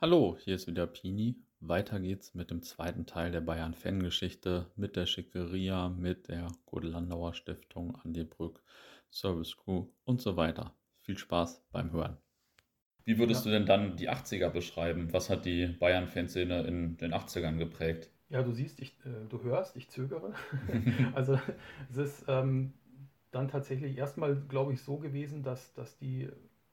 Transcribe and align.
Hallo, 0.00 0.36
hier 0.38 0.54
ist 0.54 0.68
wieder 0.68 0.86
Pini. 0.86 1.34
Weiter 1.58 1.98
geht's 1.98 2.32
mit 2.32 2.52
dem 2.52 2.62
zweiten 2.62 3.04
Teil 3.04 3.32
der 3.32 3.40
Bayern-Fangeschichte 3.40 4.70
mit 4.76 4.94
der 4.94 5.06
Schickeria, 5.06 5.88
mit 5.88 6.28
der 6.28 6.52
Gode-Landauer 6.66 7.34
Stiftung, 7.34 7.96
Andi 8.04 8.22
Brück, 8.22 8.62
Service 9.10 9.56
Crew 9.56 9.88
und 10.04 10.22
so 10.22 10.36
weiter. 10.36 10.72
Viel 11.00 11.18
Spaß 11.18 11.64
beim 11.72 11.90
Hören. 11.90 12.16
Wie 13.06 13.18
würdest 13.18 13.44
ja. 13.44 13.50
du 13.50 13.58
denn 13.58 13.66
dann 13.66 13.96
die 13.96 14.08
80er 14.08 14.50
beschreiben? 14.50 15.12
Was 15.12 15.30
hat 15.30 15.44
die 15.44 15.66
Bayern-Fanszene 15.66 16.62
in 16.62 16.96
den 16.98 17.12
80ern 17.12 17.56
geprägt? 17.56 18.08
Ja, 18.28 18.44
du 18.44 18.52
siehst, 18.52 18.78
ich, 18.78 18.96
äh, 19.04 19.26
du 19.28 19.42
hörst, 19.42 19.74
ich 19.74 19.88
zögere. 19.88 20.32
also 21.16 21.40
es 21.90 21.96
ist 21.96 22.24
ähm, 22.28 22.72
dann 23.32 23.48
tatsächlich 23.48 23.98
erstmal, 23.98 24.36
glaube 24.36 24.74
ich, 24.74 24.80
so 24.80 24.98
gewesen, 24.98 25.42
dass, 25.42 25.74
dass 25.74 25.98
die 25.98 26.28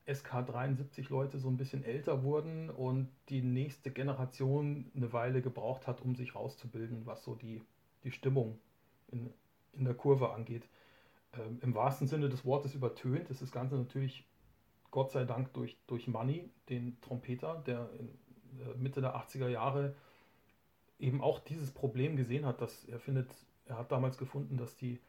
SK73-Leute 0.08 1.40
so 1.40 1.50
ein 1.50 1.58
bisschen 1.58 1.84
älter 1.84 2.24
wurden 2.24 2.70
und 2.70 3.10
die 3.30 3.42
nächste 3.42 3.92
Generation 3.92 4.92
eine 4.96 5.12
Weile 5.14 5.42
gebraucht 5.42 5.88
hat, 5.88 6.02
um 6.02 6.16
sich 6.16 6.36
rauszubilden, 6.36 7.06
was 7.06 7.24
so 7.24 7.36
die, 7.36 7.62
die 8.04 8.12
Stimmung 8.12 8.60
in, 9.12 9.34
in 9.74 9.86
der 9.86 9.96
Kurve 9.96 10.32
angeht. 10.32 10.68
Ähm, 11.34 11.60
Im 11.62 11.74
wahrsten 11.74 12.08
Sinne 12.08 12.30
des 12.30 12.46
Wortes 12.46 12.76
übertönt 12.76 13.30
ist 13.30 13.42
das 13.42 13.52
Ganze 13.52 13.76
natürlich 13.76 14.28
Gott 14.92 15.12
sei 15.12 15.26
Dank 15.26 15.54
durch, 15.54 15.78
durch 15.88 16.08
Money, 16.08 16.50
den 16.70 17.00
Trompeter, 17.02 17.64
der 17.66 17.90
in 18.00 18.08
äh, 18.60 18.78
Mitte 18.78 19.02
der 19.02 19.16
80er 19.16 19.50
Jahre 19.50 19.96
eben 21.00 21.22
auch 21.22 21.40
dieses 21.40 21.72
Problem 21.72 22.16
gesehen 22.16 22.46
hat, 22.46 22.62
dass 22.62 22.86
er 22.86 23.00
findet, 23.00 23.30
er 23.66 23.78
hat 23.78 23.92
damals 23.92 24.18
gefunden, 24.18 24.58
dass 24.58 24.78
die 24.78 25.00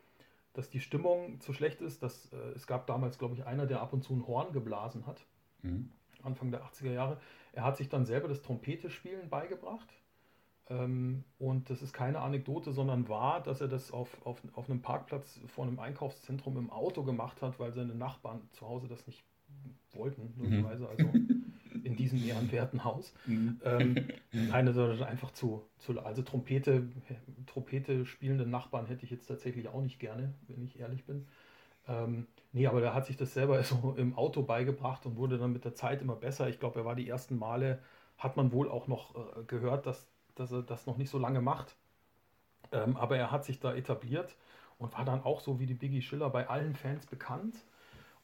dass 0.56 0.70
die 0.70 0.80
Stimmung 0.80 1.40
zu 1.40 1.52
schlecht 1.52 1.80
ist. 1.80 2.02
Dass, 2.02 2.32
äh, 2.32 2.36
es 2.54 2.66
gab 2.66 2.86
damals, 2.86 3.18
glaube 3.18 3.34
ich, 3.34 3.44
einer, 3.44 3.66
der 3.66 3.80
ab 3.80 3.92
und 3.92 4.02
zu 4.02 4.14
ein 4.14 4.26
Horn 4.26 4.52
geblasen 4.52 5.06
hat. 5.06 5.24
Mhm. 5.62 5.90
Anfang 6.22 6.50
der 6.50 6.64
80er 6.64 6.92
Jahre. 6.92 7.18
Er 7.52 7.64
hat 7.64 7.76
sich 7.76 7.88
dann 7.88 8.04
selber 8.04 8.28
das 8.28 8.42
Trompete-Spielen 8.42 9.28
beigebracht. 9.28 9.88
Ähm, 10.68 11.24
und 11.38 11.70
das 11.70 11.82
ist 11.82 11.92
keine 11.92 12.20
Anekdote, 12.20 12.72
sondern 12.72 13.08
wahr, 13.08 13.42
dass 13.42 13.60
er 13.60 13.68
das 13.68 13.92
auf, 13.92 14.24
auf, 14.26 14.42
auf 14.54 14.68
einem 14.68 14.82
Parkplatz 14.82 15.40
vor 15.46 15.64
einem 15.64 15.78
Einkaufszentrum 15.78 16.56
im 16.56 16.70
Auto 16.70 17.04
gemacht 17.04 17.40
hat, 17.42 17.60
weil 17.60 17.72
seine 17.72 17.94
Nachbarn 17.94 18.48
zu 18.52 18.66
Hause 18.66 18.88
das 18.88 19.06
nicht 19.06 19.24
wollten, 19.92 20.34
logischerweise. 20.36 20.82
Mhm. 20.84 20.88
Also 20.88 21.04
in 21.86 21.96
diesem 21.96 22.22
ehrenwerten 22.26 22.84
Haus. 22.84 23.14
Mhm. 23.26 23.60
Ähm, 23.64 24.08
nein, 24.32 24.66
das 24.66 24.76
ist 24.76 25.02
einfach 25.02 25.30
zu, 25.30 25.62
zu 25.78 25.98
also 26.00 26.22
Trompete, 26.22 26.88
Trompete 27.46 28.04
spielende 28.04 28.46
Nachbarn 28.46 28.86
hätte 28.86 29.04
ich 29.04 29.10
jetzt 29.10 29.26
tatsächlich 29.26 29.68
auch 29.68 29.80
nicht 29.80 30.00
gerne, 30.00 30.34
wenn 30.48 30.64
ich 30.64 30.78
ehrlich 30.80 31.04
bin. 31.04 31.26
Ähm, 31.88 32.26
nee, 32.52 32.66
aber 32.66 32.80
der 32.80 32.92
hat 32.92 33.06
sich 33.06 33.16
das 33.16 33.32
selber 33.32 33.62
so 33.62 33.94
im 33.96 34.16
Auto 34.16 34.42
beigebracht 34.42 35.06
und 35.06 35.16
wurde 35.16 35.38
dann 35.38 35.52
mit 35.52 35.64
der 35.64 35.74
Zeit 35.74 36.02
immer 36.02 36.16
besser. 36.16 36.48
Ich 36.48 36.58
glaube, 36.58 36.80
er 36.80 36.84
war 36.84 36.96
die 36.96 37.08
ersten 37.08 37.38
Male, 37.38 37.78
hat 38.18 38.36
man 38.36 38.50
wohl 38.50 38.68
auch 38.68 38.88
noch 38.88 39.14
äh, 39.14 39.44
gehört, 39.46 39.86
dass, 39.86 40.08
dass 40.34 40.50
er 40.50 40.62
das 40.62 40.86
noch 40.86 40.96
nicht 40.96 41.10
so 41.10 41.18
lange 41.18 41.40
macht. 41.40 41.76
Ähm, 42.72 42.96
aber 42.96 43.16
er 43.16 43.30
hat 43.30 43.44
sich 43.44 43.60
da 43.60 43.72
etabliert 43.74 44.34
und 44.78 44.92
war 44.94 45.04
dann 45.04 45.22
auch 45.22 45.40
so 45.40 45.60
wie 45.60 45.66
die 45.66 45.74
Biggie 45.74 46.02
Schiller 46.02 46.30
bei 46.30 46.48
allen 46.48 46.74
Fans 46.74 47.06
bekannt. 47.06 47.54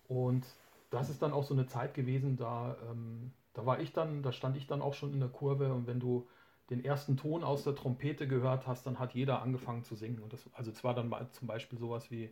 Und 0.09 0.45
das 0.91 1.09
ist 1.09 1.23
dann 1.23 1.33
auch 1.33 1.45
so 1.45 1.55
eine 1.55 1.67
Zeit 1.67 1.95
gewesen, 1.95 2.37
da 2.37 2.77
ähm, 2.91 3.33
da 3.55 3.67
war 3.67 3.81
ich 3.81 3.93
dann, 3.93 4.23
da 4.23 4.33
stand 4.33 4.57
ich 4.57 4.67
dann 4.67 4.83
auch 4.83 4.95
schon 4.95 5.13
in 5.13 5.21
der 5.21 5.29
Kurve 5.29 5.73
und 5.73 5.87
wenn 5.87 6.01
du 6.01 6.29
den 6.71 6.85
ersten 6.85 7.17
Ton 7.17 7.45
aus 7.45 7.65
der 7.65 7.75
Trompete 7.75 8.27
gehört 8.27 8.67
hast, 8.67 8.87
dann 8.87 8.99
hat 8.99 9.15
jeder 9.15 9.43
angefangen 9.43 9.85
zu 9.85 9.95
singen. 9.95 10.21
Und 10.21 10.33
das, 10.33 10.49
also 10.55 10.71
es 10.71 10.83
war 10.85 10.95
dann 10.95 11.13
zum 11.33 11.47
Beispiel 11.47 11.79
sowas 11.79 12.11
wie, 12.11 12.31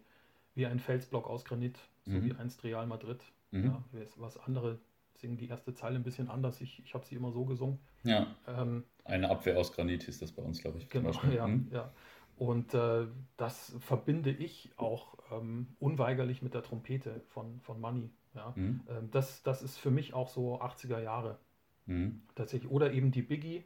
wie 0.54 0.66
ein 0.66 0.78
Felsblock 0.78 1.28
aus 1.28 1.44
Granit, 1.44 1.78
so 2.06 2.12
mhm. 2.12 2.24
wie 2.24 2.34
einst 2.34 2.64
Real 2.64 2.86
Madrid. 2.86 3.22
Mhm. 3.50 3.64
Ja, 3.64 3.84
was 4.16 4.38
andere 4.38 4.78
singen 5.14 5.36
die 5.36 5.48
erste 5.48 5.74
Zeile 5.74 5.96
ein 5.96 6.02
bisschen 6.02 6.30
anders. 6.30 6.60
Ich, 6.60 6.82
ich 6.84 6.94
habe 6.94 7.04
sie 7.04 7.16
immer 7.16 7.32
so 7.32 7.44
gesungen. 7.44 7.78
Ja. 8.04 8.28
Ähm, 8.46 8.84
eine 9.04 9.28
Abwehr 9.28 9.58
aus 9.58 9.72
Granit 9.72 10.04
hieß 10.04 10.20
das 10.20 10.32
bei 10.32 10.42
uns, 10.42 10.62
glaube 10.62 10.78
ich. 10.78 10.88
Genau, 10.88 11.12
ja, 11.34 11.46
mhm. 11.46 11.68
ja. 11.70 11.92
Und 12.40 12.72
äh, 12.72 13.06
das 13.36 13.76
verbinde 13.80 14.30
ich 14.30 14.70
auch 14.78 15.18
ähm, 15.30 15.66
unweigerlich 15.78 16.40
mit 16.40 16.54
der 16.54 16.62
Trompete 16.62 17.20
von, 17.28 17.60
von 17.60 17.78
Money. 17.78 18.08
Ja? 18.34 18.54
Mhm. 18.56 18.80
Ähm, 18.88 19.10
das, 19.10 19.42
das 19.42 19.62
ist 19.62 19.76
für 19.76 19.90
mich 19.90 20.14
auch 20.14 20.30
so 20.30 20.58
80er 20.58 21.02
Jahre. 21.02 21.36
Mhm. 21.84 22.22
Tatsächlich. 22.34 22.72
Oder 22.72 22.94
eben 22.94 23.10
die 23.10 23.20
Biggie, 23.20 23.64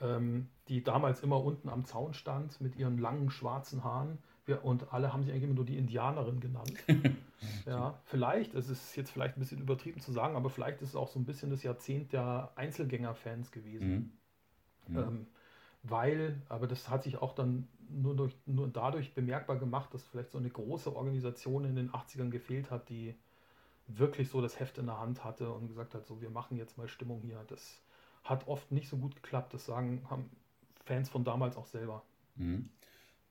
ähm, 0.00 0.48
die 0.68 0.82
damals 0.82 1.22
immer 1.22 1.44
unten 1.44 1.68
am 1.68 1.84
Zaun 1.84 2.14
stand 2.14 2.58
mit 2.62 2.74
ihren 2.76 2.96
langen 2.96 3.28
schwarzen 3.28 3.84
Haaren. 3.84 4.16
Wir, 4.46 4.64
und 4.64 4.94
alle 4.94 5.12
haben 5.12 5.22
sie 5.22 5.30
eigentlich 5.30 5.44
immer 5.44 5.56
nur 5.56 5.66
die 5.66 5.76
Indianerin 5.76 6.40
genannt. 6.40 6.72
ja, 7.66 8.00
vielleicht, 8.04 8.54
es 8.54 8.70
ist 8.70 8.96
jetzt 8.96 9.10
vielleicht 9.10 9.36
ein 9.36 9.40
bisschen 9.40 9.60
übertrieben 9.60 10.00
zu 10.00 10.10
sagen, 10.10 10.36
aber 10.36 10.48
vielleicht 10.48 10.80
ist 10.80 10.88
es 10.88 10.96
auch 10.96 11.08
so 11.08 11.18
ein 11.18 11.26
bisschen 11.26 11.50
das 11.50 11.62
Jahrzehnt 11.62 12.14
der 12.14 12.50
Einzelgänger-Fans 12.56 13.52
gewesen. 13.52 14.18
Mhm. 14.88 14.96
Ähm, 14.96 15.26
weil, 15.82 16.40
aber 16.48 16.66
das 16.66 16.88
hat 16.88 17.02
sich 17.02 17.18
auch 17.18 17.34
dann 17.34 17.68
nur, 17.92 18.16
durch, 18.16 18.34
nur 18.46 18.68
dadurch 18.68 19.14
bemerkbar 19.14 19.58
gemacht, 19.58 19.92
dass 19.94 20.04
vielleicht 20.04 20.30
so 20.30 20.38
eine 20.38 20.50
große 20.50 20.94
Organisation 20.94 21.64
in 21.64 21.76
den 21.76 21.90
80ern 21.90 22.30
gefehlt 22.30 22.70
hat, 22.70 22.88
die 22.88 23.14
wirklich 23.86 24.28
so 24.28 24.40
das 24.40 24.60
Heft 24.60 24.78
in 24.78 24.86
der 24.86 25.00
Hand 25.00 25.24
hatte 25.24 25.52
und 25.52 25.68
gesagt 25.68 25.94
hat, 25.94 26.06
so 26.06 26.20
wir 26.20 26.30
machen 26.30 26.56
jetzt 26.56 26.78
mal 26.78 26.88
Stimmung 26.88 27.22
hier. 27.22 27.44
Das 27.48 27.82
hat 28.24 28.46
oft 28.46 28.70
nicht 28.70 28.88
so 28.88 28.96
gut 28.96 29.16
geklappt. 29.16 29.54
Das 29.54 29.66
sagen 29.66 30.02
haben 30.08 30.30
Fans 30.84 31.08
von 31.08 31.24
damals 31.24 31.56
auch 31.56 31.66
selber. 31.66 32.02
Mhm. 32.36 32.68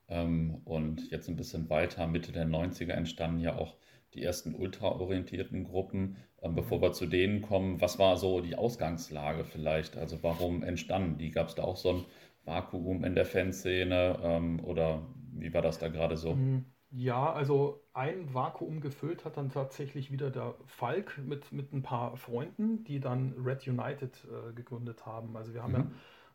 Ähm, 0.08 0.60
und 0.64 1.10
jetzt 1.10 1.28
ein 1.28 1.36
bisschen 1.36 1.70
weiter, 1.70 2.06
Mitte 2.06 2.32
der 2.32 2.46
90er 2.46 2.92
entstanden 2.92 3.40
ja 3.40 3.56
auch 3.56 3.76
die 4.14 4.22
ersten 4.22 4.54
ultraorientierten 4.54 5.64
Gruppen. 5.64 6.16
Ähm, 6.42 6.54
bevor 6.54 6.78
mhm. 6.78 6.82
wir 6.82 6.92
zu 6.92 7.06
denen 7.06 7.42
kommen, 7.42 7.80
was 7.80 7.98
war 7.98 8.16
so 8.16 8.40
die 8.40 8.56
Ausgangslage 8.56 9.44
vielleicht? 9.44 9.96
Also 9.96 10.22
warum 10.22 10.62
entstanden 10.62 11.18
die? 11.18 11.30
Gab 11.30 11.48
es 11.48 11.54
da 11.54 11.62
auch 11.62 11.76
so 11.76 11.90
ein 11.90 12.04
Vakuum 12.50 13.04
in 13.04 13.14
der 13.14 13.24
Fanszene 13.24 14.18
ähm, 14.22 14.60
oder 14.64 15.06
wie 15.32 15.54
war 15.54 15.62
das 15.62 15.78
da 15.78 15.88
gerade 15.88 16.16
so? 16.16 16.34
Mhm. 16.34 16.64
Ja, 16.92 17.32
also 17.32 17.84
ein 17.94 18.34
Vakuum 18.34 18.80
gefüllt 18.80 19.24
hat 19.24 19.36
dann 19.36 19.48
tatsächlich 19.48 20.10
wieder 20.10 20.28
der 20.28 20.56
Falk 20.66 21.18
mit, 21.24 21.52
mit 21.52 21.72
ein 21.72 21.82
paar 21.82 22.16
Freunden, 22.16 22.82
die 22.82 22.98
dann 22.98 23.32
Red 23.38 23.68
United 23.68 24.26
äh, 24.26 24.52
gegründet 24.52 25.06
haben. 25.06 25.36
Also 25.36 25.54
wir 25.54 25.62
haben 25.62 25.72
mhm. 25.72 25.78
ja, 25.78 25.86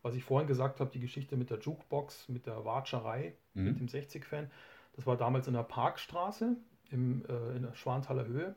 was 0.01 0.15
ich 0.15 0.23
vorhin 0.23 0.47
gesagt 0.47 0.79
habe, 0.79 0.89
die 0.91 1.01
Geschichte 1.01 1.35
mit 1.35 1.49
der 1.49 1.59
Jukebox, 1.59 2.29
mit 2.29 2.45
der 2.45 2.63
Watscherei, 2.63 3.33
mhm. 3.53 3.63
mit 3.65 3.79
dem 3.79 3.87
60-Fan. 3.87 4.49
Das 4.95 5.05
war 5.05 5.17
damals 5.17 5.47
in 5.47 5.53
der 5.53 5.63
Parkstraße 5.63 6.55
im, 6.89 7.25
äh, 7.25 7.57
in 7.57 7.63
der 7.63 7.75
Schwanthaler 7.75 8.25
Höhe, 8.25 8.55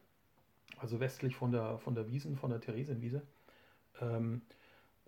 also 0.79 1.01
westlich 1.01 1.35
von 1.35 1.51
der, 1.51 1.79
von 1.79 1.97
der 1.97 2.07
Wiesen, 2.07 2.37
von 2.37 2.51
der 2.51 2.61
Theresienwiese. 2.61 3.23
Ähm, 4.01 4.43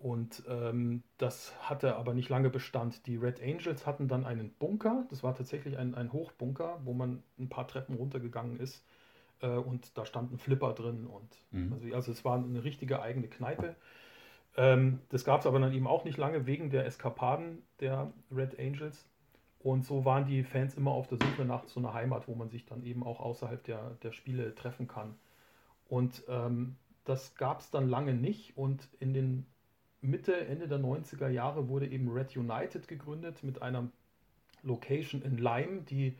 und 0.01 0.43
ähm, 0.47 1.03
das 1.19 1.53
hatte 1.61 1.95
aber 1.95 2.15
nicht 2.15 2.29
lange 2.29 2.49
Bestand. 2.49 3.05
Die 3.05 3.17
Red 3.17 3.39
Angels 3.41 3.85
hatten 3.85 4.07
dann 4.07 4.25
einen 4.25 4.51
Bunker, 4.53 5.05
das 5.11 5.21
war 5.21 5.35
tatsächlich 5.35 5.77
ein, 5.77 5.93
ein 5.93 6.11
Hochbunker, 6.11 6.79
wo 6.83 6.93
man 6.93 7.21
ein 7.37 7.49
paar 7.49 7.67
Treppen 7.67 7.95
runtergegangen 7.95 8.59
ist 8.59 8.83
äh, 9.41 9.49
und 9.49 9.95
da 9.95 10.05
stand 10.07 10.31
ein 10.31 10.39
Flipper 10.39 10.73
drin. 10.73 11.05
Und 11.05 11.29
mhm. 11.51 11.73
also, 11.73 11.95
also, 11.95 12.11
es 12.11 12.25
war 12.25 12.35
eine 12.35 12.63
richtige 12.63 13.01
eigene 13.01 13.27
Kneipe. 13.27 13.75
Ähm, 14.57 15.01
das 15.09 15.23
gab 15.23 15.41
es 15.41 15.45
aber 15.45 15.59
dann 15.59 15.71
eben 15.71 15.85
auch 15.85 16.03
nicht 16.03 16.17
lange 16.17 16.47
wegen 16.47 16.71
der 16.71 16.87
Eskapaden 16.87 17.61
der 17.79 18.11
Red 18.31 18.59
Angels. 18.59 19.07
Und 19.59 19.85
so 19.85 20.03
waren 20.03 20.25
die 20.25 20.43
Fans 20.43 20.73
immer 20.73 20.91
auf 20.91 21.07
der 21.07 21.19
Suche 21.19 21.45
nach 21.45 21.67
so 21.67 21.79
einer 21.79 21.93
Heimat, 21.93 22.27
wo 22.27 22.33
man 22.33 22.49
sich 22.49 22.65
dann 22.65 22.83
eben 22.83 23.03
auch 23.03 23.19
außerhalb 23.19 23.63
der, 23.63 23.91
der 24.01 24.13
Spiele 24.13 24.55
treffen 24.55 24.87
kann. 24.87 25.13
Und 25.87 26.23
ähm, 26.27 26.77
das 27.03 27.35
gab 27.35 27.59
es 27.59 27.69
dann 27.69 27.87
lange 27.87 28.15
nicht. 28.15 28.57
Und 28.57 28.87
in 28.99 29.13
den 29.13 29.45
Mitte, 30.01 30.35
Ende 30.47 30.67
der 30.67 30.79
90er 30.79 31.29
Jahre 31.29 31.67
wurde 31.67 31.87
eben 31.87 32.09
Red 32.09 32.35
United 32.35 32.87
gegründet 32.87 33.43
mit 33.43 33.61
einer 33.61 33.89
Location 34.63 35.21
in 35.21 35.37
Lyme, 35.37 35.81
die 35.81 36.17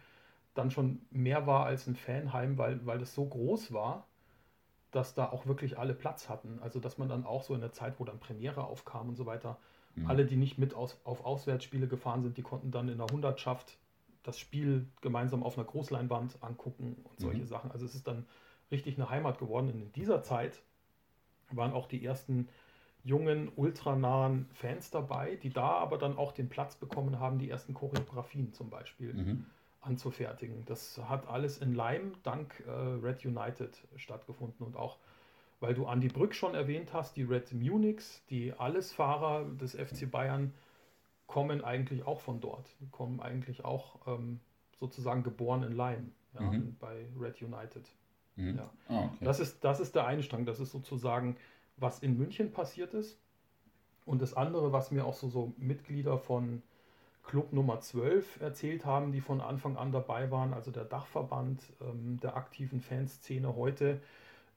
dann 0.54 0.72
schon 0.72 1.02
mehr 1.10 1.48
war 1.48 1.66
als 1.66 1.88
ein 1.88 1.96
Fanheim, 1.96 2.58
weil, 2.58 2.86
weil 2.86 3.00
das 3.00 3.16
so 3.16 3.26
groß 3.26 3.74
war, 3.74 4.08
dass 4.92 5.14
da 5.14 5.30
auch 5.30 5.46
wirklich 5.46 5.80
alle 5.80 5.94
Platz 5.94 6.30
hatten. 6.30 6.60
Also 6.62 6.80
dass 6.80 6.98
man 6.98 7.10
dann 7.10 7.26
auch 7.26 7.44
so 7.44 7.56
in 7.56 7.62
der 7.62 7.72
Zeit, 7.72 8.00
wo 8.00 8.06
dann 8.06 8.20
Premiere 8.20 8.66
aufkam 8.66 9.10
und 9.10 9.16
so 9.16 9.26
weiter, 9.26 9.58
mhm. 9.96 10.08
alle, 10.08 10.26
die 10.26 10.36
nicht 10.36 10.58
mit 10.58 10.74
aus, 10.74 11.00
auf 11.04 11.26
Auswärtsspiele 11.26 11.88
gefahren 11.88 12.22
sind, 12.22 12.38
die 12.38 12.42
konnten 12.42 12.72
dann 12.72 12.90
in 12.90 12.98
der 12.98 13.08
Hundertschaft 13.08 13.78
das 14.24 14.38
Spiel 14.38 14.88
gemeinsam 15.02 15.42
auf 15.42 15.58
einer 15.58 15.66
Großleinwand 15.66 16.44
angucken 16.44 16.98
und 17.04 17.20
solche 17.20 17.42
mhm. 17.42 17.48
Sachen. 17.48 17.72
Also 17.72 17.86
es 17.86 17.96
ist 17.96 18.08
dann 18.08 18.28
richtig 18.70 18.98
eine 18.98 19.10
Heimat 19.10 19.40
geworden. 19.40 19.70
Und 19.72 19.82
in 19.82 19.92
dieser 19.94 20.22
Zeit 20.22 20.62
waren 21.52 21.74
auch 21.74 21.88
die 21.88 22.06
ersten 22.06 22.48
jungen, 23.04 23.52
ultranahen 23.56 24.48
Fans 24.54 24.92
dabei, 24.92 25.36
die 25.36 25.50
da 25.50 25.70
aber 25.70 25.98
dann 25.98 26.18
auch 26.18 26.32
den 26.32 26.50
Platz 26.50 26.76
bekommen 26.76 27.20
haben, 27.20 27.40
die 27.40 27.50
ersten 27.50 27.74
Choreografien 27.74 28.54
zum 28.54 28.70
Beispiel 28.70 29.14
mhm. 29.14 29.46
anzufertigen. 29.82 30.64
Das 30.66 31.00
hat 31.10 31.28
alles 31.28 31.58
in 31.58 31.74
Leim 31.74 32.14
dank 32.24 32.64
äh, 32.68 32.72
Red 32.72 33.26
United 33.26 33.76
stattgefunden 33.96 34.66
und 34.66 34.76
auch, 34.76 34.98
weil 35.60 35.74
du 35.74 35.86
Andy 35.86 36.10
Brück 36.10 36.36
schon 36.36 36.54
erwähnt 36.54 36.94
hast, 36.94 37.18
die 37.18 37.24
Red 37.24 37.54
Munichs, 37.54 38.24
die 38.30 38.54
Allesfahrer 38.54 39.46
des 39.60 39.76
FC 39.76 40.10
Bayern 40.10 40.54
kommen 41.28 41.64
eigentlich 41.64 42.06
auch 42.06 42.20
von 42.20 42.42
dort, 42.42 42.68
die 42.82 42.90
kommen 42.90 43.20
eigentlich 43.20 43.64
auch 43.64 43.96
ähm, 44.06 44.40
sozusagen 44.80 45.24
geboren 45.24 45.64
in 45.64 45.72
Leim 45.72 46.12
ja, 46.34 46.42
mhm. 46.42 46.76
bei 46.80 47.08
Red 47.20 47.42
United. 47.42 47.88
Mhm. 48.36 48.58
Ja. 48.58 48.70
Oh, 48.90 48.96
okay. 49.06 49.26
das, 49.26 49.40
ist, 49.40 49.64
das 49.64 49.80
ist 49.80 49.96
der 49.96 50.06
Einstrang, 50.06 50.46
das 50.46 50.60
ist 50.60 50.72
sozusagen 50.72 51.38
was 51.82 52.00
in 52.00 52.18
München 52.18 52.52
passiert 52.52 52.94
ist. 52.94 53.20
Und 54.06 54.22
das 54.22 54.34
andere, 54.34 54.72
was 54.72 54.92
mir 54.92 55.06
auch 55.06 55.14
so, 55.14 55.30
so 55.30 55.54
Mitglieder 55.58 56.18
von 56.18 56.62
Club 57.24 57.54
Nummer 57.54 57.80
12 57.80 58.42
erzählt 58.42 58.86
haben, 58.86 59.12
die 59.12 59.22
von 59.22 59.42
Anfang 59.42 59.78
an 59.78 59.92
dabei 59.92 60.32
waren, 60.32 60.54
also 60.54 60.72
der 60.72 60.86
Dachverband 60.86 61.62
ähm, 61.82 62.20
der 62.22 62.36
aktiven 62.36 62.82
Fanszene 62.82 63.56
heute, 63.56 64.02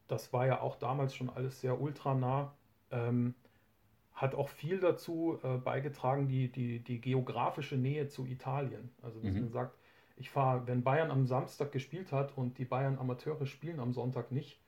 das 0.09 0.33
war 0.33 0.47
ja 0.47 0.61
auch 0.61 0.77
damals 0.77 1.15
schon 1.15 1.31
alles 1.31 1.61
sehr 1.61 1.81
ultranah, 1.81 2.53
ähm, 2.91 3.35
hat 4.15 4.35
auch 4.35 4.49
viel 4.49 4.79
dazu 4.79 5.39
äh, 5.43 5.57
beigetragen, 5.57 6.29
die, 6.29 6.49
die, 6.49 6.79
die 6.79 7.01
geografische 7.01 7.77
Nähe 7.77 8.09
zu 8.09 8.27
Italien. 8.27 8.91
Also 9.03 9.21
dass 9.21 9.35
mhm. 9.35 9.41
man 9.41 9.51
sagt, 9.51 9.77
ich 10.17 10.31
fahre, 10.31 10.67
wenn 10.67 10.85
Bayern 10.85 11.11
am 11.11 11.27
Samstag 11.27 11.73
gespielt 11.73 12.13
hat 12.13 12.37
und 12.37 12.59
die 12.59 12.65
Bayern 12.65 12.99
Amateure 12.99 13.47
spielen 13.47 13.81
am 13.81 13.93
Sonntag 13.93 14.31
nicht, 14.31 14.61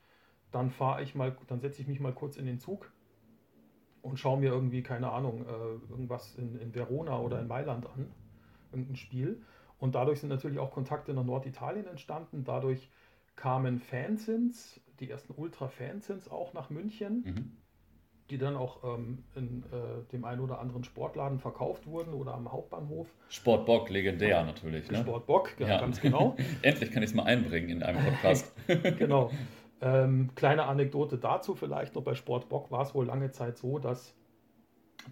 dann 0.53 0.71
fahre 0.71 1.03
ich 1.03 1.15
mal, 1.15 1.37
dann 1.49 1.61
setze 1.61 1.83
ich 1.83 1.89
mich 1.89 2.01
mal 2.01 2.13
kurz 2.13 2.37
in 2.37 2.47
den 2.47 2.59
Zug 2.59 2.93
und 4.03 4.19
schaue 4.19 4.39
mir 4.39 4.51
irgendwie, 4.51 4.83
keine 4.83 5.11
Ahnung, 5.11 5.45
äh, 5.47 5.91
irgendwas 5.91 6.35
in, 6.37 6.59
in 6.61 6.75
Verona 6.75 7.19
oder 7.19 7.41
in 7.41 7.49
Mailand 7.49 7.87
an, 7.87 8.13
irgendein 8.71 8.97
Spiel. 8.97 9.43
Und 9.79 9.95
dadurch 9.95 10.21
sind 10.21 10.31
natürlich 10.31 10.59
auch 10.59 10.71
Kontakte 10.71 11.13
nach 11.13 11.25
Norditalien 11.25 11.87
entstanden. 11.87 12.45
Dadurch 12.45 12.91
kamen 13.35 13.79
Fansins, 13.79 14.81
die 15.01 15.11
ersten 15.11 15.35
Ultra-Fansins 15.37 16.31
auch 16.31 16.55
nach 16.55 16.71
München. 16.71 17.23
Mhm 17.25 17.57
die 18.31 18.39
dann 18.39 18.57
auch 18.57 18.83
ähm, 18.83 19.25
in 19.35 19.63
äh, 19.73 20.11
dem 20.13 20.25
einen 20.25 20.41
oder 20.41 20.59
anderen 20.59 20.85
Sportladen 20.85 21.39
verkauft 21.39 21.87
wurden 21.87 22.13
oder 22.13 22.35
am 22.35 22.51
Hauptbahnhof. 22.51 23.07
Sportbock, 23.29 23.89
legendär 23.89 24.43
natürlich. 24.45 24.91
Ne? 24.91 24.99
Sportbock, 24.99 25.55
ja, 25.59 25.81
ganz 25.81 26.01
genau. 26.01 26.37
Endlich 26.63 26.91
kann 26.91 27.03
ich 27.03 27.11
es 27.11 27.15
mal 27.15 27.25
einbringen 27.25 27.69
in 27.69 27.83
einem 27.83 28.05
Podcast. 28.05 28.53
genau. 28.99 29.31
Ähm, 29.81 30.31
kleine 30.35 30.65
Anekdote 30.65 31.19
dazu 31.19 31.55
vielleicht 31.55 31.95
noch 31.95 32.03
bei 32.03 32.15
Sportbock 32.15 32.71
war 32.71 32.83
es 32.83 32.95
wohl 32.95 33.05
lange 33.05 33.31
Zeit 33.31 33.59
so, 33.59 33.79
dass 33.79 34.15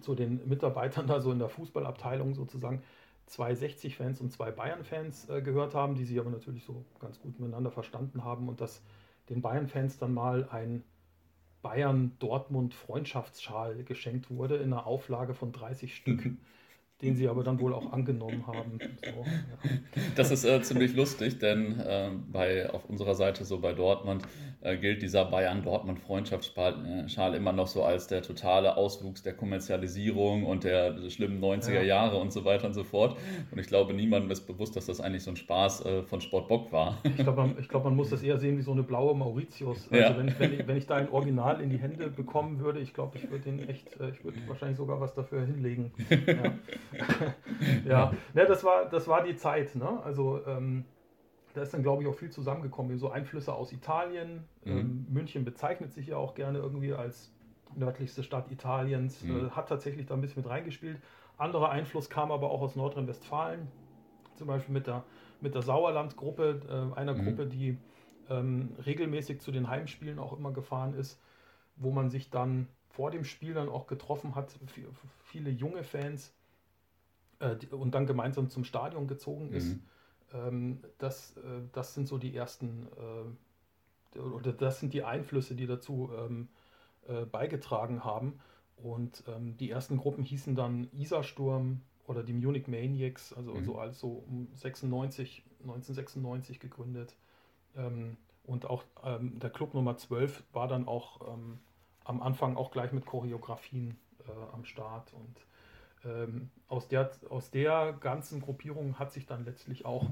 zu 0.01 0.15
den 0.15 0.47
Mitarbeitern 0.47 1.05
da 1.07 1.19
so 1.19 1.31
in 1.31 1.39
der 1.39 1.49
Fußballabteilung 1.49 2.33
sozusagen 2.33 2.81
zwei 3.27 3.53
60-Fans 3.53 4.21
und 4.21 4.31
zwei 4.31 4.51
Bayern-Fans 4.51 5.29
äh, 5.29 5.41
gehört 5.41 5.73
haben, 5.73 5.95
die 5.95 6.05
sich 6.05 6.19
aber 6.19 6.29
natürlich 6.29 6.63
so 6.63 6.85
ganz 6.99 7.19
gut 7.19 7.39
miteinander 7.39 7.71
verstanden 7.71 8.23
haben 8.23 8.47
und 8.49 8.61
dass 8.61 8.83
den 9.29 9.41
Bayern-Fans 9.41 9.97
dann 9.97 10.13
mal 10.13 10.47
ein 10.49 10.83
Bayern-Dortmund-Freundschaftsschal 11.63 13.83
geschenkt 13.83 14.29
wurde 14.29 14.57
in 14.57 14.71
einer 14.71 14.85
Auflage 14.85 15.33
von 15.33 15.51
30 15.51 15.95
Stück. 15.95 16.37
den 17.01 17.15
sie 17.15 17.27
aber 17.27 17.43
dann 17.43 17.59
wohl 17.59 17.73
auch 17.73 17.91
angenommen 17.91 18.45
haben. 18.47 18.79
So, 18.79 19.25
ja. 19.25 19.57
Das 20.15 20.31
ist 20.31 20.45
äh, 20.45 20.61
ziemlich 20.61 20.95
lustig, 20.95 21.39
denn 21.39 21.81
äh, 21.81 22.11
bei, 22.31 22.69
auf 22.69 22.85
unserer 22.85 23.15
Seite, 23.15 23.43
so 23.43 23.59
bei 23.59 23.73
Dortmund, 23.73 24.25
äh, 24.65 24.77
gilt 24.77 25.01
dieser 25.01 25.25
Bayern-Dortmund-Freundschaftsschal 25.25 27.35
immer 27.35 27.51
noch 27.53 27.67
so 27.67 27.83
als 27.83 28.07
der 28.07 28.21
totale 28.21 28.77
Auswuchs 28.77 29.23
der 29.23 29.33
Kommerzialisierung 29.33 30.45
und 30.45 30.63
der 30.63 31.09
schlimmen 31.09 31.43
90er 31.43 31.73
ja. 31.73 31.81
Jahre 31.83 32.17
und 32.17 32.31
so 32.33 32.45
weiter 32.45 32.67
und 32.67 32.73
so 32.73 32.83
fort. 32.83 33.17
Und 33.51 33.59
ich 33.59 33.67
glaube, 33.67 33.93
niemandem 33.93 34.31
ist 34.31 34.47
bewusst, 34.47 34.75
dass 34.75 34.87
das 34.87 34.99
eigentlich 34.99 35.23
so 35.23 35.29
ein 35.31 35.35
Spaß 35.35 35.85
äh, 35.85 36.01
von 36.03 36.21
Sportbock 36.21 36.71
war. 36.71 36.97
Ich 37.03 37.17
glaube, 37.17 37.41
man, 37.41 37.55
glaub, 37.67 37.83
man 37.83 37.95
muss 37.95 38.09
das 38.09 38.23
eher 38.23 38.37
sehen 38.37 38.57
wie 38.57 38.63
so 38.63 38.71
eine 38.71 38.83
blaue 38.83 39.15
Mauritius. 39.15 39.87
Also 39.91 40.03
ja. 40.03 40.17
wenn, 40.17 40.33
wenn, 40.39 40.53
ich, 40.53 40.67
wenn 40.67 40.77
ich 40.77 40.87
da 40.87 40.95
ein 40.95 41.09
Original 41.09 41.61
in 41.61 41.69
die 41.69 41.77
Hände 41.77 42.09
bekommen 42.09 42.59
würde, 42.59 42.79
ich 42.79 42.93
glaube, 42.93 43.17
ich 43.17 43.29
würde 43.29 43.43
den 43.43 43.69
echt, 43.69 43.99
äh, 43.99 44.09
ich 44.09 44.23
würde 44.23 44.39
wahrscheinlich 44.47 44.77
sogar 44.77 44.99
was 44.99 45.13
dafür 45.13 45.45
hinlegen. 45.45 45.91
Ja. 47.85 47.87
ja, 47.87 48.13
ne, 48.33 48.45
das, 48.45 48.63
war, 48.63 48.89
das 48.89 49.07
war 49.07 49.23
die 49.23 49.35
Zeit. 49.35 49.75
Ne? 49.75 50.01
Also 50.03 50.41
ähm, 50.47 50.85
da 51.55 51.61
ist 51.61 51.73
dann, 51.73 51.83
glaube 51.83 52.03
ich, 52.03 52.09
auch 52.09 52.15
viel 52.15 52.29
zusammengekommen. 52.29 52.97
So 52.97 53.09
Einflüsse 53.09 53.53
aus 53.53 53.71
Italien. 53.71 54.43
Mhm. 54.65 54.77
Ähm, 54.77 55.07
München 55.09 55.45
bezeichnet 55.45 55.93
sich 55.93 56.07
ja 56.07 56.17
auch 56.17 56.35
gerne 56.35 56.59
irgendwie 56.59 56.93
als 56.93 57.31
nördlichste 57.75 58.23
Stadt 58.23 58.51
Italiens. 58.51 59.23
Mhm. 59.23 59.47
Äh, 59.47 59.49
hat 59.51 59.69
tatsächlich 59.69 60.05
da 60.05 60.15
ein 60.15 60.21
bisschen 60.21 60.43
mit 60.43 60.51
reingespielt. 60.51 60.99
Anderer 61.37 61.69
Einfluss 61.69 62.09
kam 62.09 62.31
aber 62.31 62.51
auch 62.51 62.61
aus 62.61 62.75
Nordrhein-Westfalen. 62.75 63.67
Zum 64.35 64.47
Beispiel 64.47 64.73
mit 64.73 64.85
der, 64.85 65.05
mit 65.39 65.55
der 65.55 65.61
Sauerland-Gruppe, 65.61 66.91
äh, 66.93 66.99
einer 66.99 67.13
mhm. 67.13 67.23
Gruppe, 67.23 67.47
die 67.47 67.77
ähm, 68.29 68.73
regelmäßig 68.85 69.39
zu 69.39 69.51
den 69.51 69.69
Heimspielen 69.69 70.19
auch 70.19 70.37
immer 70.37 70.51
gefahren 70.51 70.93
ist, 70.93 71.21
wo 71.77 71.91
man 71.91 72.09
sich 72.09 72.29
dann 72.29 72.67
vor 72.89 73.11
dem 73.11 73.23
Spiel 73.23 73.53
dann 73.53 73.69
auch 73.69 73.87
getroffen 73.87 74.35
hat. 74.35 74.53
Viele 75.23 75.49
junge 75.49 75.83
Fans 75.83 76.33
äh, 77.39 77.55
und 77.71 77.95
dann 77.95 78.07
gemeinsam 78.07 78.49
zum 78.49 78.65
Stadion 78.65 79.07
gezogen 79.07 79.53
ist. 79.53 79.75
Mhm. 79.75 79.83
Ähm, 80.35 80.79
das, 80.97 81.37
äh, 81.37 81.61
das 81.71 81.93
sind 81.93 82.07
so 82.07 82.17
die 82.17 82.35
ersten, 82.35 82.87
äh, 84.15 84.19
oder 84.19 84.53
das 84.53 84.79
sind 84.79 84.93
die 84.93 85.03
Einflüsse, 85.03 85.55
die 85.55 85.67
dazu 85.67 86.09
ähm, 86.17 86.49
äh, 87.07 87.25
beigetragen 87.25 88.03
haben. 88.03 88.39
Und 88.77 89.23
ähm, 89.27 89.55
die 89.57 89.69
ersten 89.69 89.97
Gruppen 89.97 90.23
hießen 90.23 90.55
dann 90.55 90.89
Isarsturm 90.91 91.81
oder 92.07 92.23
die 92.23 92.33
Munich 92.33 92.67
Maniacs, 92.67 93.33
also 93.33 93.53
mhm. 93.53 93.63
so 93.63 93.77
als 93.77 93.99
so 93.99 94.23
um 94.27 94.47
96, 94.53 95.43
1996 95.61 96.59
gegründet. 96.59 97.15
Ähm, 97.75 98.17
und 98.43 98.65
auch 98.65 98.83
ähm, 99.03 99.39
der 99.39 99.49
Club 99.49 99.73
Nummer 99.73 99.97
12 99.97 100.43
war 100.53 100.67
dann 100.67 100.87
auch 100.87 101.33
ähm, 101.33 101.59
am 102.03 102.21
Anfang 102.21 102.57
auch 102.57 102.71
gleich 102.71 102.91
mit 102.91 103.05
Choreografien 103.05 103.97
äh, 104.27 104.53
am 104.53 104.65
Start 104.65 105.13
und 105.13 105.45
ähm, 106.05 106.49
aus, 106.67 106.87
der, 106.87 107.11
aus 107.29 107.51
der 107.51 107.93
ganzen 107.99 108.41
Gruppierung 108.41 108.99
hat 108.99 109.11
sich 109.11 109.25
dann 109.25 109.45
letztlich 109.45 109.85
auch 109.85 110.09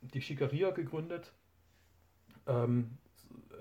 die 0.00 0.22
Schickeria 0.22 0.70
gegründet. 0.70 1.32
Ähm, 2.46 2.98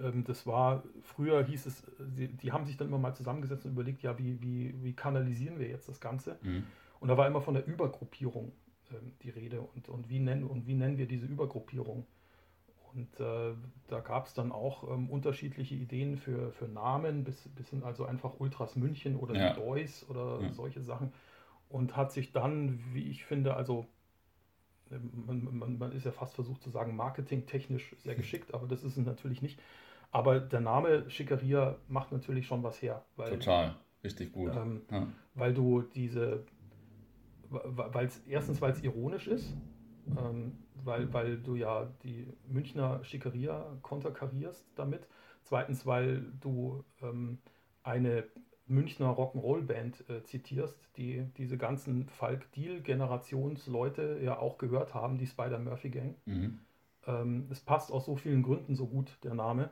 ähm, 0.01 0.23
das 0.23 0.47
war, 0.47 0.83
früher 1.03 1.43
hieß 1.43 1.65
es, 1.65 1.83
die, 1.99 2.29
die, 2.29 2.51
haben 2.51 2.65
sich 2.65 2.77
dann 2.77 2.87
immer 2.87 2.97
mal 2.97 3.13
zusammengesetzt 3.13 3.65
und 3.65 3.71
überlegt, 3.71 4.01
ja, 4.01 4.17
wie, 4.17 4.41
wie, 4.41 4.73
wie 4.83 4.93
kanalisieren 4.93 5.59
wir 5.59 5.67
jetzt 5.67 5.89
das 5.89 5.99
Ganze? 5.99 6.37
Mhm. 6.41 6.63
Und 6.99 7.09
da 7.09 7.17
war 7.17 7.27
immer 7.27 7.41
von 7.41 7.53
der 7.53 7.65
Übergruppierung 7.65 8.51
ähm, 8.91 9.13
die 9.21 9.29
Rede 9.29 9.61
und, 9.61 9.89
und, 9.89 10.09
wie 10.09 10.19
nennen, 10.19 10.45
und 10.45 10.67
wie 10.67 10.73
nennen 10.73 10.97
wir 10.97 11.07
diese 11.07 11.25
Übergruppierung? 11.25 12.05
Und 12.93 13.19
äh, 13.19 13.53
da 13.87 13.99
gab 13.99 14.25
es 14.25 14.33
dann 14.33 14.51
auch 14.51 14.89
ähm, 14.89 15.09
unterschiedliche 15.09 15.75
Ideen 15.75 16.17
für, 16.17 16.51
für 16.53 16.67
Namen, 16.67 17.23
bis, 17.23 17.47
bis 17.49 17.69
hin 17.69 17.83
also 17.83 18.05
einfach 18.05 18.39
Ultras 18.39 18.75
München 18.75 19.15
oder 19.15 19.35
ja. 19.35 19.53
die 19.53 19.59
Deus 19.59 20.09
oder 20.09 20.41
ja. 20.41 20.53
solche 20.53 20.81
Sachen 20.81 21.13
und 21.69 21.95
hat 21.95 22.11
sich 22.11 22.31
dann, 22.31 22.79
wie 22.93 23.09
ich 23.09 23.25
finde, 23.25 23.55
also 23.55 23.87
man, 24.89 25.47
man, 25.57 25.77
man 25.77 25.91
ist 25.91 26.05
ja 26.05 26.11
fast 26.11 26.35
versucht 26.35 26.63
zu 26.63 26.69
sagen, 26.71 26.95
marketingtechnisch 26.95 27.95
sehr 27.99 28.15
geschickt, 28.15 28.53
aber 28.53 28.67
das 28.67 28.83
ist 28.83 28.97
es 28.97 29.05
natürlich 29.05 29.41
nicht. 29.41 29.61
Aber 30.11 30.39
der 30.39 30.61
Name 30.61 31.09
Schickeria 31.09 31.75
macht 31.87 32.11
natürlich 32.11 32.47
schon 32.47 32.63
was 32.63 32.81
her. 32.81 33.05
Weil, 33.15 33.29
Total, 33.29 33.75
richtig 34.03 34.31
gut. 34.31 34.55
Ähm, 34.55 34.81
ja. 34.89 35.07
Weil 35.35 35.53
du 35.53 35.83
diese, 35.83 36.43
weil 37.49 38.07
es 38.07 38.19
erstens, 38.27 38.61
weil 38.61 38.71
es 38.71 38.83
ironisch 38.83 39.27
ist, 39.27 39.55
ähm, 40.17 40.57
weil, 40.83 41.13
weil 41.13 41.37
du 41.37 41.55
ja 41.55 41.91
die 42.03 42.27
Münchner 42.47 43.03
Schickeria 43.03 43.77
konterkarierst 43.83 44.65
damit. 44.75 45.07
Zweitens, 45.43 45.85
weil 45.85 46.25
du 46.39 46.83
ähm, 47.01 47.37
eine 47.83 48.25
Münchner 48.69 49.09
Rock'n'Roll-Band 49.09 50.09
äh, 50.09 50.23
zitierst, 50.23 50.77
die 50.97 51.25
diese 51.37 51.57
ganzen 51.57 52.07
Falk-Deal-Generationsleute 52.07 54.19
ja 54.21 54.37
auch 54.37 54.57
gehört 54.57 54.93
haben, 54.93 55.17
die 55.17 55.27
Spider-Murphy-Gang. 55.27 56.15
Mhm. 56.25 56.59
Ähm, 57.07 57.47
es 57.49 57.61
passt 57.61 57.91
aus 57.91 58.05
so 58.05 58.15
vielen 58.15 58.43
Gründen 58.43 58.75
so 58.75 58.87
gut, 58.87 59.17
der 59.23 59.33
Name, 59.33 59.71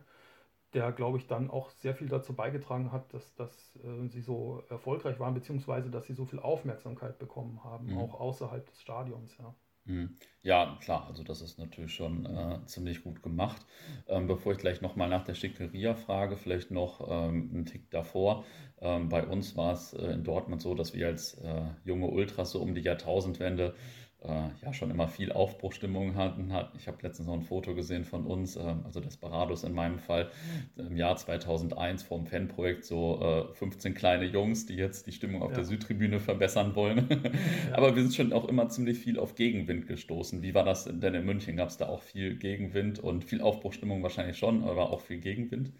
der, 0.73 0.91
glaube 0.91 1.17
ich, 1.17 1.27
dann 1.27 1.49
auch 1.49 1.69
sehr 1.69 1.95
viel 1.95 2.09
dazu 2.09 2.33
beigetragen 2.33 2.91
hat, 2.91 3.13
dass, 3.13 3.35
dass 3.35 3.77
äh, 3.77 4.07
sie 4.07 4.21
so 4.21 4.63
erfolgreich 4.69 5.19
waren, 5.19 5.33
beziehungsweise 5.33 5.89
dass 5.89 6.05
sie 6.05 6.13
so 6.13 6.25
viel 6.25 6.39
Aufmerksamkeit 6.39 7.19
bekommen 7.19 7.63
haben, 7.63 7.91
mhm. 7.91 7.99
auch 7.99 8.19
außerhalb 8.19 8.65
des 8.65 8.81
Stadions, 8.81 9.37
ja. 9.37 9.53
Mhm. 9.87 10.15
Ja, 10.43 10.77
klar, 10.81 11.07
also 11.07 11.23
das 11.23 11.41
ist 11.41 11.57
natürlich 11.59 11.93
schon 11.93 12.25
äh, 12.25 12.59
ziemlich 12.65 13.03
gut 13.03 13.23
gemacht. 13.23 13.65
Ähm, 14.07 14.27
bevor 14.27 14.51
ich 14.51 14.57
gleich 14.57 14.81
nochmal 14.81 15.07
nach 15.09 15.23
der 15.23 15.33
Schickeria 15.33 15.95
frage, 15.95 16.35
vielleicht 16.37 16.71
noch 16.71 16.99
ähm, 17.09 17.49
einen 17.53 17.65
Tick 17.65 17.89
davor. 17.89 18.43
Ähm, 18.81 19.07
bei 19.09 19.25
uns 19.25 19.55
war 19.55 19.71
es 19.73 19.93
äh, 19.93 20.07
in 20.11 20.23
Dortmund 20.25 20.61
so, 20.61 20.75
dass 20.75 20.93
wir 20.93 21.07
als 21.07 21.35
äh, 21.35 21.63
junge 21.85 22.07
Ultras 22.07 22.51
so 22.51 22.61
um 22.61 22.75
die 22.75 22.81
Jahrtausendwende 22.81 23.75
äh, 24.23 24.49
ja 24.61 24.73
schon 24.73 24.89
immer 24.89 25.07
viel 25.07 25.31
Aufbruchstimmung 25.31 26.15
hatten. 26.15 26.51
Ich 26.77 26.87
habe 26.87 26.97
letztens 27.01 27.27
noch 27.27 27.35
ein 27.35 27.43
Foto 27.43 27.75
gesehen 27.75 28.03
von 28.03 28.25
uns, 28.25 28.55
äh, 28.55 28.75
also 28.83 28.99
Desperados 28.99 29.63
in 29.63 29.73
meinem 29.73 29.99
Fall, 29.99 30.31
im 30.75 30.97
Jahr 30.97 31.15
2001 31.15 32.03
vom 32.03 32.25
Fanprojekt 32.25 32.83
so 32.83 33.49
äh, 33.51 33.53
15 33.53 33.93
kleine 33.93 34.25
Jungs, 34.25 34.65
die 34.65 34.75
jetzt 34.75 35.07
die 35.07 35.11
Stimmung 35.11 35.41
auf 35.41 35.51
ja. 35.51 35.57
der 35.57 35.65
Südtribüne 35.65 36.19
verbessern 36.19 36.75
wollen. 36.75 37.07
Aber 37.73 37.95
wir 37.95 38.01
sind 38.01 38.15
schon 38.15 38.33
auch 38.33 38.47
immer 38.47 38.69
ziemlich 38.69 38.97
viel 38.97 39.19
auf 39.19 39.35
Gegenwind 39.35 39.87
gestoßen. 39.87 40.41
Wie 40.41 40.53
war 40.53 40.63
das 40.63 40.85
denn 40.85 41.13
in 41.13 41.25
München? 41.25 41.55
Gab 41.55 41.69
es 41.69 41.77
da 41.77 41.87
auch 41.87 42.01
viel 42.01 42.37
Gegenwind 42.37 42.99
und 42.99 43.23
viel 43.23 43.41
Aufbruchstimmung 43.41 44.01
wahrscheinlich 44.03 44.37
schon, 44.37 44.63
aber 44.63 44.89
auch 44.89 45.01
viel 45.01 45.19
Gegenwind? 45.19 45.71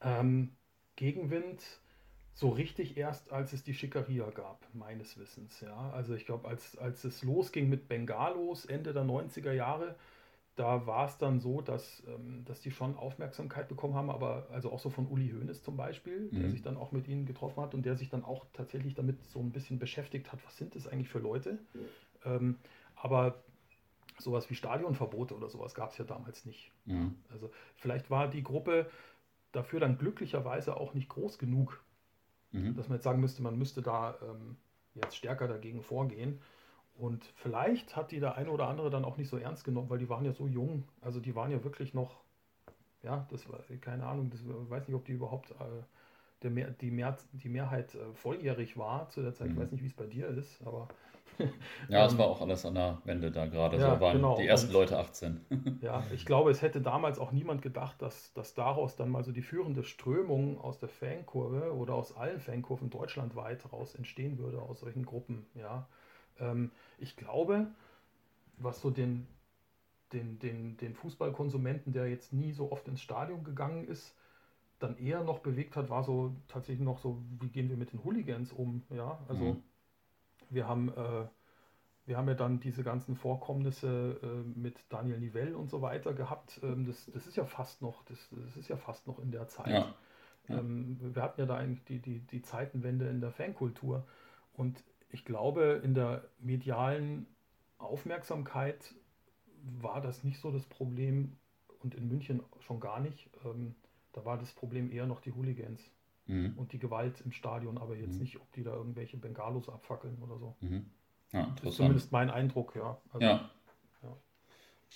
Ähm, 0.00 0.50
Gegenwind 0.96 1.80
so 2.34 2.48
richtig 2.50 2.96
erst, 2.96 3.32
als 3.32 3.52
es 3.52 3.62
die 3.62 3.74
Schickeria 3.74 4.28
gab, 4.30 4.66
meines 4.74 5.18
Wissens. 5.18 5.60
Ja. 5.60 5.90
Also 5.90 6.14
ich 6.14 6.26
glaube, 6.26 6.48
als, 6.48 6.76
als 6.76 7.04
es 7.04 7.22
losging 7.22 7.68
mit 7.68 7.88
Bengalos 7.88 8.64
Ende 8.66 8.92
der 8.92 9.04
90er 9.04 9.52
Jahre, 9.52 9.94
da 10.56 10.86
war 10.86 11.06
es 11.06 11.18
dann 11.18 11.40
so, 11.40 11.60
dass, 11.60 12.02
ähm, 12.06 12.44
dass 12.44 12.60
die 12.60 12.70
schon 12.70 12.96
Aufmerksamkeit 12.96 13.68
bekommen 13.68 13.94
haben, 13.94 14.10
aber 14.10 14.48
also 14.52 14.70
auch 14.72 14.78
so 14.78 14.90
von 14.90 15.06
Uli 15.06 15.30
Hoeneß 15.30 15.62
zum 15.62 15.76
Beispiel, 15.76 16.30
der 16.30 16.48
Mhm. 16.48 16.50
sich 16.50 16.62
dann 16.62 16.76
auch 16.76 16.92
mit 16.92 17.08
ihnen 17.08 17.26
getroffen 17.26 17.60
hat 17.62 17.74
und 17.74 17.84
der 17.84 17.96
sich 17.96 18.08
dann 18.08 18.24
auch 18.24 18.46
tatsächlich 18.52 18.94
damit 18.94 19.24
so 19.24 19.40
ein 19.40 19.50
bisschen 19.52 19.78
beschäftigt 19.78 20.32
hat, 20.32 20.44
was 20.44 20.56
sind 20.56 20.74
das 20.76 20.86
eigentlich 20.86 21.08
für 21.08 21.18
Leute? 21.20 21.58
Ähm, 22.24 22.58
aber 22.96 23.44
sowas 24.18 24.48
wie 24.50 24.54
Stadionverbote 24.54 25.34
oder 25.34 25.48
sowas 25.48 25.74
gab 25.74 25.90
es 25.90 25.98
ja 25.98 26.04
damals 26.04 26.44
nicht. 26.46 26.72
Mhm. 26.84 27.16
Also 27.32 27.50
vielleicht 27.76 28.10
war 28.10 28.28
die 28.28 28.42
Gruppe 28.42 28.90
dafür 29.52 29.80
dann 29.80 29.98
glücklicherweise 29.98 30.76
auch 30.76 30.94
nicht 30.94 31.08
groß 31.08 31.38
genug, 31.38 31.84
Mhm. 32.54 32.76
dass 32.76 32.88
man 32.88 32.96
jetzt 32.96 33.04
sagen 33.04 33.20
müsste, 33.20 33.42
man 33.42 33.58
müsste 33.58 33.82
da 33.82 34.16
ähm, 34.22 34.56
jetzt 34.94 35.16
stärker 35.16 35.48
dagegen 35.48 35.82
vorgehen. 35.82 36.40
Und 36.96 37.24
vielleicht 37.34 37.96
hat 37.96 38.12
die 38.12 38.20
der 38.20 38.36
eine 38.36 38.50
oder 38.50 38.68
andere 38.68 38.88
dann 38.90 39.04
auch 39.04 39.16
nicht 39.16 39.28
so 39.28 39.36
ernst 39.36 39.64
genommen, 39.64 39.90
weil 39.90 39.98
die 39.98 40.08
waren 40.08 40.24
ja 40.24 40.32
so 40.32 40.46
jung. 40.46 40.84
Also 41.00 41.18
die 41.18 41.34
waren 41.34 41.50
ja 41.50 41.64
wirklich 41.64 41.92
noch, 41.92 42.20
ja, 43.02 43.26
das 43.30 43.48
war, 43.48 43.58
keine 43.80 44.06
Ahnung, 44.06 44.30
das, 44.30 44.40
ich 44.40 44.70
weiß 44.70 44.86
nicht, 44.86 44.94
ob 44.94 45.04
die 45.04 45.12
überhaupt, 45.12 45.50
äh, 45.50 45.82
der 46.44 46.50
Mehr, 46.50 46.70
die, 46.70 46.90
Mehr, 46.90 47.16
die 47.32 47.48
Mehrheit 47.48 47.94
äh, 47.94 48.12
volljährig 48.14 48.76
war 48.78 49.08
zu 49.08 49.22
der 49.22 49.34
Zeit. 49.34 49.48
Ich 49.48 49.56
Mhm. 49.56 49.60
weiß 49.60 49.72
nicht, 49.72 49.82
wie 49.82 49.88
es 49.88 49.94
bei 49.94 50.06
dir 50.06 50.28
ist, 50.28 50.60
aber 50.66 50.88
Ja, 51.88 52.06
es 52.06 52.12
Ähm, 52.12 52.18
war 52.18 52.26
auch 52.26 52.40
alles 52.42 52.64
an 52.64 52.74
der 52.76 52.98
Wende 53.04 53.30
da 53.32 53.46
gerade. 53.46 53.76
ja, 53.78 53.94
so 53.96 54.00
waren 54.00 54.16
genau. 54.18 54.36
die 54.36 54.46
ersten 54.46 54.68
Und- 54.68 54.74
Leute 54.74 54.98
18. 54.98 55.40
Ja, 55.80 56.04
ich 56.14 56.24
glaube, 56.26 56.50
es 56.50 56.62
hätte 56.62 56.80
damals 56.80 57.18
auch 57.18 57.32
niemand 57.32 57.60
gedacht, 57.62 58.00
dass, 58.02 58.32
dass 58.34 58.54
daraus 58.54 58.94
dann 58.94 59.10
mal 59.10 59.24
so 59.24 59.32
die 59.32 59.42
führende 59.42 59.82
Strömung 59.82 60.60
aus 60.60 60.78
der 60.78 60.88
Fankurve 60.88 61.74
oder 61.74 61.94
aus 61.94 62.16
allen 62.16 62.38
Fankurven 62.40 62.88
deutschlandweit 62.90 63.72
raus 63.72 63.94
entstehen 63.96 64.38
würde, 64.38 64.60
aus 64.62 64.80
solchen 64.80 65.04
Gruppen. 65.04 65.46
Ja. 65.54 65.88
Ähm, 66.38 66.70
ich 66.98 67.16
glaube, 67.16 67.66
was 68.58 68.80
so 68.80 68.90
den, 68.90 69.26
den, 70.12 70.38
den, 70.38 70.76
den 70.76 70.94
Fußballkonsumenten, 70.94 71.92
der 71.92 72.08
jetzt 72.08 72.32
nie 72.32 72.52
so 72.52 72.70
oft 72.70 72.86
ins 72.86 73.00
Stadion 73.00 73.42
gegangen 73.42 73.88
ist, 73.88 74.14
dann 74.78 74.96
eher 74.98 75.22
noch 75.24 75.40
bewegt 75.40 75.76
hat, 75.76 75.88
war 75.90 76.02
so 76.04 76.34
tatsächlich 76.48 76.84
noch 76.84 76.98
so, 76.98 77.22
wie 77.40 77.48
gehen 77.48 77.68
wir 77.68 77.76
mit 77.76 77.92
den 77.92 78.04
Hooligans 78.04 78.52
um? 78.52 78.82
Ja, 78.90 79.18
also 79.28 79.44
Mhm. 79.44 79.62
wir 80.50 80.68
haben 80.68 80.88
äh, 80.90 81.26
wir 82.06 82.18
haben 82.18 82.28
ja 82.28 82.34
dann 82.34 82.60
diese 82.60 82.82
ganzen 82.82 83.16
Vorkommnisse 83.16 84.20
äh, 84.22 84.58
mit 84.58 84.78
Daniel 84.90 85.18
Nivell 85.18 85.54
und 85.54 85.70
so 85.70 85.80
weiter 85.80 86.12
gehabt. 86.12 86.60
Ähm, 86.62 86.86
das, 86.86 87.06
das 87.06 87.26
ist 87.26 87.36
ja 87.36 87.44
fast 87.46 87.80
noch, 87.80 88.04
das, 88.04 88.28
das 88.30 88.56
ist 88.56 88.68
ja 88.68 88.76
fast 88.76 89.06
noch 89.06 89.18
in 89.18 89.30
der 89.30 89.48
Zeit. 89.48 89.68
Ja. 89.68 89.94
Ja. 90.48 90.58
Ähm, 90.58 90.98
wir 91.14 91.22
hatten 91.22 91.40
ja 91.40 91.46
da 91.46 91.56
eigentlich 91.56 91.84
die, 91.84 92.00
die, 92.00 92.20
die 92.20 92.42
Zeitenwende 92.42 93.08
in 93.08 93.20
der 93.20 93.30
Fankultur. 93.30 94.06
Und 94.52 94.84
ich 95.10 95.24
glaube, 95.24 95.80
in 95.82 95.94
der 95.94 96.28
medialen 96.40 97.26
Aufmerksamkeit 97.78 98.94
war 99.80 100.02
das 100.02 100.24
nicht 100.24 100.40
so 100.40 100.50
das 100.50 100.66
Problem 100.66 101.36
und 101.82 101.94
in 101.94 102.08
München 102.08 102.42
schon 102.60 102.80
gar 102.80 103.00
nicht. 103.00 103.30
Ähm, 103.46 103.74
da 104.14 104.24
war 104.24 104.38
das 104.38 104.52
Problem 104.54 104.90
eher 104.90 105.06
noch 105.06 105.20
die 105.20 105.32
Hooligans 105.32 105.82
Mhm. 106.28 106.54
und 106.56 106.72
die 106.72 106.78
Gewalt 106.78 107.20
im 107.22 107.32
Stadion, 107.32 107.78
aber 107.78 107.96
jetzt 107.96 108.16
Mhm. 108.16 108.22
nicht, 108.22 108.40
ob 108.40 108.52
die 108.52 108.64
da 108.64 108.72
irgendwelche 108.74 109.18
Bengalos 109.18 109.68
abfackeln 109.68 110.18
oder 110.22 110.38
so. 110.38 110.56
Mhm. 110.60 110.86
Ja, 111.32 111.54
Das 111.60 111.70
ist 111.70 111.76
zumindest 111.76 112.12
mein 112.12 112.30
Eindruck, 112.30 112.76
ja. 112.76 113.00
Also, 113.12 113.26
Ja. 113.26 113.50
Ja. 114.02 114.16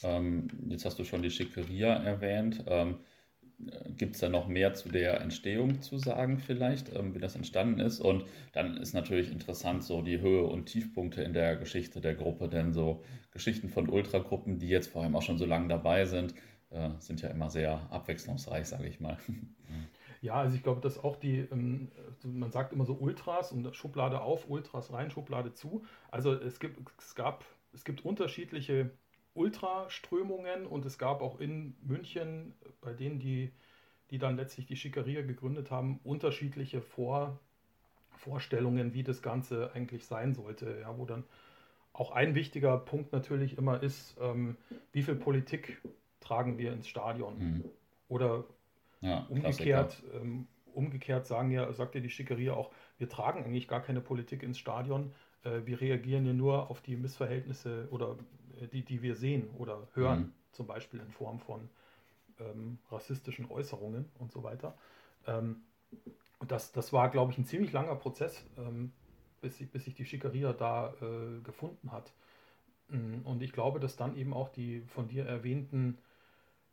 Ähm, 0.02 0.48
jetzt 0.68 0.84
hast 0.84 0.98
du 0.98 1.04
schon 1.04 1.22
die 1.22 1.30
Schickeria 1.30 1.94
erwähnt. 1.94 2.64
Ähm, 2.66 2.98
Gibt 3.96 4.14
es 4.14 4.20
da 4.20 4.28
noch 4.28 4.48
mehr 4.48 4.74
zu 4.74 4.88
der 4.88 5.20
Entstehung 5.20 5.82
zu 5.82 5.98
sagen 5.98 6.38
vielleicht, 6.38 6.94
ähm, 6.94 7.14
wie 7.14 7.18
das 7.18 7.36
entstanden 7.36 7.80
ist? 7.80 8.00
Und 8.00 8.24
dann 8.52 8.76
ist 8.76 8.94
natürlich 8.94 9.32
interessant 9.32 9.82
so 9.84 10.02
die 10.02 10.20
Höhe 10.20 10.44
und 10.44 10.66
Tiefpunkte 10.66 11.22
in 11.22 11.32
der 11.32 11.56
Geschichte 11.56 12.00
der 12.00 12.14
Gruppe, 12.14 12.48
denn 12.48 12.72
so 12.72 13.02
Geschichten 13.32 13.68
von 13.68 13.88
Ultragruppen, 13.88 14.58
die 14.60 14.68
jetzt 14.68 14.88
vor 14.92 15.02
allem 15.02 15.16
auch 15.16 15.22
schon 15.22 15.38
so 15.38 15.46
lange 15.46 15.68
dabei 15.68 16.04
sind, 16.06 16.34
äh, 16.70 16.90
sind 16.98 17.22
ja 17.22 17.30
immer 17.30 17.50
sehr 17.50 17.80
abwechslungsreich, 17.90 18.66
sage 18.66 18.88
ich 18.88 19.00
mal. 19.00 19.16
Ja, 20.20 20.34
also 20.34 20.56
ich 20.56 20.64
glaube, 20.64 20.80
dass 20.80 20.98
auch 21.02 21.14
die, 21.14 21.38
ähm, 21.52 21.92
man 22.24 22.50
sagt 22.50 22.72
immer 22.72 22.84
so 22.84 22.94
Ultras 22.94 23.52
und 23.52 23.72
Schublade 23.76 24.20
auf, 24.20 24.50
Ultras 24.50 24.92
rein, 24.92 25.12
Schublade 25.12 25.54
zu. 25.54 25.84
Also 26.10 26.34
es 26.34 26.58
gibt, 26.58 26.80
es 26.98 27.14
gab, 27.14 27.44
es 27.72 27.84
gibt 27.84 28.04
unterschiedliche 28.04 28.90
Ultraströmungen 29.34 30.66
und 30.66 30.84
es 30.84 30.98
gab 30.98 31.22
auch 31.22 31.38
in 31.38 31.76
München, 31.82 32.54
bei 32.80 32.92
denen, 32.92 33.20
die, 33.20 33.52
die 34.10 34.18
dann 34.18 34.36
letztlich 34.36 34.66
die 34.66 34.74
Schickeria 34.74 35.22
gegründet 35.22 35.70
haben, 35.70 36.00
unterschiedliche 36.02 36.80
Vor, 36.80 37.38
Vorstellungen, 38.10 38.94
wie 38.94 39.04
das 39.04 39.22
Ganze 39.22 39.70
eigentlich 39.72 40.04
sein 40.06 40.34
sollte. 40.34 40.78
Ja, 40.80 40.98
wo 40.98 41.04
dann 41.04 41.22
auch 41.92 42.10
ein 42.10 42.34
wichtiger 42.34 42.76
Punkt 42.78 43.12
natürlich 43.12 43.56
immer 43.56 43.82
ist, 43.82 44.16
ähm, 44.20 44.56
wie 44.92 45.02
viel 45.02 45.14
Politik 45.14 45.80
tragen 46.20 46.58
wir 46.58 46.72
ins 46.72 46.88
Stadion? 46.88 47.38
Mhm. 47.38 47.64
Oder 48.08 48.44
Ja, 49.00 49.26
Umgekehrt, 49.28 50.02
ähm, 50.14 50.48
umgekehrt 50.72 51.26
sagen 51.26 51.50
ja, 51.50 51.72
sagt 51.72 51.94
ja 51.94 52.00
die 52.00 52.10
Schickeria 52.10 52.54
auch, 52.54 52.72
wir 52.98 53.08
tragen 53.08 53.44
eigentlich 53.44 53.68
gar 53.68 53.82
keine 53.82 54.00
Politik 54.00 54.42
ins 54.42 54.58
Stadion. 54.58 55.12
Äh, 55.44 55.62
wir 55.66 55.80
reagieren 55.80 56.26
ja 56.26 56.32
nur 56.32 56.70
auf 56.70 56.80
die 56.80 56.96
Missverhältnisse 56.96 57.88
oder 57.90 58.16
äh, 58.60 58.68
die, 58.68 58.84
die 58.84 59.02
wir 59.02 59.14
sehen 59.16 59.50
oder 59.58 59.88
hören, 59.94 60.26
Mhm. 60.26 60.32
zum 60.52 60.66
Beispiel 60.66 61.00
in 61.00 61.10
Form 61.10 61.40
von 61.40 61.68
ähm, 62.40 62.78
rassistischen 62.90 63.50
Äußerungen 63.50 64.06
und 64.18 64.32
so 64.32 64.42
weiter. 64.42 64.76
Ähm, 65.26 65.62
und 66.38 66.52
das, 66.52 66.72
das 66.72 66.92
war, 66.92 67.10
glaube 67.10 67.32
ich, 67.32 67.38
ein 67.38 67.44
ziemlich 67.44 67.72
langer 67.72 67.96
Prozess, 67.96 68.44
ähm, 68.56 68.92
bis, 69.40 69.58
sich, 69.58 69.70
bis 69.70 69.84
sich 69.84 69.94
die 69.94 70.04
Schickeria 70.04 70.52
da 70.52 70.94
äh, 71.02 71.40
gefunden 71.42 71.92
hat. 71.92 72.12
Mm, 72.88 73.22
Und 73.24 73.42
ich 73.42 73.52
glaube, 73.52 73.80
dass 73.80 73.96
dann 73.96 74.16
eben 74.16 74.32
auch 74.34 74.48
die 74.48 74.82
von 74.88 75.08
dir 75.08 75.26
erwähnten 75.26 75.98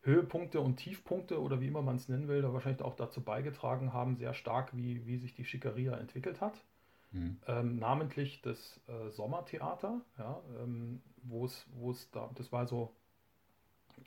Höhepunkte 0.05 0.61
und 0.61 0.77
Tiefpunkte 0.77 1.41
oder 1.41 1.59
wie 1.61 1.67
immer 1.67 1.81
man 1.81 1.95
es 1.95 2.07
nennen 2.07 2.27
will, 2.27 2.41
da 2.41 2.53
wahrscheinlich 2.53 2.83
auch 2.83 2.95
dazu 2.95 3.21
beigetragen 3.21 3.91
haben, 3.91 4.15
sehr 4.15 4.33
stark, 4.33 4.75
wie, 4.77 5.05
wie 5.07 5.17
sich 5.17 5.33
die 5.33 5.45
Schickeria 5.45 5.97
entwickelt 5.97 6.41
hat. 6.41 6.63
Mhm. 7.11 7.37
Ähm, 7.47 7.77
namentlich 7.77 8.41
das 8.41 8.79
äh, 8.87 9.09
Sommertheater, 9.09 10.01
ja, 10.19 10.41
ähm, 10.61 11.01
wo 11.23 11.45
es, 11.45 11.65
wo 11.73 11.89
es 11.91 12.11
da, 12.11 12.29
das 12.35 12.51
war 12.51 12.67
so 12.67 12.93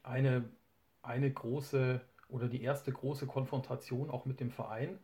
eine, 0.04 0.44
eine 1.02 1.30
große 1.32 2.00
oder 2.28 2.46
die 2.46 2.62
erste 2.62 2.92
große 2.92 3.26
Konfrontation 3.26 4.10
auch 4.10 4.24
mit 4.24 4.38
dem 4.38 4.50
Verein, 4.50 4.98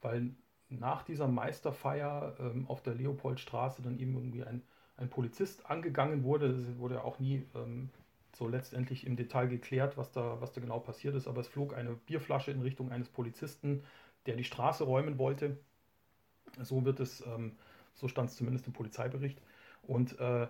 weil 0.00 0.30
nach 0.70 1.02
dieser 1.02 1.28
Meisterfeier 1.28 2.36
ähm, 2.38 2.66
auf 2.68 2.82
der 2.82 2.94
Leopoldstraße 2.94 3.82
dann 3.82 3.98
eben 3.98 4.14
irgendwie 4.14 4.44
ein, 4.44 4.62
ein 4.96 5.10
Polizist 5.10 5.66
angegangen 5.66 6.22
wurde. 6.22 6.54
Das 6.54 6.78
wurde 6.78 6.94
ja 6.94 7.04
auch 7.04 7.18
nie 7.18 7.44
ähm, 7.54 7.90
so 8.34 8.48
letztendlich 8.48 9.06
im 9.06 9.16
Detail 9.16 9.48
geklärt, 9.48 9.96
was 9.96 10.12
da, 10.12 10.40
was 10.40 10.52
da 10.52 10.60
genau 10.60 10.78
passiert 10.78 11.14
ist, 11.14 11.26
aber 11.26 11.40
es 11.40 11.48
flog 11.48 11.74
eine 11.74 11.94
Bierflasche 11.94 12.50
in 12.50 12.62
Richtung 12.62 12.90
eines 12.90 13.08
Polizisten, 13.08 13.82
der 14.26 14.36
die 14.36 14.44
Straße 14.44 14.84
räumen 14.84 15.18
wollte. 15.18 15.58
So 16.60 16.84
wird 16.84 17.00
es, 17.00 17.24
ähm, 17.26 17.56
so 17.94 18.08
stand 18.08 18.30
es 18.30 18.36
zumindest 18.36 18.66
im 18.66 18.72
Polizeibericht. 18.72 19.40
Und 19.82 20.18
äh, 20.18 20.48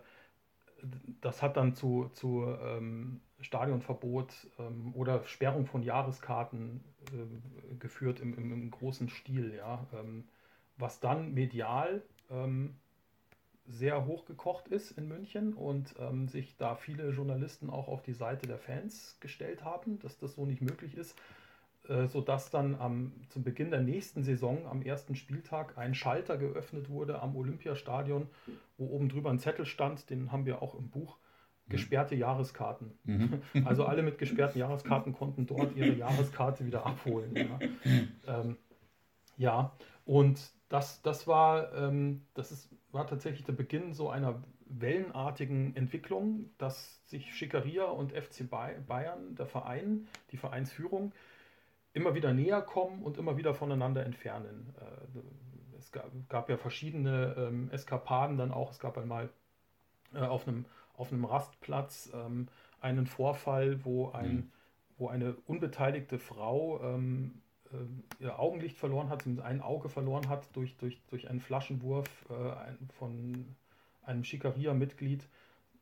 das 1.21 1.43
hat 1.43 1.57
dann 1.57 1.75
zu, 1.75 2.11
zu 2.13 2.45
ähm, 2.61 3.21
Stadionverbot 3.41 4.49
ähm, 4.59 4.93
oder 4.95 5.25
Sperrung 5.25 5.67
von 5.67 5.83
Jahreskarten 5.83 6.85
äh, 7.13 7.75
geführt 7.77 8.21
im, 8.21 8.37
im, 8.37 8.53
im 8.53 8.71
großen 8.71 9.09
Stil, 9.09 9.55
ja. 9.55 9.87
Ähm, 9.93 10.25
was 10.77 11.01
dann 11.01 11.35
medial 11.35 12.03
sehr 13.67 14.07
hochgekocht 14.07 14.69
ist 14.69 14.93
in 14.93 15.09
München 15.09 15.55
und 15.55 15.95
ähm, 15.99 16.29
sich 16.29 16.57
da 16.57 16.75
viele 16.75 17.11
Journalisten 17.11 17.71
auch 17.71 17.89
auf 17.89 18.03
die 18.03 18.13
Seite 18.13 18.47
der 18.47 18.59
Fans 18.59 19.17
gestellt 19.21 19.65
haben, 19.65 19.99
dass 20.01 20.19
das 20.19 20.35
so 20.35 20.45
nicht 20.45 20.61
möglich 20.61 20.97
ist, 20.97 21.17
äh, 21.89 22.07
sodass 22.07 22.51
dann 22.51 22.75
am, 22.75 23.13
zum 23.29 23.45
Beginn 23.45 23.71
der 23.71 23.81
nächsten 23.81 24.25
Saison 24.25 24.67
am 24.67 24.83
ersten 24.83 25.15
Spieltag 25.15 25.79
ein 25.79 25.95
Schalter 25.95 26.37
geöffnet 26.37 26.89
wurde 26.89 27.23
am 27.23 27.37
Olympiastadion, 27.37 28.29
wo 28.79 28.87
oben 28.87 29.09
drüber 29.09 29.31
ein 29.31 29.39
Zettel 29.39 29.67
stand, 29.67 30.11
den 30.11 30.33
haben 30.33 30.45
wir 30.45 30.63
auch 30.63 30.75
im 30.75 30.91
Buch, 30.91 31.19
gesperrte 31.69 32.15
Jahreskarten. 32.15 32.93
Mhm. 33.05 33.43
Also 33.65 33.85
alle 33.85 34.03
mit 34.03 34.19
gesperrten 34.19 34.59
Jahreskarten 34.59 35.13
konnten 35.13 35.47
dort 35.47 35.75
ihre 35.77 35.95
Jahreskarte 35.95 36.67
wieder 36.67 36.85
abholen. 36.85 37.35
Ja, 37.35 38.41
ähm, 38.41 38.57
ja. 39.37 39.73
und 40.05 40.41
das, 40.73 41.03
das, 41.03 41.27
war, 41.27 41.73
ähm, 41.75 42.23
das 42.35 42.51
ist, 42.53 42.71
war 42.91 43.07
tatsächlich 43.07 43.45
der 43.45 43.53
Beginn 43.53 43.93
so 43.93 44.11
einer 44.11 44.43
wellenartigen 44.67 45.77
Entwicklung, 45.77 46.51
dass 46.59 47.07
sich 47.07 47.35
Schickeria 47.35 47.85
und 47.85 48.13
FC 48.13 48.49
Bayern, 48.49 49.35
der 49.35 49.47
Verein, 49.47 50.09
die 50.31 50.39
Vereinsführung, 50.39 51.13
immer 51.93 52.15
wieder 52.15 52.33
näher 52.33 52.63
kommen 52.63 53.03
und 53.03 53.19
immer 53.19 53.37
wieder 53.37 53.55
voneinander 53.55 54.05
entfernen. 54.07 54.75
Äh, 54.81 55.79
es 55.79 55.93
gab, 55.93 56.11
gab, 56.29 56.49
ja 56.49 56.57
verschiedene 56.57 57.35
ähm, 57.37 57.71
Eskapaden 57.71 58.39
dann 58.39 58.51
auch. 58.51 58.71
Es 58.71 58.79
gab 58.79 58.97
einmal 58.97 59.29
äh, 60.15 60.21
auf 60.21 60.49
einem 60.49 60.65
auf 60.95 61.13
einem 61.13 61.25
Rastplatz 61.25 62.11
ähm, 62.15 62.49
einen 62.81 63.07
Vorfall, 63.07 63.85
wo, 63.85 64.11
ein, 64.11 64.35
Mhm. 64.37 64.51
wo 64.99 65.09
eine 65.09 65.35
unbeteiligte 65.47 66.19
Frau 66.19 66.81
ähm, 66.83 67.42
äh, 67.42 67.42
ihr 68.19 68.39
Augenlicht 68.39 68.77
verloren 68.79 69.09
hat, 69.09 69.27
ein 69.27 69.61
Auge 69.61 69.89
verloren 69.89 70.29
hat 70.29 70.55
durch, 70.55 70.77
durch, 70.77 71.01
durch 71.09 71.29
einen 71.29 71.41
Flaschenwurf 71.41 72.09
äh, 72.31 72.93
von 72.99 73.55
einem 74.03 74.25
Schickeria-Mitglied. 74.25 75.29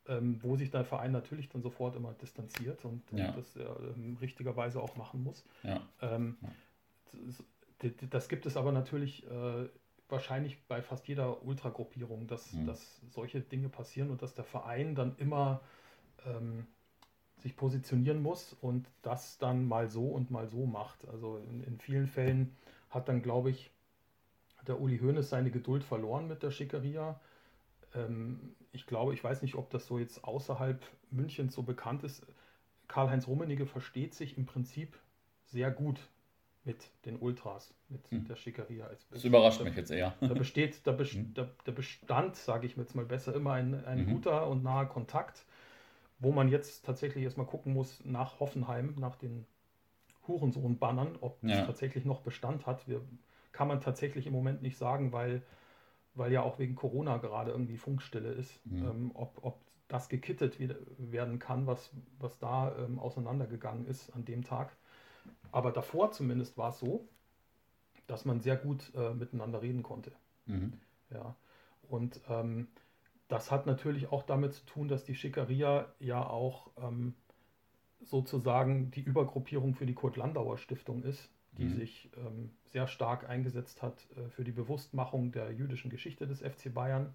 ähm, 0.08 0.42
wo 0.42 0.56
sich 0.56 0.70
der 0.70 0.84
Verein 0.84 1.12
natürlich 1.12 1.50
dann 1.50 1.62
sofort 1.62 1.94
immer 1.94 2.14
distanziert 2.14 2.84
und, 2.84 3.02
Ja. 3.12 3.32
das 3.32 3.54
er 3.54 3.76
ähm, 3.80 4.16
richtigerweise 4.20 4.80
auch 4.82 4.96
machen 4.96 5.22
muss. 5.22 5.44
Ja. 5.62 5.80
Ähm, 6.00 6.36
das, 7.12 7.44
das 8.10 8.28
gibt 8.28 8.46
es 8.46 8.56
aber 8.56 8.72
natürlich 8.72 9.26
äh, 9.30 9.68
wahrscheinlich 10.08 10.58
bei 10.66 10.82
fast 10.82 11.06
jeder 11.06 11.44
Ultragruppierung, 11.44 12.26
dass, 12.26 12.52
Mhm. 12.52 12.66
dass 12.66 13.00
solche 13.10 13.40
Dinge 13.40 13.68
passieren 13.68 14.10
und 14.10 14.22
dass 14.22 14.34
der 14.34 14.44
Verein 14.44 14.94
dann 14.94 15.14
immer 15.18 15.60
ähm, 16.26 16.66
sich 17.40 17.56
positionieren 17.56 18.22
muss 18.22 18.54
und 18.60 18.88
das 19.02 19.38
dann 19.38 19.66
mal 19.66 19.88
so 19.88 20.06
und 20.08 20.30
mal 20.30 20.48
so 20.48 20.66
macht. 20.66 21.08
Also 21.08 21.38
in, 21.38 21.62
in 21.64 21.78
vielen 21.78 22.06
Fällen 22.06 22.56
hat 22.90 23.08
dann, 23.08 23.22
glaube 23.22 23.50
ich, 23.50 23.70
der 24.66 24.80
Uli 24.80 24.98
Hoeneß 24.98 25.28
seine 25.30 25.50
Geduld 25.50 25.84
verloren 25.84 26.28
mit 26.28 26.42
der 26.42 26.50
Schickeria. 26.50 27.18
Ähm, 27.94 28.54
ich 28.72 28.86
glaube, 28.86 29.14
ich 29.14 29.22
weiß 29.24 29.42
nicht, 29.42 29.54
ob 29.54 29.70
das 29.70 29.86
so 29.86 29.98
jetzt 29.98 30.24
außerhalb 30.24 30.82
Münchens 31.10 31.54
so 31.54 31.62
bekannt 31.62 32.04
ist. 32.04 32.26
Karl-Heinz 32.88 33.26
Rummenigge 33.26 33.66
versteht 33.66 34.14
sich 34.14 34.36
im 34.36 34.46
Prinzip 34.46 34.98
sehr 35.46 35.70
gut 35.70 35.98
mit 36.64 36.90
den 37.06 37.16
Ultras, 37.18 37.72
mit 37.88 38.10
Hm. 38.10 38.26
der 38.28 38.36
Schickeria. 38.36 38.86
als 38.86 39.08
Das 39.10 39.24
überrascht 39.24 39.60
da, 39.60 39.64
mich 39.64 39.76
jetzt 39.76 39.90
eher. 39.90 40.14
Da 40.20 40.34
besteht, 40.34 40.86
da, 40.86 40.92
best, 40.92 41.14
Hm. 41.14 41.32
da, 41.34 41.48
da 41.64 41.72
bestand, 41.72 42.36
sage 42.36 42.66
ich 42.66 42.76
mir 42.76 42.82
jetzt 42.82 42.94
mal 42.94 43.04
besser, 43.06 43.34
immer 43.34 43.54
ein, 43.54 43.84
ein 43.86 44.04
Mhm. 44.06 44.12
guter 44.14 44.46
und 44.48 44.62
naher 44.62 44.86
Kontakt, 44.86 45.44
wo 46.20 46.32
man 46.32 46.48
jetzt 46.48 46.84
tatsächlich 46.84 47.24
erstmal 47.24 47.46
gucken 47.46 47.72
muss 47.72 48.04
nach 48.04 48.40
Hoffenheim, 48.40 48.94
nach 48.98 49.16
den 49.16 49.46
Hurensohn-Bannern, 50.28 51.18
ob 51.20 51.40
das 51.42 51.50
Ja. 51.52 51.66
tatsächlich 51.66 52.04
noch 52.04 52.20
Bestand 52.20 52.66
hat. 52.66 52.86
Wir, 52.86 53.02
kann 53.52 53.68
man 53.68 53.80
tatsächlich 53.80 54.26
im 54.26 54.32
Moment 54.32 54.62
nicht 54.62 54.76
sagen, 54.78 55.12
weil, 55.12 55.42
weil 56.14 56.32
ja 56.32 56.42
auch 56.42 56.58
wegen 56.58 56.76
Corona 56.76 57.16
gerade 57.18 57.50
irgendwie 57.50 57.76
Funkstille 57.76 58.30
ist, 58.32 58.60
Mhm. 58.66 58.86
ähm, 58.86 59.10
ob, 59.14 59.44
ob 59.44 59.60
das 59.88 60.08
gekittet 60.08 60.56
werden 60.98 61.38
kann, 61.40 61.66
was, 61.66 61.90
was 62.18 62.38
da 62.38 62.76
ähm, 62.76 62.98
auseinandergegangen 63.00 63.86
ist 63.86 64.10
an 64.10 64.24
dem 64.24 64.44
Tag. 64.44 64.76
Aber 65.50 65.72
davor 65.72 66.12
zumindest 66.12 66.56
war 66.56 66.70
es 66.70 66.78
so, 66.78 67.08
dass 68.06 68.24
man 68.24 68.40
sehr 68.40 68.56
gut 68.56 68.92
äh, 68.94 69.14
miteinander 69.14 69.62
reden 69.62 69.82
konnte. 69.82 70.12
Mhm. 70.46 70.72
Ja. 71.10 71.34
Und 71.88 72.20
ähm, 72.28 72.68
das 73.30 73.50
hat 73.50 73.64
natürlich 73.66 74.10
auch 74.12 74.24
damit 74.24 74.54
zu 74.54 74.66
tun, 74.66 74.88
dass 74.88 75.04
die 75.04 75.14
Schickeria 75.14 75.86
ja 76.00 76.26
auch 76.28 76.70
ähm, 76.76 77.14
sozusagen 78.02 78.90
die 78.90 79.02
Übergruppierung 79.02 79.74
für 79.74 79.86
die 79.86 79.94
Kurt-Landauer 79.94 80.58
Stiftung 80.58 81.02
ist, 81.04 81.30
die 81.58 81.66
Mhm. 81.66 81.74
sich 81.76 82.10
ähm, 82.16 82.50
sehr 82.66 82.88
stark 82.88 83.28
eingesetzt 83.28 83.82
hat 83.82 84.06
äh, 84.16 84.28
für 84.30 84.42
die 84.44 84.52
Bewusstmachung 84.52 85.30
der 85.32 85.52
jüdischen 85.52 85.90
Geschichte 85.90 86.26
des 86.26 86.40
FC 86.40 86.74
Bayern. 86.74 87.14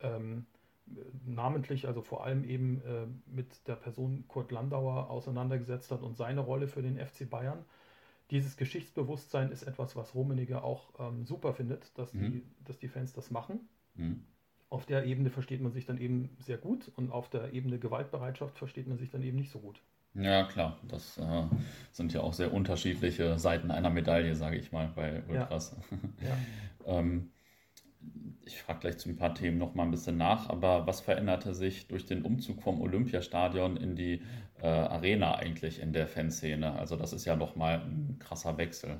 Ähm, 0.00 0.46
äh, 0.88 1.00
namentlich, 1.26 1.86
also 1.86 2.00
vor 2.00 2.24
allem 2.24 2.44
eben 2.44 2.80
äh, 2.82 3.06
mit 3.26 3.68
der 3.68 3.76
Person 3.76 4.24
Kurt 4.28 4.50
Landauer 4.50 5.10
auseinandergesetzt 5.10 5.90
hat 5.90 6.02
und 6.02 6.16
seine 6.16 6.40
Rolle 6.40 6.68
für 6.68 6.82
den 6.82 6.96
FC 6.98 7.28
Bayern. 7.28 7.64
Dieses 8.30 8.56
Geschichtsbewusstsein 8.56 9.50
ist 9.52 9.64
etwas, 9.64 9.94
was 9.96 10.14
Rummenigge 10.14 10.62
auch 10.64 10.88
ähm, 10.98 11.26
super 11.26 11.52
findet, 11.52 11.96
dass, 11.98 12.12
die, 12.12 12.18
Mhm. 12.18 12.42
dass 12.64 12.78
die 12.78 12.88
Fans 12.88 13.12
das 13.12 13.30
machen. 13.30 13.68
Mhm. 13.96 14.24
Auf 14.74 14.86
der 14.86 15.04
Ebene 15.04 15.30
versteht 15.30 15.60
man 15.60 15.70
sich 15.70 15.86
dann 15.86 15.98
eben 15.98 16.36
sehr 16.40 16.58
gut 16.58 16.90
und 16.96 17.12
auf 17.12 17.30
der 17.30 17.52
Ebene 17.52 17.78
Gewaltbereitschaft 17.78 18.58
versteht 18.58 18.88
man 18.88 18.98
sich 18.98 19.08
dann 19.08 19.22
eben 19.22 19.38
nicht 19.38 19.52
so 19.52 19.60
gut. 19.60 19.80
Ja, 20.14 20.42
klar. 20.46 20.80
Das 20.88 21.16
äh, 21.16 21.44
sind 21.92 22.12
ja 22.12 22.22
auch 22.22 22.32
sehr 22.32 22.52
unterschiedliche 22.52 23.38
Seiten 23.38 23.70
einer 23.70 23.88
Medaille, 23.88 24.34
sage 24.34 24.56
ich 24.56 24.72
mal, 24.72 24.90
bei 24.92 25.22
Ultras. 25.28 25.76
Ja. 26.20 26.36
Ähm, 26.86 27.30
ich 28.44 28.60
frage 28.60 28.80
gleich 28.80 28.98
zu 28.98 29.08
ein 29.08 29.16
paar 29.16 29.34
Themen 29.34 29.56
noch 29.56 29.74
mal 29.74 29.84
ein 29.84 29.90
bisschen 29.90 30.18
nach, 30.18 30.50
aber 30.50 30.86
was 30.86 31.00
veränderte 31.00 31.54
sich 31.54 31.88
durch 31.88 32.04
den 32.04 32.20
Umzug 32.20 32.60
vom 32.60 32.82
Olympiastadion 32.82 33.78
in 33.78 33.96
die 33.96 34.20
äh, 34.60 34.66
Arena 34.66 35.36
eigentlich 35.36 35.80
in 35.80 35.94
der 35.94 36.06
Fanszene? 36.06 36.74
Also 36.74 36.96
das 36.96 37.14
ist 37.14 37.24
ja 37.24 37.36
noch 37.36 37.56
mal 37.56 37.80
ein 37.80 38.18
krasser 38.18 38.58
Wechsel. 38.58 38.98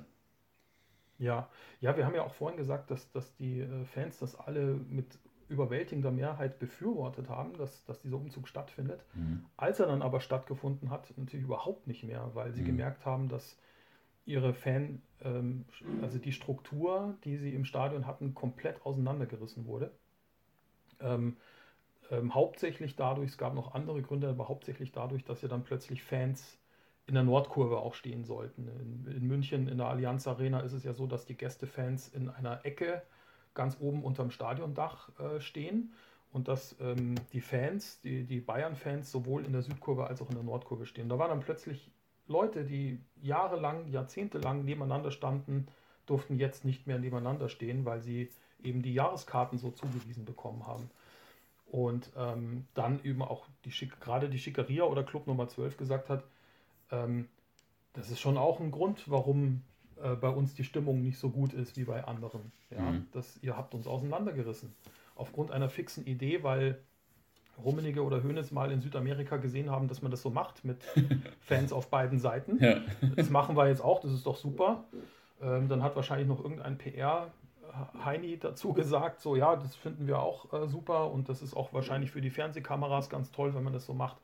Ja, 1.19 1.51
ja, 1.81 1.95
wir 1.95 2.07
haben 2.07 2.15
ja 2.15 2.23
auch 2.23 2.33
vorhin 2.33 2.57
gesagt, 2.57 2.91
dass, 2.91 3.11
dass 3.11 3.35
die 3.35 3.61
äh, 3.61 3.85
Fans 3.85 4.19
das 4.21 4.35
alle 4.35 4.81
mit 4.89 5.19
überwältigender 5.55 6.11
Mehrheit 6.11 6.59
befürwortet 6.59 7.29
haben, 7.29 7.57
dass, 7.57 7.85
dass 7.87 8.01
dieser 8.01 8.17
Umzug 8.17 8.49
stattfindet. 8.49 9.05
Mhm. 9.15 9.45
Als 9.57 9.81
er 9.81 9.87
dann 9.87 10.03
aber 10.03 10.21
stattgefunden 10.21 10.91
hat, 10.91 11.13
natürlich 11.17 11.47
überhaupt 11.47 11.87
nicht 11.87 12.05
mehr, 12.05 12.31
weil 12.35 12.53
sie 12.53 12.63
Mhm. 12.63 12.67
gemerkt 12.67 13.07
haben, 13.07 13.29
dass 13.29 13.57
ihre 14.27 14.55
Fan, 14.55 15.03
ähm, 15.23 15.65
also 16.03 16.19
die 16.19 16.33
Struktur, 16.33 17.17
die 17.25 17.37
sie 17.37 17.55
im 17.55 17.65
Stadion 17.65 18.07
hatten, 18.07 18.35
komplett 18.35 18.85
auseinandergerissen 18.85 19.67
wurde. 19.67 19.91
Ähm, 21.01 21.37
ähm, 22.11 22.35
hauptsächlich 22.35 22.97
dadurch, 22.97 23.31
es 23.31 23.39
gab 23.39 23.55
noch 23.55 23.75
andere 23.75 24.03
Gründe, 24.03 24.29
aber 24.29 24.49
hauptsächlich 24.49 24.93
dadurch, 24.93 25.25
dass 25.25 25.43
ja 25.43 25.49
dann 25.49 25.65
plötzlich 25.65 26.03
Fans 26.03 26.59
in 27.07 27.15
der 27.15 27.25
Nordkurve 27.25 27.79
auch 27.79 27.95
stehen 27.95 28.25
sollten. 28.25 28.69
In, 28.69 29.13
in 29.17 29.27
München, 29.27 29.69
in 29.69 29.79
der 29.79 29.89
Allianz 29.89 30.27
Arena 30.27 30.61
ist 30.61 30.73
es 30.73 30.85
ja 30.85 30.95
so, 30.95 31.07
dass 31.07 31.27
die 31.27 31.37
Gästefans 31.37 32.09
in 32.09 32.29
einer 32.29 32.65
Ecke 32.65 33.03
ganz 33.55 33.77
oben 33.81 34.03
unterm 34.03 34.31
Stadiondach 34.31 35.09
äh, 35.19 35.41
stehen 35.41 35.93
und 36.33 36.49
dass 36.49 36.77
ähm, 36.81 37.15
die 37.33 37.41
Fans, 37.41 38.01
die, 38.01 38.25
die 38.25 38.41
Bayern-Fans 38.41 39.11
sowohl 39.11 39.45
in 39.45 39.53
der 39.53 39.63
Südkurve 39.63 40.07
als 40.07 40.21
auch 40.21 40.29
in 40.29 40.35
der 40.35 40.45
Nordkurve 40.45 40.87
stehen. 40.87 41.09
Da 41.09 41.19
waren 41.19 41.31
dann 41.31 41.41
plötzlich 41.41 41.91
Leute, 42.27 42.65
die 42.65 43.01
jahrelang, 43.23 43.89
jahrzehntelang 43.89 44.65
nebeneinander 44.65 45.11
standen, 45.11 45.69
durften 46.07 46.39
jetzt 46.39 46.65
nicht 46.65 46.87
mehr 46.87 46.99
nebeneinander 46.99 47.49
stehen, 47.49 47.85
weil 47.85 48.01
sie 48.01 48.31
eben 48.63 48.83
die 48.83 48.95
Jahreskarten 48.95 49.59
so 49.59 49.71
zugewiesen 49.71 50.25
bekommen 50.25 50.67
haben. 50.67 50.91
Und 51.71 52.11
ähm, 52.17 52.67
dann 52.75 53.03
eben 53.05 53.23
auch 53.23 53.47
die 53.65 53.73
Schick, 53.73 54.01
gerade 54.01 54.29
die 54.29 54.39
Schickeria 54.39 54.85
oder 54.85 55.03
Club 55.03 55.27
Nummer 55.27 55.49
12 55.49 55.77
gesagt 55.77 56.09
hat, 56.09 56.25
ähm, 56.91 57.29
das 57.93 58.11
ist 58.11 58.21
schon 58.21 58.37
auch 58.37 58.61
ein 58.61 58.71
Grund, 58.71 59.09
warum 59.11 59.63
äh, 60.03 60.15
bei 60.15 60.29
uns 60.29 60.55
die 60.55 60.65
Stimmung 60.65 61.03
nicht 61.03 61.19
so 61.19 61.31
gut 61.31 61.53
ist 61.53 61.77
wie 61.77 61.85
bei 61.85 62.05
anderen. 62.05 62.53
Ja? 62.71 62.81
Mhm. 62.81 63.07
Das, 63.13 63.39
ihr 63.43 63.57
habt 63.57 63.75
uns 63.75 63.87
auseinandergerissen. 63.87 64.75
Aufgrund 65.17 65.51
einer 65.51 65.69
fixen 65.69 66.07
Idee, 66.07 66.43
weil 66.43 66.79
Rummenigge 67.63 68.03
oder 68.03 68.23
Hoeneß 68.23 68.51
mal 68.51 68.73
in 68.73 68.81
Südamerika 68.81 69.37
gesehen 69.37 69.71
haben, 69.71 69.89
dass 69.89 70.03
man 70.03 70.11
das 70.11 70.23
so 70.23 70.31
macht 70.31 70.65
mit 70.65 70.83
Fans 71.41 71.73
auf 71.73 71.89
beiden 71.89 72.19
Seiten. 72.19 72.63
Ja. 72.63 72.81
Das 73.17 73.31
machen 73.31 73.57
wir 73.57 73.69
jetzt 73.69 73.83
auch, 73.83 74.01
das 74.01 74.13
ist 74.13 74.27
doch 74.27 74.37
super. 74.37 74.85
Ähm, 75.41 75.69
dann 75.69 75.83
hat 75.83 75.95
wahrscheinlich 75.97 76.27
noch 76.27 76.43
irgendein 76.43 76.79
PR-Heini 76.79 78.39
dazu 78.39 78.73
gesagt, 78.73 79.21
so 79.21 79.37
ja, 79.37 79.57
das 79.57 79.77
finden 79.77 80.07
wir 80.07 80.21
auch 80.21 80.53
äh, 80.53 80.67
super 80.67 81.13
und 81.13 81.29
das 81.29 81.43
ist 81.43 81.55
auch 81.55 81.73
wahrscheinlich 81.73 82.11
für 82.11 82.21
die 82.21 82.31
Fernsehkameras 82.31 83.09
ganz 83.09 83.31
toll, 83.31 83.55
wenn 83.55 83.63
man 83.63 83.73
das 83.73 83.87
so 83.87 83.95
macht. 83.95 84.17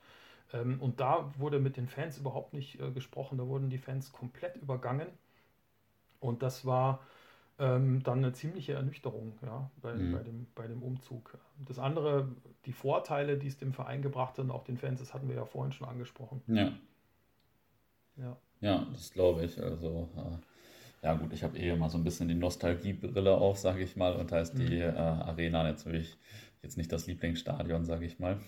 Ähm, 0.52 0.78
und 0.80 1.00
da 1.00 1.32
wurde 1.38 1.60
mit 1.60 1.76
den 1.76 1.88
Fans 1.88 2.18
überhaupt 2.18 2.54
nicht 2.54 2.80
äh, 2.80 2.90
gesprochen, 2.90 3.38
da 3.38 3.46
wurden 3.46 3.70
die 3.70 3.78
Fans 3.78 4.12
komplett 4.12 4.56
übergangen. 4.56 5.06
Und 6.20 6.42
das 6.42 6.64
war 6.66 7.00
ähm, 7.58 8.02
dann 8.02 8.18
eine 8.18 8.32
ziemliche 8.32 8.74
Ernüchterung 8.74 9.38
ja, 9.44 9.70
bei, 9.82 9.94
Mhm. 9.94 10.12
bei, 10.12 10.22
dem, 10.22 10.46
bei 10.54 10.66
dem 10.66 10.82
Umzug. 10.82 11.36
Das 11.66 11.78
andere, 11.78 12.28
die 12.64 12.72
Vorteile, 12.72 13.36
die 13.36 13.48
es 13.48 13.58
dem 13.58 13.72
Verein 13.72 14.02
gebracht 14.02 14.38
hat 14.38 14.44
und 14.44 14.50
auch 14.50 14.64
den 14.64 14.78
Fans, 14.78 15.00
das 15.00 15.12
hatten 15.12 15.28
wir 15.28 15.36
ja 15.36 15.44
vorhin 15.44 15.72
schon 15.72 15.88
angesprochen. 15.88 16.42
Ja. 16.46 16.72
Ja. 18.16 18.36
Ja, 18.60 18.86
das 18.92 19.12
glaube 19.12 19.44
ich. 19.44 19.60
Also, 19.62 20.08
äh, 20.16 21.06
ja 21.06 21.14
gut, 21.14 21.32
ich 21.32 21.42
habe 21.42 21.58
eh 21.58 21.70
immer 21.70 21.88
so 21.88 21.96
ein 21.98 22.04
bisschen 22.04 22.28
die 22.28 22.34
Nostalgiebrille 22.34 23.32
auf, 23.34 23.58
sage 23.58 23.82
ich 23.82 23.96
mal. 23.96 24.14
Und 24.16 24.32
da 24.32 24.40
ist 24.40 24.54
die 24.54 24.78
äh, 24.78 24.90
Arena 24.90 25.62
natürlich 25.62 26.18
jetzt 26.62 26.76
nicht 26.76 26.92
das 26.92 27.06
Lieblingsstadion, 27.06 27.84
sage 27.84 28.04
ich 28.04 28.18
mal. 28.18 28.38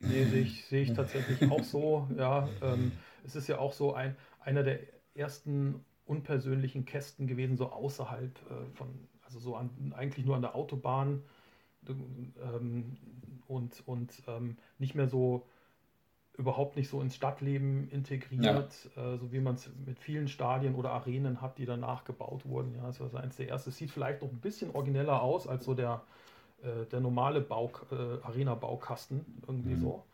Nee, 0.00 0.24
sehe 0.24 0.42
ich, 0.42 0.66
sehe 0.66 0.82
ich 0.82 0.92
tatsächlich 0.92 1.50
auch 1.50 1.64
so. 1.64 2.08
Ja, 2.16 2.48
ähm, 2.62 2.92
es 3.24 3.36
ist 3.36 3.48
ja 3.48 3.58
auch 3.58 3.72
so 3.72 3.94
ein, 3.94 4.16
einer 4.40 4.62
der 4.62 4.80
ersten 5.14 5.82
unpersönlichen 6.06 6.84
Kästen 6.84 7.26
gewesen, 7.26 7.56
so 7.56 7.70
außerhalb 7.70 8.38
äh, 8.50 8.74
von, 8.74 8.88
also 9.22 9.38
so 9.38 9.56
an, 9.56 9.94
eigentlich 9.96 10.24
nur 10.26 10.36
an 10.36 10.42
der 10.42 10.54
Autobahn 10.54 11.22
ähm, 11.88 12.96
und, 13.48 13.82
und 13.86 14.22
ähm, 14.26 14.56
nicht 14.78 14.94
mehr 14.94 15.08
so 15.08 15.46
überhaupt 16.36 16.76
nicht 16.76 16.88
so 16.88 17.00
ins 17.00 17.14
Stadtleben 17.14 17.88
integriert, 17.90 18.90
äh, 18.96 19.16
so 19.18 19.32
wie 19.32 19.40
man 19.40 19.54
es 19.54 19.70
mit 19.86 19.98
vielen 20.00 20.26
Stadien 20.28 20.74
oder 20.74 20.90
Arenen 20.90 21.40
hat, 21.40 21.58
die 21.58 21.64
danach 21.66 22.04
gebaut 22.04 22.44
wurden. 22.46 22.74
Ja, 22.74 22.86
das 22.86 23.00
war 23.00 23.08
so 23.08 23.16
eins 23.18 23.36
der 23.36 23.48
ersten. 23.48 23.70
Sieht 23.70 23.90
vielleicht 23.90 24.22
noch 24.22 24.30
ein 24.30 24.40
bisschen 24.40 24.74
origineller 24.74 25.22
aus 25.22 25.46
als 25.46 25.64
so 25.64 25.74
der, 25.74 26.02
äh, 26.62 26.86
der 26.90 27.00
normale 27.00 27.40
Bau, 27.40 27.70
äh, 27.92 28.22
Arena-Baukasten, 28.24 29.24
irgendwie 29.46 29.74
Mhm. 29.74 29.80
so. 29.80 30.04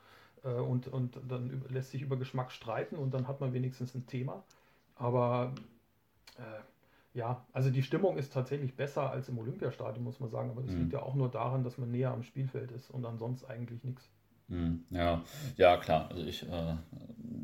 Äh, 0.44 0.52
und, 0.54 0.88
und 0.88 1.20
dann 1.28 1.64
lässt 1.70 1.90
sich 1.90 2.02
über 2.02 2.16
Geschmack 2.16 2.52
streiten 2.52 2.96
und 2.96 3.14
dann 3.14 3.26
hat 3.28 3.40
man 3.40 3.52
wenigstens 3.54 3.94
ein 3.94 4.06
Thema. 4.06 4.44
Aber 4.96 5.52
ja, 7.12 7.46
also 7.52 7.70
die 7.70 7.82
Stimmung 7.82 8.16
ist 8.18 8.32
tatsächlich 8.32 8.76
besser 8.76 9.10
als 9.10 9.28
im 9.28 9.38
Olympiastadion, 9.38 10.04
muss 10.04 10.20
man 10.20 10.30
sagen. 10.30 10.50
Aber 10.50 10.62
das 10.62 10.72
Mhm. 10.72 10.78
liegt 10.78 10.92
ja 10.92 11.02
auch 11.02 11.14
nur 11.14 11.30
daran, 11.30 11.64
dass 11.64 11.78
man 11.78 11.90
näher 11.90 12.12
am 12.12 12.22
Spielfeld 12.22 12.70
ist 12.72 12.90
und 12.90 13.04
ansonsten 13.04 13.46
eigentlich 13.50 13.84
nichts. 13.84 14.10
Hm, 14.50 14.84
ja, 14.90 15.22
ja 15.56 15.76
klar. 15.76 16.08
Also 16.10 16.24
ich 16.26 16.42
äh, 16.42 16.74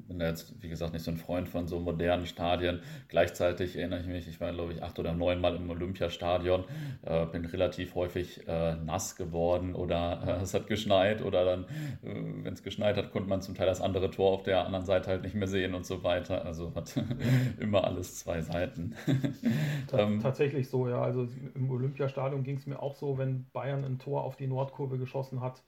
bin 0.08 0.18
da 0.18 0.26
jetzt, 0.26 0.60
wie 0.60 0.68
gesagt, 0.68 0.92
nicht 0.92 1.04
so 1.04 1.12
ein 1.12 1.16
Freund 1.16 1.48
von 1.48 1.68
so 1.68 1.78
modernen 1.78 2.26
Stadien. 2.26 2.80
Gleichzeitig 3.06 3.76
erinnere 3.76 4.00
ich 4.00 4.06
mich, 4.08 4.26
ich 4.26 4.40
war, 4.40 4.52
glaube 4.52 4.72
ich, 4.72 4.82
acht 4.82 4.98
oder 4.98 5.12
neun 5.14 5.40
Mal 5.40 5.54
im 5.54 5.70
Olympiastadion, 5.70 6.64
äh, 7.02 7.26
bin 7.26 7.44
relativ 7.44 7.94
häufig 7.94 8.46
äh, 8.48 8.74
nass 8.74 9.14
geworden 9.14 9.76
oder 9.76 10.38
äh, 10.40 10.42
es 10.42 10.52
hat 10.52 10.66
geschneit 10.66 11.22
oder 11.22 11.44
dann, 11.44 11.64
äh, 12.02 12.44
wenn 12.44 12.54
es 12.54 12.64
geschneit 12.64 12.96
hat, 12.96 13.12
konnte 13.12 13.28
man 13.28 13.40
zum 13.40 13.54
Teil 13.54 13.66
das 13.66 13.80
andere 13.80 14.10
Tor 14.10 14.32
auf 14.32 14.42
der 14.42 14.66
anderen 14.66 14.84
Seite 14.84 15.10
halt 15.10 15.22
nicht 15.22 15.36
mehr 15.36 15.48
sehen 15.48 15.74
und 15.74 15.86
so 15.86 16.02
weiter. 16.02 16.44
Also 16.44 16.74
hat 16.74 16.92
immer 17.60 17.84
alles 17.84 18.16
zwei 18.18 18.40
Seiten. 18.42 18.96
ähm, 19.92 20.18
Tatsächlich 20.20 20.68
so, 20.68 20.88
ja. 20.88 21.00
Also 21.02 21.28
im 21.54 21.70
Olympiastadion 21.70 22.42
ging 22.42 22.56
es 22.56 22.66
mir 22.66 22.82
auch 22.82 22.96
so, 22.96 23.16
wenn 23.16 23.46
Bayern 23.52 23.84
ein 23.84 23.98
Tor 24.00 24.24
auf 24.24 24.34
die 24.36 24.48
Nordkurve 24.48 24.98
geschossen 24.98 25.40
hat 25.40 25.62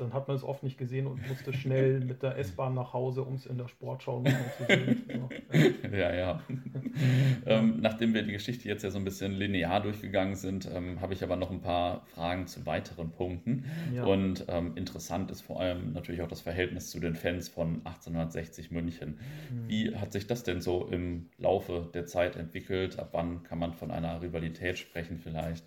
dann 0.00 0.12
hat 0.12 0.28
man 0.28 0.36
es 0.36 0.44
oft 0.44 0.62
nicht 0.62 0.78
gesehen 0.78 1.06
und 1.06 1.26
musste 1.28 1.52
schnell 1.52 2.00
mit 2.04 2.22
der 2.22 2.38
S-Bahn 2.38 2.74
nach 2.74 2.92
Hause, 2.92 3.22
um 3.22 3.34
es 3.34 3.46
in 3.46 3.58
der 3.58 3.68
Sportschau 3.68 4.22
zu 4.22 4.64
sehen. 4.66 5.04
ja, 5.92 6.14
ja. 6.14 6.42
ähm, 7.46 7.80
nachdem 7.80 8.14
wir 8.14 8.22
die 8.22 8.32
Geschichte 8.32 8.68
jetzt 8.68 8.82
ja 8.82 8.90
so 8.90 8.98
ein 8.98 9.04
bisschen 9.04 9.32
linear 9.32 9.80
durchgegangen 9.80 10.36
sind, 10.36 10.68
ähm, 10.72 11.00
habe 11.00 11.14
ich 11.14 11.22
aber 11.22 11.36
noch 11.36 11.50
ein 11.50 11.60
paar 11.60 12.06
Fragen 12.06 12.46
zu 12.46 12.64
weiteren 12.66 13.10
Punkten. 13.10 13.64
Ja. 13.94 14.04
Und 14.04 14.46
ähm, 14.48 14.76
interessant 14.76 15.30
ist 15.30 15.42
vor 15.42 15.60
allem 15.60 15.92
natürlich 15.92 16.22
auch 16.22 16.28
das 16.28 16.40
Verhältnis 16.40 16.90
zu 16.90 17.00
den 17.00 17.14
Fans 17.14 17.48
von 17.48 17.76
1860 17.84 18.70
München. 18.70 19.18
Mhm. 19.50 19.68
Wie 19.68 19.94
hat 19.96 20.12
sich 20.12 20.26
das 20.26 20.44
denn 20.44 20.60
so 20.60 20.86
im 20.86 21.30
Laufe 21.38 21.88
der 21.92 22.06
Zeit 22.06 22.36
entwickelt? 22.36 22.98
Ab 22.98 23.10
wann 23.12 23.42
kann 23.42 23.58
man 23.58 23.74
von 23.74 23.90
einer 23.90 24.22
Rivalität 24.22 24.78
sprechen 24.78 25.18
vielleicht? 25.18 25.64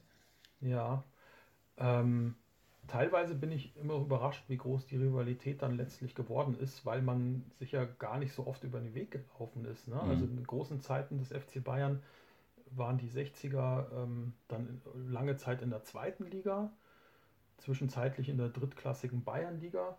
Ja, 0.62 1.04
ähm, 1.78 2.36
teilweise 2.92 3.36
bin 3.36 3.52
ich 3.54 3.76
immer 3.78 3.96
überrascht, 3.96 4.44
wie 4.50 4.58
groß 4.58 4.86
die 4.86 4.98
Rivalität 4.98 5.62
dann 5.62 5.78
letztlich 5.78 6.14
geworden 6.14 6.58
ist, 6.60 6.86
weil 6.86 7.02
man 7.02 7.46
sich 7.58 7.72
ja 7.72 7.86
gar 7.86 8.20
nicht 8.20 8.34
so 8.34 8.46
oft 8.46 8.66
über 8.66 8.82
den 8.82 8.94
Weg 8.94 9.12
gelaufen 9.12 9.64
ist. 9.64 9.88
Ne? 9.88 9.96
Also 9.96 10.06
mhm. 10.06 10.12
Also 10.12 10.26
in 10.26 10.44
großen 10.44 10.82
Zeiten 10.82 11.18
des 11.18 11.30
FC 11.30 11.64
Bayern 11.64 12.04
waren 12.72 12.98
die 12.98 13.10
60er 13.10 13.86
ähm, 13.94 14.34
dann 14.50 14.82
lange 15.08 15.38
Zeit 15.38 15.62
in 15.62 15.70
der 15.70 15.84
zweiten 15.84 16.26
Liga, 16.26 16.70
zwischenzeitlich 17.60 18.28
in 18.28 18.38
der 18.38 18.50
drittklassigen 18.50 19.24
Bayernliga. 19.24 19.98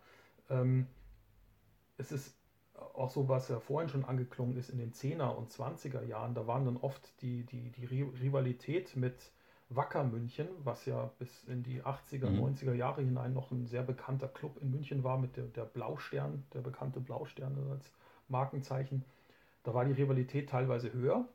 Ähm, 0.51 0.85
es 1.97 2.11
ist 2.11 2.35
auch 2.93 3.09
so, 3.09 3.27
was 3.27 3.49
ja 3.49 3.59
vorhin 3.59 3.89
schon 3.89 4.05
angeklungen 4.05 4.55
ist, 4.55 4.69
in 4.69 4.77
den 4.77 4.93
10er 4.93 5.29
und 5.35 5.49
20er 5.49 6.03
Jahren, 6.03 6.35
da 6.35 6.45
waren 6.45 6.65
dann 6.65 6.77
oft 6.77 7.21
die, 7.21 7.43
die, 7.43 7.71
die 7.71 7.85
Rivalität 7.85 8.95
mit 8.95 9.31
Wacker 9.69 10.03
München, 10.03 10.47
was 10.63 10.85
ja 10.85 11.09
bis 11.19 11.43
in 11.45 11.63
die 11.63 11.81
80er, 11.81 12.29
mhm. 12.29 12.43
90er 12.43 12.73
Jahre 12.73 13.01
hinein 13.01 13.33
noch 13.33 13.51
ein 13.51 13.65
sehr 13.65 13.83
bekannter 13.83 14.27
Club 14.27 14.57
in 14.61 14.71
München 14.71 15.03
war, 15.03 15.17
mit 15.17 15.35
der, 15.37 15.45
der 15.45 15.65
Blaustern, 15.65 16.43
der 16.53 16.61
bekannte 16.61 16.99
Blaustern 16.99 17.57
als 17.71 17.91
Markenzeichen. 18.27 19.03
Da 19.63 19.73
war 19.73 19.85
die 19.85 19.93
Rivalität 19.93 20.49
teilweise 20.49 20.91
höher 20.93 21.25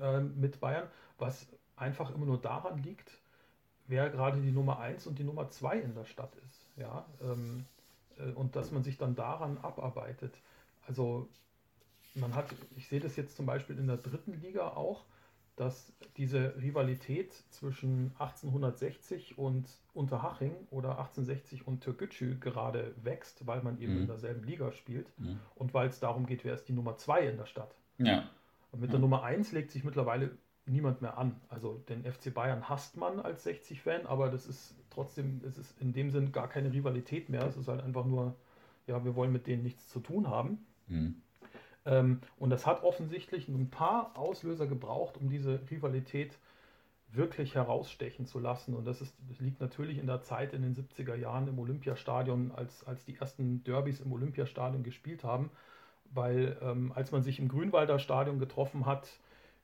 äh, 0.00 0.20
mit 0.20 0.60
Bayern, 0.60 0.88
was 1.18 1.46
einfach 1.76 2.14
immer 2.14 2.26
nur 2.26 2.40
daran 2.40 2.82
liegt, 2.82 3.10
wer 3.86 4.08
gerade 4.10 4.40
die 4.40 4.52
Nummer 4.52 4.78
1 4.78 5.06
und 5.06 5.18
die 5.18 5.24
Nummer 5.24 5.50
2 5.50 5.78
in 5.78 5.94
der 5.94 6.04
Stadt 6.04 6.32
ist. 6.46 6.66
Ja? 6.76 7.04
Ähm, 7.20 7.66
äh, 8.18 8.30
und 8.32 8.56
dass 8.56 8.70
man 8.70 8.82
sich 8.82 8.96
dann 8.96 9.14
daran 9.14 9.58
abarbeitet. 9.58 10.34
Also 10.86 11.28
man 12.14 12.34
hat, 12.34 12.46
ich 12.76 12.88
sehe 12.88 13.00
das 13.00 13.16
jetzt 13.16 13.36
zum 13.36 13.46
Beispiel 13.46 13.78
in 13.78 13.86
der 13.86 13.98
dritten 13.98 14.40
Liga 14.40 14.68
auch, 14.68 15.04
dass 15.56 15.92
diese 16.18 16.54
Rivalität 16.60 17.32
zwischen 17.50 18.12
1860 18.18 19.38
und 19.38 19.66
Unterhaching 19.94 20.52
oder 20.70 20.98
1860 20.98 21.66
und 21.66 21.82
Türkgücü 21.82 22.38
gerade 22.38 22.94
wächst, 23.02 23.46
weil 23.46 23.62
man 23.62 23.80
eben 23.80 23.94
mhm. 23.94 24.00
in 24.02 24.06
derselben 24.06 24.44
Liga 24.44 24.70
spielt 24.72 25.10
mhm. 25.18 25.40
und 25.54 25.72
weil 25.72 25.88
es 25.88 25.98
darum 25.98 26.26
geht, 26.26 26.44
wer 26.44 26.54
ist 26.54 26.68
die 26.68 26.74
Nummer 26.74 26.96
2 26.96 27.28
in 27.28 27.36
der 27.38 27.46
Stadt. 27.46 27.74
Ja. 27.98 28.28
Und 28.70 28.80
mit 28.80 28.90
ja. 28.90 28.92
der 28.92 29.00
Nummer 29.00 29.22
1 29.22 29.52
legt 29.52 29.70
sich 29.70 29.82
mittlerweile 29.82 30.36
niemand 30.66 31.00
mehr 31.00 31.16
an. 31.16 31.40
Also 31.48 31.82
den 31.88 32.04
FC 32.04 32.34
Bayern 32.34 32.68
hasst 32.68 32.96
man 32.96 33.20
als 33.20 33.46
60-Fan, 33.46 34.06
aber 34.06 34.28
das 34.28 34.46
ist 34.46 34.74
trotzdem, 34.90 35.40
es 35.46 35.56
ist 35.56 35.80
in 35.80 35.92
dem 35.92 36.10
Sinn 36.10 36.32
gar 36.32 36.48
keine 36.48 36.72
Rivalität 36.72 37.28
mehr. 37.28 37.46
Es 37.46 37.56
ist 37.56 37.68
halt 37.68 37.82
einfach 37.82 38.04
nur, 38.04 38.36
ja, 38.86 39.04
wir 39.04 39.14
wollen 39.14 39.32
mit 39.32 39.46
denen 39.46 39.62
nichts 39.62 39.88
zu 39.88 40.00
tun 40.00 40.28
haben. 40.28 40.66
Mhm. 40.88 41.22
Ähm, 41.86 42.20
und 42.38 42.50
das 42.50 42.66
hat 42.66 42.82
offensichtlich 42.82 43.48
ein 43.48 43.70
paar 43.70 44.10
Auslöser 44.14 44.66
gebraucht, 44.66 45.16
um 45.16 45.30
diese 45.30 45.60
Rivalität 45.70 46.36
wirklich 47.12 47.54
herausstechen 47.54 48.26
zu 48.26 48.40
lassen. 48.40 48.74
Und 48.74 48.84
das, 48.84 49.00
ist, 49.00 49.14
das 49.28 49.40
liegt 49.40 49.60
natürlich 49.60 49.98
in 49.98 50.06
der 50.06 50.22
Zeit 50.22 50.52
in 50.52 50.62
den 50.62 50.74
70er 50.74 51.14
Jahren 51.14 51.48
im 51.48 51.58
Olympiastadion, 51.58 52.52
als, 52.52 52.84
als 52.84 53.04
die 53.04 53.16
ersten 53.16 53.62
Derbys 53.64 54.00
im 54.00 54.12
Olympiastadion 54.12 54.82
gespielt 54.82 55.24
haben. 55.24 55.50
Weil 56.12 56.58
ähm, 56.60 56.92
als 56.94 57.12
man 57.12 57.22
sich 57.22 57.38
im 57.38 57.48
Grünwalder 57.48 57.98
Stadion 57.98 58.38
getroffen 58.38 58.86
hat, 58.86 59.08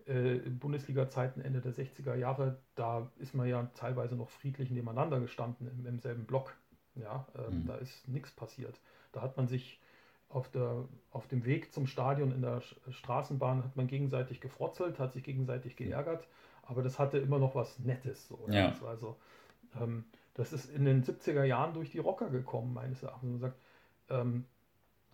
äh, 0.07 0.39
Bundesliga-Zeiten 0.39 1.41
Ende 1.41 1.61
der 1.61 1.73
60er 1.73 2.15
Jahre, 2.15 2.59
da 2.75 3.11
ist 3.19 3.35
man 3.35 3.49
ja 3.49 3.71
teilweise 3.75 4.17
noch 4.17 4.31
friedlich 4.31 4.71
nebeneinander 4.71 5.21
gestanden 5.21 5.69
im, 5.69 5.87
im 5.87 5.99
selben 5.99 6.25
Block. 6.25 6.57
Ja, 6.95 7.27
ähm, 7.37 7.63
mhm. 7.63 7.67
da 7.67 7.77
ist 7.77 8.09
nichts 8.09 8.31
passiert. 8.33 8.81
Da 9.13 9.23
hat 9.23 9.37
man 9.37 9.49
sich 9.49 9.81
auf, 10.33 10.49
der, 10.51 10.85
auf 11.11 11.27
dem 11.29 11.45
Weg 11.45 11.73
zum 11.73 11.87
Stadion 11.87 12.33
in 12.33 12.43
der 12.43 12.63
Straßenbahn 12.91 13.63
hat 13.65 13.77
man 13.77 13.87
gegenseitig 13.87 14.41
gefrotzelt, 14.41 14.99
hat 14.99 15.13
sich 15.13 15.23
gegenseitig 15.23 15.77
geärgert, 15.77 16.27
aber 16.63 16.83
das 16.83 16.99
hatte 16.99 17.19
immer 17.19 17.39
noch 17.39 17.55
was 17.55 17.79
Nettes. 17.79 18.29
So, 18.29 18.47
ja. 18.49 18.71
Das, 18.71 18.83
also, 18.83 19.17
ähm, 19.81 20.05
das 20.35 20.53
ist 20.53 20.71
in 20.71 20.85
den 20.85 21.03
70er 21.03 21.45
Jahren 21.45 21.75
durch 21.75 21.91
die 21.91 21.99
Rocker 21.99 22.31
gekommen, 22.31 22.73
meines 22.73 23.03
Erachtens. 23.03 23.31
Man 23.31 23.41
sagt, 23.41 23.59
ähm, 24.09 24.45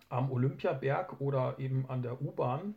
am 0.07 0.31
Olympiaberg 0.31 1.19
oder 1.19 1.59
eben 1.59 1.85
an 1.89 2.01
der 2.01 2.21
U-Bahn, 2.21 2.75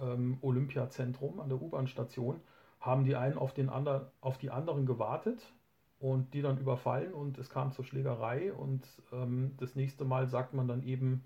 ähm, 0.00 0.38
Olympiazentrum, 0.40 1.40
an 1.40 1.48
der 1.48 1.60
U-Bahn-Station, 1.60 2.40
haben 2.80 3.04
die 3.04 3.16
einen 3.16 3.36
auf, 3.36 3.52
den 3.52 3.68
andern, 3.68 4.06
auf 4.20 4.38
die 4.38 4.50
anderen 4.50 4.86
gewartet 4.86 5.52
und 5.98 6.32
die 6.32 6.40
dann 6.40 6.58
überfallen 6.58 7.12
und 7.12 7.36
es 7.36 7.50
kam 7.50 7.72
zur 7.72 7.84
Schlägerei 7.84 8.52
und 8.52 8.86
ähm, 9.12 9.52
das 9.58 9.74
nächste 9.74 10.04
Mal 10.04 10.28
sagt 10.28 10.54
man 10.54 10.66
dann 10.66 10.82
eben, 10.82 11.24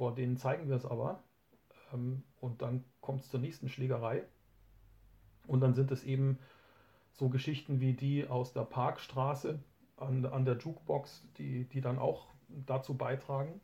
boah, 0.00 0.14
denen 0.14 0.38
zeigen 0.38 0.70
wir 0.70 0.76
es 0.76 0.86
aber. 0.86 1.22
Ähm, 1.92 2.22
und 2.40 2.62
dann 2.62 2.84
kommt 3.02 3.20
es 3.20 3.28
zur 3.28 3.38
nächsten 3.38 3.68
Schlägerei. 3.68 4.24
Und 5.46 5.60
dann 5.60 5.74
sind 5.74 5.90
es 5.90 6.04
eben 6.04 6.38
so 7.12 7.28
Geschichten 7.28 7.80
wie 7.80 7.92
die 7.92 8.26
aus 8.26 8.54
der 8.54 8.62
Parkstraße 8.62 9.58
an, 9.98 10.24
an 10.24 10.46
der 10.46 10.56
Jukebox, 10.56 11.28
die, 11.36 11.64
die 11.64 11.82
dann 11.82 11.98
auch 11.98 12.28
dazu 12.48 12.96
beitragen. 12.96 13.60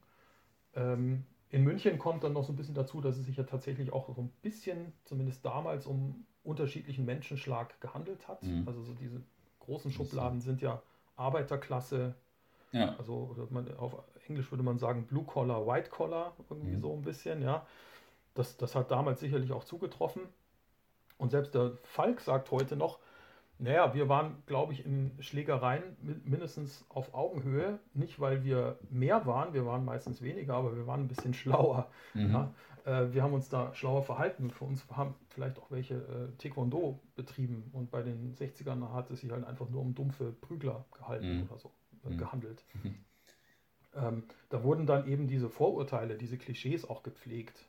Ähm, 0.75 1.25
in 1.49 1.65
München 1.65 1.99
kommt 1.99 2.23
dann 2.23 2.35
noch 2.35 2.45
so 2.45 2.53
ein 2.53 2.57
bisschen 2.57 2.75
dazu, 2.75 3.01
dass 3.01 3.17
es 3.17 3.25
sich 3.25 3.39
ja 3.39 3.45
tatsächlich 3.45 3.91
auch 3.95 4.15
so 4.15 4.21
ein 4.21 4.31
bisschen, 4.43 4.93
zumindest 5.05 5.43
damals, 5.43 5.87
um 5.87 6.27
unterschiedlichen 6.43 7.07
Menschenschlag 7.07 7.81
gehandelt 7.81 8.29
hat. 8.29 8.43
Mhm. 8.43 8.65
Also 8.67 8.83
so 8.83 8.93
diese 8.93 9.23
großen 9.61 9.91
Schubladen 9.91 10.43
sind 10.43 10.61
ja 10.61 10.83
Arbeiterklasse, 11.17 12.15
ja. 12.73 12.95
also 12.99 13.49
man, 13.49 13.75
auf 13.79 13.97
Englisch 14.29 14.51
würde 14.51 14.63
man 14.63 14.79
sagen 14.79 15.07
Blue 15.07 15.25
Collar, 15.25 15.67
White 15.67 15.91
Collar, 15.91 16.35
irgendwie 16.51 16.77
mhm. 16.77 16.81
so 16.81 16.93
ein 16.93 17.03
bisschen, 17.03 17.43
ja. 17.43 17.67
Das, 18.35 18.57
das 18.57 18.75
hat 18.75 18.91
damals 18.91 19.21
sicherlich 19.21 19.53
auch 19.53 19.65
zugetroffen. 19.65 20.23
Und 21.19 21.31
selbst 21.31 21.55
der 21.55 21.73
Falk 21.83 22.21
sagt 22.21 22.51
heute 22.51 22.77
noch, 22.77 22.99
naja, 23.59 23.95
wir 23.95 24.09
waren, 24.09 24.43
glaube 24.45 24.75
ich, 24.75 24.85
in 24.85 25.13
Schlägereien 25.21 25.83
mindestens 26.25 26.85
auf 26.91 27.15
Augenhöhe. 27.15 27.79
Nicht, 27.95 28.21
weil 28.21 28.45
wir 28.45 28.79
mehr 28.91 29.25
waren, 29.25 29.55
wir 29.55 29.65
waren 29.65 29.85
meistens 29.85 30.21
weniger, 30.21 30.55
aber 30.55 30.77
wir 30.77 30.87
waren 30.87 31.01
ein 31.01 31.09
bisschen 31.09 31.33
schlauer. 31.35 31.91
Mhm. 32.13 32.33
Ja? 32.33 32.55
Äh, 32.85 33.15
wir 33.15 33.23
haben 33.23 33.33
uns 33.33 33.49
da 33.49 33.75
schlauer 33.75 34.03
verhalten. 34.03 34.51
Für 34.51 34.65
uns 34.65 34.85
haben 34.91 35.15
vielleicht 35.31 35.59
auch 35.59 35.71
welche 35.71 35.95
äh, 35.95 36.37
Taekwondo 36.37 37.01
betrieben. 37.15 37.71
Und 37.73 37.91
bei 37.91 38.03
den 38.03 38.35
60ern 38.35 38.93
hat 38.93 39.11
es 39.11 39.21
sich 39.21 39.31
halt 39.31 39.47
einfach 39.47 39.71
nur 39.71 39.81
um 39.81 39.95
dumpfe 39.95 40.33
Prügler 40.33 40.85
gehalten 40.97 41.39
mhm. 41.39 41.43
oder 41.45 41.59
so, 41.59 41.71
äh, 42.05 42.11
mhm. 42.11 42.19
gehandelt. 42.19 42.65
Ähm, 43.97 44.25
da 44.51 44.63
wurden 44.63 44.87
dann 44.87 45.09
eben 45.09 45.27
diese 45.27 45.49
Vorurteile, 45.49 46.17
diese 46.17 46.39
Klischees 46.39 46.89
auch 46.89 47.03
gepflegt. 47.03 47.69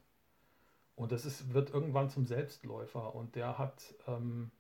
Und 0.96 1.12
das 1.12 1.26
ist, 1.26 1.54
wird 1.54 1.74
irgendwann 1.74 2.10
zum 2.10 2.26
Selbstläufer. 2.26 3.16
Und 3.16 3.36
der 3.36 3.58
hat, 3.58 3.96
ähm, 4.08 4.52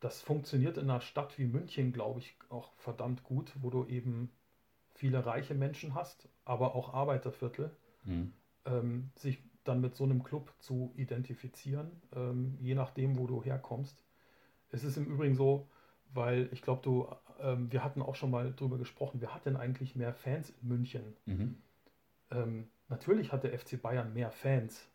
das 0.00 0.22
funktioniert 0.22 0.76
in 0.76 0.90
einer 0.90 1.00
Stadt 1.00 1.38
wie 1.38 1.46
München, 1.46 1.92
glaube 1.92 2.20
ich, 2.20 2.36
auch 2.48 2.72
verdammt 2.76 3.24
gut, 3.24 3.52
wo 3.60 3.70
du 3.70 3.86
eben 3.86 4.30
viele 4.94 5.24
reiche 5.24 5.54
Menschen 5.54 5.94
hast, 5.94 6.28
aber 6.44 6.74
auch 6.74 6.94
Arbeiterviertel, 6.94 7.70
mhm. 8.04 8.32
ähm, 8.64 9.10
sich 9.16 9.38
dann 9.64 9.80
mit 9.80 9.94
so 9.96 10.04
einem 10.04 10.22
Club 10.22 10.52
zu 10.58 10.92
identifizieren, 10.96 11.90
ähm, 12.14 12.56
je 12.60 12.74
nachdem, 12.74 13.18
wo 13.18 13.26
du 13.26 13.42
herkommst. 13.42 14.04
Es 14.70 14.84
ist 14.84 14.96
im 14.96 15.06
Übrigen 15.06 15.34
so, 15.34 15.68
weil 16.14 16.48
ich 16.52 16.62
glaube, 16.62 16.82
du 16.82 17.08
ähm, 17.40 17.70
wir 17.70 17.84
hatten 17.84 18.00
auch 18.02 18.14
schon 18.14 18.30
mal 18.30 18.52
drüber 18.54 18.78
gesprochen, 18.78 19.20
wer 19.20 19.34
hat 19.34 19.46
denn 19.46 19.56
eigentlich 19.56 19.96
mehr 19.96 20.14
Fans 20.14 20.50
in 20.50 20.68
München? 20.68 21.16
Mhm. 21.26 21.56
Ähm, 22.30 22.68
natürlich 22.88 23.32
hat 23.32 23.44
der 23.44 23.58
FC 23.58 23.80
Bayern 23.80 24.14
mehr 24.14 24.30
Fans, 24.30 24.88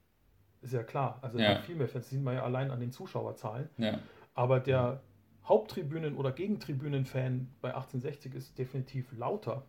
ist 0.62 0.74
ja 0.74 0.84
klar. 0.84 1.20
Also 1.22 1.38
ja. 1.38 1.62
viel 1.62 1.76
mehr 1.76 1.88
Fans, 1.88 2.06
das 2.06 2.10
sieht 2.12 2.24
man 2.24 2.36
ja 2.36 2.44
allein 2.44 2.72
an 2.72 2.80
den 2.80 2.92
Zuschauerzahlen. 2.92 3.70
Ja. 3.78 4.00
Aber 4.34 4.60
der. 4.60 5.02
Haupttribünen- 5.48 6.16
oder 6.16 6.32
Gegentribünen-Fan 6.32 7.50
bei 7.60 7.70
1860 7.74 8.36
ist 8.36 8.58
definitiv 8.60 9.12
lauter. 9.14 9.66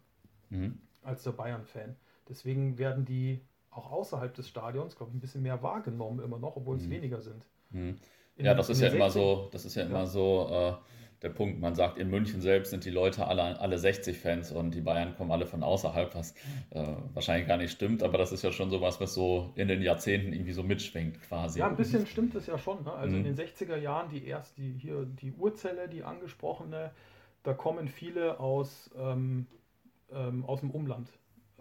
Mhm. 0.51 0.79
als 1.03 1.23
der 1.23 1.33
Bayern-Fan. 1.33 1.97
Deswegen 2.29 2.77
werden 2.77 3.05
die 3.05 3.41
auch 3.71 3.91
außerhalb 3.91 4.35
des 4.35 4.49
Stadions, 4.49 4.97
glaube 4.97 5.11
ich, 5.11 5.17
ein 5.17 5.21
bisschen 5.21 5.43
mehr 5.43 5.63
wahrgenommen 5.63 6.21
immer 6.21 6.39
noch, 6.39 6.57
obwohl 6.57 6.77
es 6.77 6.87
mhm. 6.87 6.91
weniger 6.91 7.21
sind. 7.21 7.47
Mhm. 7.71 7.97
Ja, 8.37 8.55
das 8.55 8.69
ist 8.69 8.81
ja 8.81 8.89
immer 8.89 9.11
so, 9.11 9.49
das 9.53 9.65
ist 9.65 9.75
ja 9.75 9.85
immer 9.85 10.01
ja. 10.01 10.07
so 10.07 10.49
äh, 10.51 10.73
der 11.22 11.28
Punkt. 11.28 11.61
Man 11.61 11.74
sagt, 11.74 11.98
in 11.98 12.09
München 12.09 12.40
selbst 12.40 12.70
sind 12.70 12.85
die 12.85 12.90
Leute 12.90 13.26
alle, 13.26 13.61
alle 13.61 13.78
60 13.78 14.18
Fans 14.18 14.52
und 14.52 14.74
die 14.74 14.80
Bayern 14.80 15.14
kommen 15.16 15.30
alle 15.30 15.46
von 15.46 15.62
außerhalb, 15.62 16.14
was 16.14 16.35
äh, 16.70 16.85
wahrscheinlich 17.12 17.46
gar 17.46 17.59
nicht 17.59 17.72
stimmt, 17.72 18.02
aber 18.02 18.18
das 18.18 18.33
ist 18.33 18.42
ja 18.42 18.52
schon 18.52 18.70
so 18.70 18.80
was, 18.80 19.00
was 19.00 19.14
so 19.14 19.52
in 19.54 19.68
den 19.68 19.83
Jahrzehnten 19.83 20.33
irgendwie 20.33 20.52
so 20.52 20.62
mitschwingt 20.62 21.20
quasi. 21.22 21.59
Ja, 21.59 21.68
ein 21.68 21.76
bisschen 21.76 22.06
stimmt 22.06 22.35
es 22.35 22.46
ja 22.46 22.59
schon. 22.59 22.85
Ne? 22.85 22.92
Also 22.92 23.16
mhm. 23.16 23.24
in 23.24 23.37
den 23.37 23.46
60er 23.46 23.76
Jahren, 23.76 24.09
die 24.09 24.24
erst 24.24 24.56
die 24.56 24.72
hier 24.72 25.04
die 25.04 25.33
Urzelle, 25.33 25.88
die 25.88 26.02
angesprochene, 26.02 26.90
da 27.42 27.52
kommen 27.52 27.88
viele 27.88 28.40
aus, 28.40 28.90
ähm, 28.98 29.46
ähm, 30.12 30.44
aus 30.44 30.61
dem 30.61 30.70
Umland. 30.70 31.09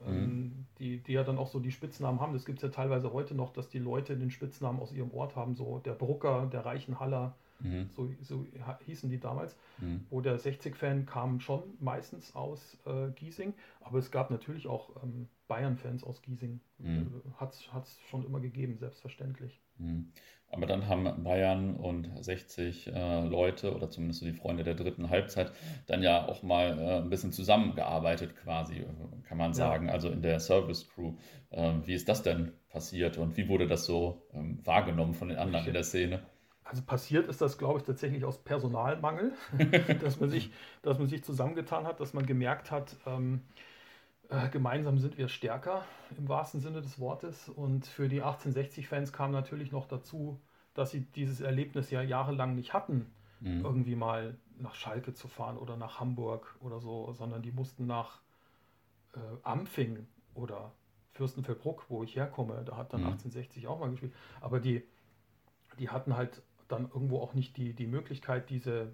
Mhm. 0.05 0.13
Ähm, 0.13 0.65
die, 0.79 1.03
die 1.03 1.11
ja 1.11 1.23
dann 1.23 1.37
auch 1.37 1.47
so 1.47 1.59
die 1.59 1.71
Spitznamen 1.71 2.21
haben. 2.21 2.31
Das 2.31 2.45
gibt 2.45 2.59
es 2.59 2.63
ja 2.63 2.69
teilweise 2.69 3.11
heute 3.11 3.35
noch, 3.35 3.51
dass 3.51 3.67
die 3.67 3.79
Leute 3.79 4.15
den 4.15 4.31
Spitznamen 4.31 4.79
aus 4.79 4.93
ihrem 4.93 5.11
Ort 5.11 5.35
haben, 5.35 5.55
so 5.55 5.79
der 5.79 5.91
Brucker, 5.91 6.47
der 6.51 6.65
Reichenhaller, 6.65 7.35
mhm. 7.59 7.89
so, 7.95 8.09
so 8.21 8.45
hießen 8.85 9.09
die 9.09 9.19
damals. 9.19 9.55
Mhm. 9.79 10.05
Wo 10.09 10.21
der 10.21 10.39
60-Fan 10.39 11.05
kam 11.05 11.39
schon 11.39 11.63
meistens 11.79 12.35
aus 12.35 12.77
äh, 12.85 13.09
Giesing, 13.11 13.53
aber 13.81 13.99
es 13.99 14.11
gab 14.11 14.31
natürlich 14.31 14.67
auch 14.67 15.03
ähm, 15.03 15.27
Bayern-Fans 15.47 16.03
aus 16.03 16.21
Giesing. 16.21 16.61
Mhm. 16.77 17.21
Äh, 17.25 17.31
Hat 17.39 17.53
es 17.53 17.99
schon 18.09 18.25
immer 18.25 18.39
gegeben, 18.39 18.77
selbstverständlich. 18.77 19.59
Mhm. 19.77 20.11
Aber 20.51 20.65
dann 20.65 20.87
haben 20.87 21.23
Bayern 21.23 21.75
und 21.75 22.09
60 22.23 22.87
äh, 22.87 23.25
Leute 23.25 23.75
oder 23.75 23.89
zumindest 23.89 24.21
so 24.21 24.25
die 24.25 24.33
Freunde 24.33 24.63
der 24.63 24.73
dritten 24.73 25.09
Halbzeit 25.09 25.51
dann 25.85 26.01
ja 26.01 26.27
auch 26.27 26.41
mal 26.41 26.79
äh, 26.79 26.97
ein 26.97 27.09
bisschen 27.09 27.31
zusammengearbeitet 27.31 28.35
quasi, 28.35 28.83
kann 29.27 29.37
man 29.37 29.53
sagen, 29.53 29.87
ja. 29.87 29.93
also 29.93 30.09
in 30.09 30.23
der 30.23 30.39
Service 30.39 30.89
Crew. 30.89 31.13
Ähm, 31.51 31.85
wie 31.85 31.93
ist 31.93 32.09
das 32.09 32.23
denn 32.23 32.53
passiert 32.69 33.17
und 33.17 33.37
wie 33.37 33.47
wurde 33.47 33.67
das 33.67 33.85
so 33.85 34.23
ähm, 34.33 34.59
wahrgenommen 34.63 35.13
von 35.13 35.29
den 35.29 35.37
anderen 35.37 35.67
in 35.67 35.73
der 35.73 35.83
Szene? 35.83 36.23
Also 36.69 36.83
passiert 36.83 37.27
ist 37.27 37.41
das, 37.41 37.57
glaube 37.57 37.79
ich, 37.79 37.85
tatsächlich 37.85 38.23
aus 38.25 38.37
Personalmangel, 38.37 39.33
dass, 40.01 40.19
man 40.19 40.29
sich, 40.29 40.51
dass 40.83 40.99
man 40.99 41.07
sich 41.07 41.23
zusammengetan 41.23 41.87
hat, 41.87 41.99
dass 41.99 42.13
man 42.13 42.27
gemerkt 42.27 42.69
hat, 42.69 42.95
ähm, 43.07 43.41
äh, 44.29 44.49
gemeinsam 44.49 44.99
sind 44.99 45.17
wir 45.17 45.29
stärker 45.29 45.83
im 46.15 46.29
wahrsten 46.29 46.61
Sinne 46.61 46.83
des 46.83 46.99
Wortes. 46.99 47.49
Und 47.49 47.87
für 47.87 48.07
die 48.07 48.21
1860-Fans 48.21 49.11
kam 49.11 49.31
natürlich 49.31 49.71
noch 49.71 49.87
dazu, 49.87 50.39
dass 50.75 50.91
sie 50.91 51.01
dieses 51.15 51.41
Erlebnis 51.41 51.89
ja 51.89 52.03
jahrelang 52.03 52.53
nicht 52.53 52.71
hatten, 52.71 53.11
mhm. 53.39 53.65
irgendwie 53.65 53.95
mal 53.95 54.37
nach 54.59 54.75
Schalke 54.75 55.15
zu 55.15 55.27
fahren 55.27 55.57
oder 55.57 55.75
nach 55.75 55.99
Hamburg 55.99 56.55
oder 56.59 56.79
so, 56.79 57.11
sondern 57.13 57.41
die 57.41 57.51
mussten 57.51 57.87
nach 57.87 58.19
äh, 59.15 59.19
Ampfing 59.41 60.05
oder 60.35 60.71
Fürstenfeldbruck, 61.13 61.85
wo 61.89 62.03
ich 62.03 62.15
herkomme. 62.15 62.61
Da 62.63 62.77
hat 62.77 62.93
dann 62.93 63.01
mhm. 63.01 63.07
1860 63.07 63.65
auch 63.65 63.79
mal 63.79 63.89
gespielt. 63.89 64.13
Aber 64.39 64.59
die, 64.59 64.83
die 65.79 65.89
hatten 65.89 66.15
halt 66.15 66.43
dann 66.71 66.85
irgendwo 66.85 67.19
auch 67.19 67.33
nicht 67.33 67.57
die, 67.57 67.73
die 67.73 67.87
Möglichkeit, 67.87 68.49
diese 68.49 68.93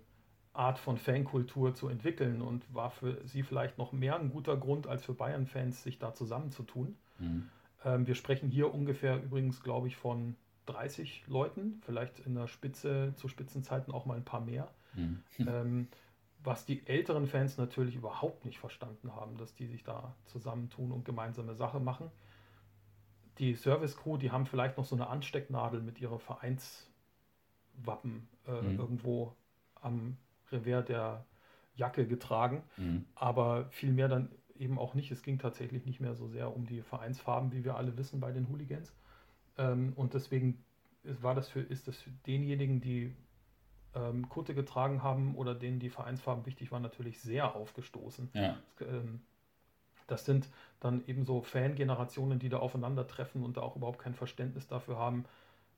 Art 0.54 0.80
von 0.80 0.98
Fankultur 0.98 1.76
zu 1.76 1.90
entwickeln 1.90 2.42
und 2.42 2.74
war 2.74 2.90
für 2.90 3.20
sie 3.26 3.44
vielleicht 3.44 3.78
noch 3.78 3.92
mehr 3.92 4.18
ein 4.18 4.30
guter 4.30 4.58
Grund 4.58 4.88
als 4.88 5.04
für 5.04 5.14
Bayern-Fans, 5.14 5.84
sich 5.84 6.00
da 6.00 6.14
zusammenzutun. 6.14 6.96
Mhm. 7.20 7.50
Ähm, 7.84 8.08
wir 8.08 8.16
sprechen 8.16 8.50
hier 8.50 8.74
ungefähr 8.74 9.22
übrigens, 9.22 9.62
glaube 9.62 9.88
ich, 9.88 9.98
von 9.98 10.36
30 10.68 11.26
Leuten, 11.28 11.82
vielleicht 11.86 12.20
in 12.20 12.36
der 12.36 12.48
Spitze, 12.48 13.14
zu 13.18 13.28
Spitzenzeiten 13.28 13.94
auch 13.94 14.06
mal 14.06 14.18
ein 14.18 14.26
paar 14.26 14.42
mehr. 14.42 14.72
Mhm. 14.96 15.24
Ähm, 15.48 15.88
was 16.46 16.64
die 16.64 16.86
älteren 16.86 17.26
Fans 17.26 17.58
natürlich 17.58 17.96
überhaupt 17.96 18.46
nicht 18.46 18.60
verstanden 18.60 19.16
haben, 19.16 19.36
dass 19.38 19.56
die 19.56 19.66
sich 19.66 19.84
da 19.84 20.16
zusammentun 20.28 20.92
und 20.92 21.04
gemeinsame 21.04 21.56
Sache 21.56 21.80
machen. 21.80 22.12
Die 23.40 23.56
Service 23.56 23.98
Crew, 23.98 24.18
die 24.18 24.32
haben 24.32 24.46
vielleicht 24.46 24.78
noch 24.78 24.86
so 24.86 24.96
eine 24.96 25.08
Anstecknadel 25.08 25.82
mit 25.82 26.00
ihrer 26.00 26.20
Vereinswappen 27.76 28.28
äh, 28.48 28.62
mhm. 28.62 28.80
irgendwo 28.80 29.36
am 29.82 30.18
Revers 30.52 30.86
der 30.86 31.26
Jacke 31.76 32.08
getragen, 32.08 32.64
mhm. 32.78 33.06
aber 33.16 33.66
viel 33.70 33.92
mehr 33.92 34.08
dann 34.08 34.30
eben 34.58 34.80
auch 34.80 34.94
nicht. 34.94 35.12
Es 35.12 35.22
ging 35.22 35.38
tatsächlich 35.38 35.86
nicht 35.86 36.00
mehr 36.00 36.16
so 36.16 36.28
sehr 36.28 36.56
um 36.56 36.66
die 36.66 36.82
Vereinsfarben, 36.82 37.52
wie 37.52 37.66
wir 37.66 37.76
alle 37.76 37.98
wissen 37.98 38.20
bei 38.20 38.32
den 38.32 38.48
Hooligans. 38.50 38.94
Ähm, 39.58 39.94
und 39.96 40.14
deswegen 40.14 40.64
war 41.04 41.36
das 41.36 41.50
für, 41.50 41.60
ist 41.60 41.88
das 41.88 41.98
für 41.98 42.12
denjenigen, 42.26 42.80
die 42.80 43.14
ähm, 43.94 44.30
Kutte 44.30 44.56
getragen 44.56 45.04
haben 45.04 45.36
oder 45.36 45.54
denen 45.54 45.80
die 45.80 45.90
Vereinsfarben 45.90 46.46
wichtig 46.46 46.72
waren, 46.72 46.82
natürlich 46.82 47.20
sehr 47.20 47.56
aufgestoßen. 47.56 48.30
Ja. 48.34 48.58
Das, 48.78 48.88
ähm, 48.88 49.22
das 50.08 50.26
sind 50.26 50.48
dann 50.80 51.04
eben 51.08 51.26
so 51.26 51.42
Fangenerationen, 51.42 52.40
die 52.40 52.50
da 52.50 52.60
aufeinandertreffen 52.60 53.44
und 53.44 53.58
da 53.58 53.62
auch 53.62 53.76
überhaupt 53.76 54.00
kein 54.00 54.14
Verständnis 54.14 54.68
dafür 54.68 54.98
haben. 54.98 55.26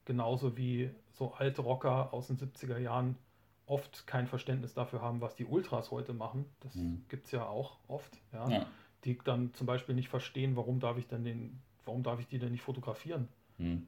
Genauso 0.07 0.55
wie 0.55 0.89
so 1.11 1.33
alte 1.33 1.61
Rocker 1.61 2.13
aus 2.13 2.27
den 2.27 2.37
70er 2.37 2.77
Jahren 2.77 3.17
oft 3.65 4.07
kein 4.07 4.25
Verständnis 4.25 4.73
dafür 4.73 5.01
haben, 5.01 5.19
was 5.19 5.35
die 5.35 5.43
Ultras 5.43 5.91
heute 5.91 6.13
machen. 6.13 6.45
Das 6.61 6.75
mhm. 6.75 7.03
gibt 7.09 7.25
es 7.25 7.33
ja 7.33 7.45
auch 7.45 7.75
oft, 7.89 8.17
ja? 8.31 8.49
ja? 8.49 8.65
Die 9.03 9.17
dann 9.21 9.53
zum 9.53 9.67
Beispiel 9.67 9.95
nicht 9.95 10.07
verstehen, 10.07 10.55
warum 10.55 10.79
darf 10.79 10.97
ich 10.97 11.07
denn 11.07 11.25
den, 11.25 11.59
warum 11.83 12.03
darf 12.03 12.21
ich 12.21 12.27
die 12.29 12.39
denn 12.39 12.53
nicht 12.53 12.61
fotografieren? 12.61 13.27
Mhm. 13.57 13.85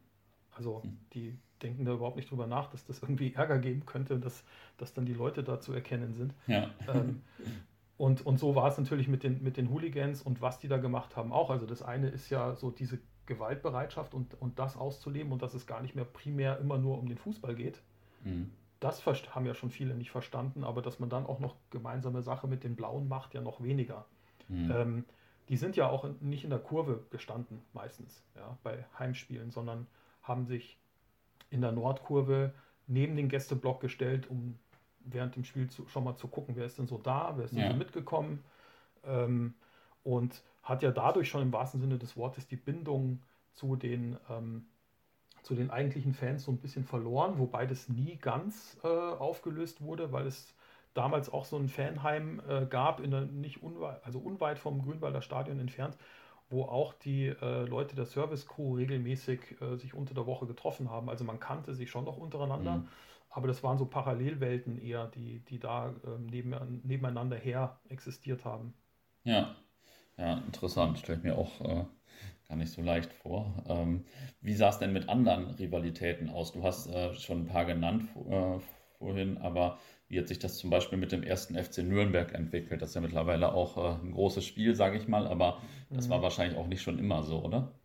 Also 0.52 0.82
mhm. 0.84 0.98
die 1.14 1.40
denken 1.62 1.86
da 1.86 1.94
überhaupt 1.94 2.18
nicht 2.18 2.30
drüber 2.30 2.48
nach, 2.48 2.70
dass 2.70 2.84
das 2.84 3.02
irgendwie 3.02 3.34
Ärger 3.36 3.60
geben 3.60 3.86
könnte, 3.86 4.20
dass, 4.20 4.44
dass 4.76 4.94
dann 4.94 5.06
die 5.06 5.14
Leute 5.14 5.42
da 5.42 5.62
zu 5.62 5.72
erkennen 5.72 6.14
sind. 6.14 6.34
Ja. 6.48 6.70
Ähm, 6.94 7.22
und, 7.96 8.26
und 8.26 8.40
so 8.40 8.56
war 8.56 8.68
es 8.68 8.78
natürlich 8.78 9.08
mit 9.08 9.24
den, 9.24 9.42
mit 9.42 9.56
den 9.56 9.70
Hooligans 9.70 10.22
und 10.22 10.42
was 10.42 10.60
die 10.60 10.68
da 10.68 10.80
gemacht 10.80 11.16
haben 11.16 11.32
auch. 11.32 11.50
Also 11.50 11.66
das 11.66 11.82
eine 11.82 12.10
ist 12.10 12.30
ja 12.30 12.56
so 12.56 12.72
diese 12.72 13.00
Gewaltbereitschaft 13.30 14.14
und, 14.14 14.36
und 14.42 14.60
das 14.60 14.76
auszuleben 14.76 15.32
und 15.32 15.42
dass 15.42 15.54
es 15.54 15.66
gar 15.66 15.82
nicht 15.82 15.96
mehr 15.96 16.04
primär 16.04 16.60
immer 16.60 16.78
nur 16.78 17.00
um 17.00 17.08
den 17.08 17.18
Fußball 17.18 17.56
geht. 17.56 17.82
Mhm 18.26 18.52
das 18.80 19.06
haben 19.06 19.46
ja 19.46 19.54
schon 19.54 19.70
viele 19.70 19.94
nicht 19.94 20.12
verstanden, 20.12 20.64
aber 20.64 20.82
dass 20.82 21.00
man 21.00 21.10
dann 21.10 21.26
auch 21.26 21.40
noch 21.40 21.56
gemeinsame 21.70 22.22
Sache 22.22 22.48
mit 22.48 22.64
den 22.64 22.76
Blauen 22.76 23.08
macht, 23.08 23.34
ja 23.34 23.42
noch 23.42 23.62
weniger. 23.62 24.06
Mhm. 24.48 24.72
Ähm, 24.72 25.06
die 25.50 25.58
sind 25.58 25.76
ja 25.76 25.90
auch 25.90 26.08
nicht 26.22 26.44
in 26.44 26.50
der 26.50 26.60
Kurve 26.60 27.04
gestanden, 27.10 27.62
meistens, 27.74 28.24
ja, 28.36 28.58
bei 28.64 28.86
Heimspielen, 28.98 29.52
sondern 29.52 29.88
haben 30.22 30.46
sich 30.46 30.78
in 31.50 31.62
der 31.62 31.72
Nordkurve 31.72 32.54
neben 32.88 33.16
den 33.16 33.30
Gästeblock 33.30 33.82
gestellt, 33.82 34.30
um 34.30 34.58
während 35.00 35.36
dem 35.36 35.44
Spiel 35.44 35.70
zu, 35.70 35.88
schon 35.88 36.04
mal 36.04 36.16
zu 36.16 36.28
gucken, 36.28 36.56
wer 36.56 36.66
ist 36.66 36.78
denn 36.78 36.88
so 36.88 36.98
da, 36.98 37.34
wer 37.36 37.46
ist 37.46 37.56
denn 37.56 37.64
ja. 37.64 37.72
so 37.72 37.76
mitgekommen. 37.76 38.44
Ähm, 39.04 39.56
und 40.04 40.42
hat 40.70 40.84
ja 40.84 40.92
dadurch 40.92 41.30
schon 41.30 41.42
im 41.42 41.52
wahrsten 41.52 41.82
Sinne 41.82 41.98
des 41.98 42.16
Wortes 42.16 42.48
die 42.48 42.56
Bindung 42.56 43.22
zu 43.54 43.76
den 43.76 44.18
ähm, 44.30 44.68
zu 45.44 45.56
den 45.56 45.70
eigentlichen 45.70 46.14
Fans 46.14 46.44
so 46.44 46.52
ein 46.52 46.60
bisschen 46.60 46.84
verloren, 46.84 47.40
wobei 47.40 47.66
das 47.66 47.90
nie 47.90 48.18
ganz 48.18 48.78
äh, 48.84 48.88
aufgelöst 48.88 49.82
wurde, 49.82 50.12
weil 50.12 50.28
es 50.28 50.54
damals 50.94 51.32
auch 51.32 51.46
so 51.46 51.58
ein 51.58 51.70
Fanheim 51.70 52.42
äh, 52.48 52.66
gab, 52.66 53.00
in 53.00 53.12
der, 53.12 53.22
nicht 53.22 53.64
unweit, 53.64 54.04
also 54.04 54.20
unweit 54.20 54.60
vom 54.60 54.82
Grünwalder 54.82 55.22
Stadion 55.22 55.60
entfernt, 55.60 55.98
wo 56.50 56.64
auch 56.64 56.94
die 56.94 57.28
äh, 57.28 57.66
Leute 57.66 57.96
der 57.96 58.06
Service 58.06 58.48
Crew 58.48 58.76
regelmäßig 58.76 59.62
äh, 59.62 59.78
sich 59.78 59.94
unter 59.94 60.14
der 60.14 60.26
Woche 60.26 60.46
getroffen 60.46 60.90
haben. 60.90 61.10
Also 61.10 61.24
man 61.24 61.40
kannte 61.40 61.74
sich 61.74 61.90
schon 61.90 62.06
noch 62.06 62.18
untereinander, 62.18 62.78
mhm. 62.78 62.88
aber 63.30 63.48
das 63.48 63.64
waren 63.64 63.78
so 63.78 63.86
Parallelwelten 63.86 64.78
eher, 64.78 65.08
die, 65.08 65.40
die 65.40 65.60
da 65.60 65.94
ähm, 66.06 66.26
neben, 66.26 66.82
nebeneinander 66.84 67.38
her 67.38 67.80
existiert 67.88 68.46
haben. 68.46 68.74
Ja, 69.24 69.56
ja, 70.20 70.38
interessant. 70.46 71.00
Stellt 71.00 71.24
mir 71.24 71.38
auch 71.38 71.62
äh, 71.62 71.86
gar 72.48 72.56
nicht 72.58 72.72
so 72.72 72.82
leicht 72.82 73.14
vor. 73.14 73.64
Ähm, 73.68 74.06
wie 74.42 74.54
sah 74.54 74.70
es 74.70 74.80
denn 74.80 74.94
mit 74.94 75.08
anderen 75.10 75.52
Rivalitäten 75.52 76.30
aus? 76.30 76.52
Du 76.52 76.64
hast 76.64 76.88
äh, 76.88 77.14
schon 77.16 77.44
ein 77.44 77.48
paar 77.48 77.66
genannt 77.66 78.10
äh, 78.30 78.60
vorhin, 78.98 79.38
aber 79.38 79.80
wie 80.08 80.20
hat 80.20 80.28
sich 80.28 80.40
das 80.40 80.58
zum 80.58 80.70
Beispiel 80.70 80.98
mit 80.98 81.12
dem 81.12 81.24
ersten 81.24 81.56
FC 81.56 81.80
Nürnberg 81.80 82.34
entwickelt? 82.34 82.82
Das 82.82 82.90
ist 82.90 82.96
ja 82.96 83.02
mittlerweile 83.02 83.54
auch 83.54 83.78
äh, 83.78 84.04
ein 84.04 84.12
großes 84.12 84.44
Spiel, 84.44 84.76
sage 84.76 84.98
ich 84.98 85.08
mal, 85.08 85.28
aber 85.28 85.62
das 85.90 86.08
mhm. 86.08 86.12
war 86.12 86.22
wahrscheinlich 86.22 86.58
auch 86.58 86.68
nicht 86.68 86.82
schon 86.82 87.00
immer 87.00 87.24
so, 87.24 87.44
oder? 87.44 87.79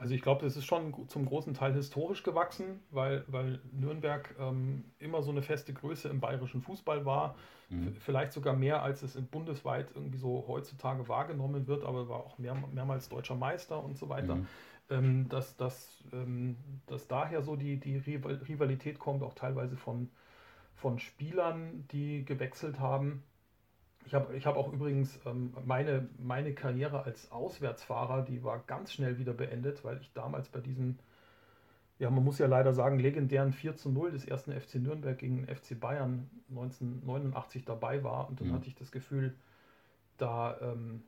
Also 0.00 0.14
ich 0.14 0.22
glaube, 0.22 0.46
das 0.46 0.56
ist 0.56 0.64
schon 0.64 0.94
zum 1.08 1.26
großen 1.26 1.52
Teil 1.52 1.74
historisch 1.74 2.22
gewachsen, 2.22 2.80
weil, 2.90 3.22
weil 3.26 3.60
Nürnberg 3.70 4.34
ähm, 4.40 4.84
immer 4.98 5.22
so 5.22 5.30
eine 5.30 5.42
feste 5.42 5.74
Größe 5.74 6.08
im 6.08 6.20
bayerischen 6.20 6.62
Fußball 6.62 7.04
war. 7.04 7.36
Mhm. 7.68 7.94
Vielleicht 7.96 8.32
sogar 8.32 8.56
mehr, 8.56 8.82
als 8.82 9.02
es 9.02 9.20
bundesweit 9.20 9.92
irgendwie 9.94 10.16
so 10.16 10.46
heutzutage 10.48 11.06
wahrgenommen 11.06 11.66
wird, 11.66 11.84
aber 11.84 12.08
war 12.08 12.20
auch 12.20 12.38
mehr, 12.38 12.56
mehrmals 12.72 13.10
deutscher 13.10 13.34
Meister 13.34 13.84
und 13.84 13.98
so 13.98 14.08
weiter. 14.08 14.36
Mhm. 14.36 14.46
Ähm, 14.88 15.28
dass, 15.28 15.58
dass, 15.58 16.02
ähm, 16.14 16.56
dass 16.86 17.06
daher 17.06 17.42
so 17.42 17.54
die, 17.54 17.78
die 17.78 17.96
Rivalität 17.98 18.98
kommt, 18.98 19.22
auch 19.22 19.34
teilweise 19.34 19.76
von, 19.76 20.08
von 20.76 20.98
Spielern, 20.98 21.84
die 21.92 22.24
gewechselt 22.24 22.80
haben. 22.80 23.22
Ich 24.06 24.14
habe 24.14 24.36
ich 24.36 24.46
hab 24.46 24.56
auch 24.56 24.72
übrigens 24.72 25.18
ähm, 25.26 25.52
meine, 25.64 26.08
meine 26.18 26.52
Karriere 26.54 27.04
als 27.04 27.30
Auswärtsfahrer, 27.30 28.22
die 28.22 28.42
war 28.42 28.62
ganz 28.66 28.92
schnell 28.92 29.18
wieder 29.18 29.32
beendet, 29.32 29.84
weil 29.84 30.00
ich 30.00 30.12
damals 30.14 30.48
bei 30.48 30.60
diesem, 30.60 30.98
ja, 31.98 32.10
man 32.10 32.24
muss 32.24 32.38
ja 32.38 32.46
leider 32.46 32.72
sagen, 32.72 32.98
legendären 32.98 33.52
4 33.52 33.76
zu 33.76 33.90
0 33.90 34.10
des 34.12 34.24
ersten 34.24 34.58
FC 34.58 34.76
Nürnberg 34.76 35.18
gegen 35.18 35.36
den 35.36 35.54
FC 35.54 35.78
Bayern 35.78 36.28
1989 36.48 37.64
dabei 37.64 38.02
war. 38.02 38.28
Und 38.28 38.40
dann 38.40 38.48
mhm. 38.48 38.54
hatte 38.54 38.68
ich 38.68 38.74
das 38.74 38.90
Gefühl, 38.90 39.34
da, 40.16 40.58
ähm, 40.60 41.02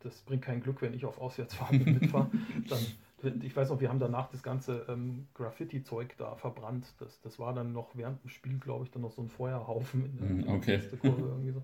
das 0.00 0.22
bringt 0.22 0.42
kein 0.42 0.62
Glück, 0.62 0.80
wenn 0.82 0.94
ich 0.94 1.04
auf 1.04 1.20
Auswärtsfahrten 1.20 1.84
mitfahre. 2.00 2.30
Dann, 2.68 3.42
ich 3.42 3.54
weiß 3.56 3.70
noch, 3.70 3.80
wir 3.80 3.88
haben 3.88 3.98
danach 3.98 4.30
das 4.30 4.42
ganze 4.42 4.86
ähm, 4.88 5.26
Graffiti-Zeug 5.34 6.16
da 6.18 6.36
verbrannt. 6.36 6.86
Das, 6.98 7.20
das 7.20 7.38
war 7.38 7.52
dann 7.52 7.72
noch 7.72 7.96
während 7.96 8.22
dem 8.22 8.30
Spiel, 8.30 8.58
glaube 8.58 8.84
ich, 8.84 8.90
dann 8.90 9.02
noch 9.02 9.10
so 9.10 9.22
ein 9.22 9.28
Feuerhaufen 9.28 10.04
in 10.06 10.16
der, 10.16 10.28
mhm, 10.28 10.56
okay. 10.56 10.80
Kurve 11.00 11.22
irgendwie 11.22 11.52
so. 11.52 11.62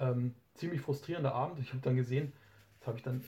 Ähm, 0.00 0.34
ziemlich 0.54 0.80
frustrierender 0.80 1.34
Abend. 1.34 1.58
Ich 1.60 1.70
habe 1.70 1.82
dann 1.82 1.96
gesehen, 1.96 2.32
das 2.78 2.88
habe 2.88 2.98
ich 2.98 3.02
dann 3.02 3.22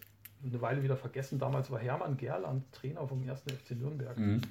eine 0.44 0.60
Weile 0.60 0.82
wieder 0.82 0.96
vergessen. 0.96 1.38
Damals 1.38 1.70
war 1.70 1.78
Hermann 1.78 2.16
Gerland 2.16 2.70
Trainer 2.72 3.06
vom 3.06 3.28
1. 3.28 3.42
FC 3.42 3.72
Nürnberg. 3.72 4.18
Mhm. 4.18 4.42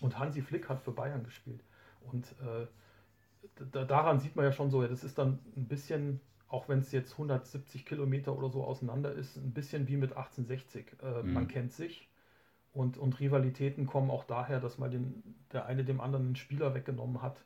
Und 0.00 0.18
Hansi 0.18 0.42
Flick 0.42 0.68
hat 0.68 0.82
für 0.82 0.92
Bayern 0.92 1.24
gespielt. 1.24 1.62
Und 2.10 2.26
äh, 2.40 2.66
daran 3.86 4.20
sieht 4.20 4.36
man 4.36 4.44
ja 4.44 4.52
schon 4.52 4.70
so, 4.70 4.82
ja, 4.82 4.88
das 4.88 5.04
ist 5.04 5.18
dann 5.18 5.38
ein 5.56 5.66
bisschen, 5.66 6.20
auch 6.48 6.68
wenn 6.68 6.80
es 6.80 6.92
jetzt 6.92 7.12
170 7.12 7.86
Kilometer 7.86 8.36
oder 8.36 8.50
so 8.50 8.64
auseinander 8.64 9.12
ist, 9.12 9.36
ein 9.36 9.52
bisschen 9.52 9.88
wie 9.88 9.96
mit 9.96 10.10
1860. 10.10 10.86
Äh, 11.02 11.22
mhm. 11.22 11.32
Man 11.32 11.48
kennt 11.48 11.72
sich 11.72 12.08
und, 12.72 12.98
und 12.98 13.18
Rivalitäten 13.20 13.86
kommen 13.86 14.10
auch 14.10 14.24
daher, 14.24 14.60
dass 14.60 14.78
mal 14.78 14.90
den, 14.90 15.22
der 15.52 15.66
eine 15.66 15.84
dem 15.84 16.00
anderen 16.00 16.26
einen 16.26 16.36
Spieler 16.36 16.74
weggenommen 16.74 17.22
hat 17.22 17.42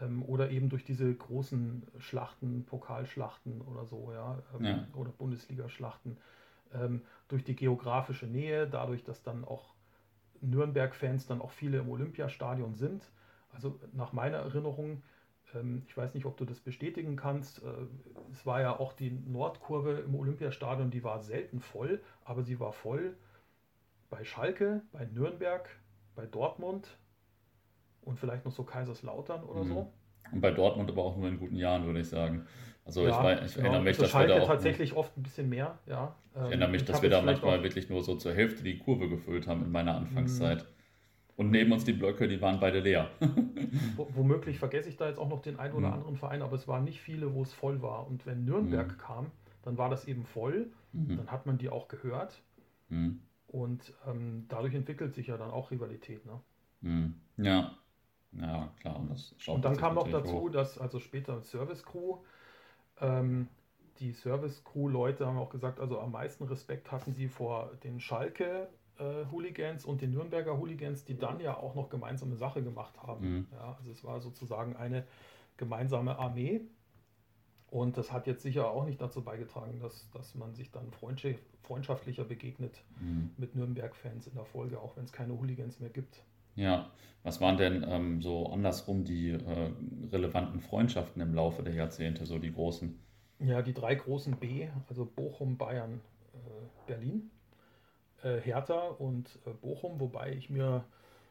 ähm, 0.00 0.22
oder 0.24 0.50
eben 0.50 0.68
durch 0.68 0.84
diese 0.84 1.12
großen 1.12 1.86
Schlachten, 1.98 2.64
Pokalschlachten 2.64 3.60
oder 3.62 3.84
so, 3.84 4.12
ja, 4.12 4.42
ähm, 4.58 4.64
ja. 4.64 4.86
oder 4.94 5.10
Bundesliga-Schlachten, 5.10 6.16
ähm, 6.74 7.02
durch 7.28 7.44
die 7.44 7.56
geografische 7.56 8.26
Nähe, 8.26 8.66
dadurch, 8.66 9.04
dass 9.04 9.22
dann 9.22 9.44
auch 9.44 9.74
Nürnberg-Fans 10.40 11.26
dann 11.26 11.40
auch 11.40 11.50
viele 11.50 11.78
im 11.78 11.88
Olympiastadion 11.88 12.74
sind. 12.74 13.10
Also 13.52 13.78
nach 13.92 14.12
meiner 14.12 14.38
Erinnerung 14.38 15.02
ähm, 15.54 15.82
ich 15.86 15.96
weiß 15.96 16.14
nicht, 16.14 16.26
ob 16.26 16.36
du 16.36 16.44
das 16.44 16.60
bestätigen 16.60 17.16
kannst. 17.16 17.62
Äh, 17.62 17.68
es 18.32 18.46
war 18.46 18.60
ja 18.60 18.78
auch 18.78 18.92
die 18.92 19.10
Nordkurve 19.10 20.00
im 20.00 20.14
Olympiastadion, 20.14 20.90
die 20.90 21.04
war 21.04 21.20
selten 21.20 21.60
voll, 21.60 22.00
aber 22.24 22.42
sie 22.42 22.60
war 22.60 22.72
voll 22.72 23.16
bei 24.08 24.24
Schalke, 24.24 24.82
bei 24.92 25.04
Nürnberg, 25.06 25.68
bei 26.14 26.26
Dortmund 26.26 26.98
und 28.02 28.18
vielleicht 28.18 28.44
noch 28.44 28.52
so 28.52 28.64
Kaiserslautern 28.64 29.44
oder 29.44 29.64
mhm. 29.64 29.68
so. 29.68 29.92
Und 30.32 30.40
bei 30.40 30.50
Dortmund 30.50 30.90
aber 30.90 31.04
auch 31.04 31.16
nur 31.16 31.28
in 31.28 31.38
guten 31.38 31.56
Jahren, 31.56 31.84
würde 31.86 32.00
ich 32.00 32.08
sagen. 32.08 32.46
Also 32.84 33.06
ja, 33.06 33.10
ich, 33.10 33.22
mein, 33.22 33.44
ich 33.44 33.56
erinnere 33.56 33.82
mich, 33.82 33.96
dass 33.96 34.14
wir 34.14 34.26
da 34.26 34.40
auch 34.40 34.46
tatsächlich 34.46 34.96
oft 34.96 35.16
ein 35.16 35.22
bisschen 35.22 35.48
mehr, 35.48 35.78
ja. 35.86 36.14
Ich 36.34 36.40
erinnere 36.40 36.70
mich, 36.70 36.82
ähm, 36.82 36.86
dass 36.86 37.02
wir 37.02 37.10
da 37.10 37.22
manchmal 37.22 37.62
wirklich 37.62 37.88
nur 37.88 38.02
so 38.02 38.16
zur 38.16 38.32
Hälfte 38.32 38.62
die 38.62 38.78
Kurve 38.78 39.08
gefüllt 39.08 39.46
haben 39.46 39.64
in 39.64 39.70
meiner 39.70 39.96
Anfangszeit. 39.96 40.62
Mhm. 40.62 40.66
Und 41.36 41.50
neben 41.50 41.72
uns 41.72 41.84
die 41.84 41.92
Blöcke, 41.92 42.28
die 42.28 42.40
waren 42.42 42.60
beide 42.60 42.80
leer. 42.80 43.10
Womöglich 43.96 44.58
vergesse 44.58 44.88
ich 44.88 44.96
da 44.96 45.08
jetzt 45.08 45.18
auch 45.18 45.28
noch 45.28 45.40
den 45.40 45.58
einen 45.58 45.74
oder 45.74 45.88
mhm. 45.88 45.94
anderen 45.94 46.16
Verein, 46.16 46.42
aber 46.42 46.54
es 46.54 46.68
waren 46.68 46.84
nicht 46.84 47.00
viele, 47.00 47.32
wo 47.32 47.42
es 47.42 47.52
voll 47.52 47.80
war. 47.80 48.06
Und 48.06 48.26
wenn 48.26 48.44
Nürnberg 48.44 48.88
mhm. 48.88 48.98
kam, 48.98 49.26
dann 49.62 49.78
war 49.78 49.88
das 49.88 50.06
eben 50.06 50.24
voll. 50.24 50.70
Mhm. 50.92 51.16
Dann 51.16 51.30
hat 51.30 51.46
man 51.46 51.56
die 51.56 51.70
auch 51.70 51.88
gehört. 51.88 52.42
Mhm. 52.88 53.20
Und 53.46 53.94
ähm, 54.06 54.44
dadurch 54.48 54.74
entwickelt 54.74 55.14
sich 55.14 55.28
ja 55.28 55.36
dann 55.36 55.50
auch 55.50 55.70
Rivalität. 55.70 56.22
Ne? 56.26 57.12
Ja. 57.36 57.74
Ja, 58.32 58.72
klar. 58.80 58.98
Und, 58.98 59.10
das 59.10 59.34
und 59.46 59.64
dann 59.64 59.76
kam 59.76 59.94
noch 59.94 60.08
dazu, 60.08 60.42
hoch. 60.42 60.50
dass 60.50 60.78
also 60.78 61.00
später 61.00 61.40
Service 61.42 61.84
Crew, 61.84 62.18
ähm, 63.00 63.48
die 63.98 64.12
Service 64.12 64.64
Crew 64.64 64.88
Leute 64.88 65.26
haben 65.26 65.38
auch 65.38 65.50
gesagt, 65.50 65.80
also 65.80 66.00
am 66.00 66.12
meisten 66.12 66.44
Respekt 66.44 66.90
hatten 66.90 67.12
sie 67.12 67.28
vor 67.28 67.72
den 67.82 68.00
Schalke 68.00 68.68
äh, 68.98 69.24
Hooligans 69.30 69.84
und 69.84 70.00
den 70.00 70.12
Nürnberger 70.12 70.58
Hooligans, 70.58 71.04
die 71.04 71.18
dann 71.18 71.40
ja 71.40 71.56
auch 71.56 71.74
noch 71.74 71.88
gemeinsame 71.88 72.36
Sache 72.36 72.62
gemacht 72.62 73.02
haben. 73.02 73.38
Mhm. 73.38 73.46
Ja, 73.52 73.76
also 73.78 73.90
es 73.90 74.04
war 74.04 74.20
sozusagen 74.20 74.76
eine 74.76 75.06
gemeinsame 75.56 76.18
Armee. 76.18 76.62
Und 77.68 77.96
das 77.96 78.10
hat 78.10 78.26
jetzt 78.26 78.42
sicher 78.42 78.68
auch 78.68 78.84
nicht 78.84 79.00
dazu 79.00 79.22
beigetragen, 79.22 79.78
dass, 79.78 80.10
dass 80.10 80.34
man 80.34 80.54
sich 80.54 80.72
dann 80.72 80.90
freundschaftlicher 81.62 82.24
begegnet 82.24 82.82
mhm. 83.00 83.30
mit 83.36 83.54
Nürnberg-Fans 83.54 84.26
in 84.26 84.34
der 84.34 84.44
Folge, 84.44 84.80
auch 84.80 84.96
wenn 84.96 85.04
es 85.04 85.12
keine 85.12 85.38
Hooligans 85.38 85.78
mehr 85.78 85.90
gibt. 85.90 86.24
Ja, 86.54 86.90
was 87.22 87.40
waren 87.40 87.56
denn 87.56 87.84
ähm, 87.88 88.22
so 88.22 88.46
andersrum 88.46 89.04
die 89.04 89.30
äh, 89.30 89.70
relevanten 90.10 90.60
Freundschaften 90.60 91.20
im 91.20 91.34
Laufe 91.34 91.62
der 91.62 91.74
Jahrzehnte, 91.74 92.26
so 92.26 92.38
die 92.38 92.52
großen? 92.52 92.98
Ja, 93.38 93.62
die 93.62 93.74
drei 93.74 93.94
großen 93.94 94.36
B, 94.36 94.68
also 94.88 95.04
Bochum, 95.04 95.56
Bayern, 95.56 96.00
äh, 96.34 96.86
Berlin 96.86 97.30
äh, 98.22 98.40
Hertha 98.40 98.88
und 98.88 99.38
äh, 99.46 99.50
Bochum, 99.50 100.00
wobei 100.00 100.32
ich 100.32 100.50
mir 100.50 100.84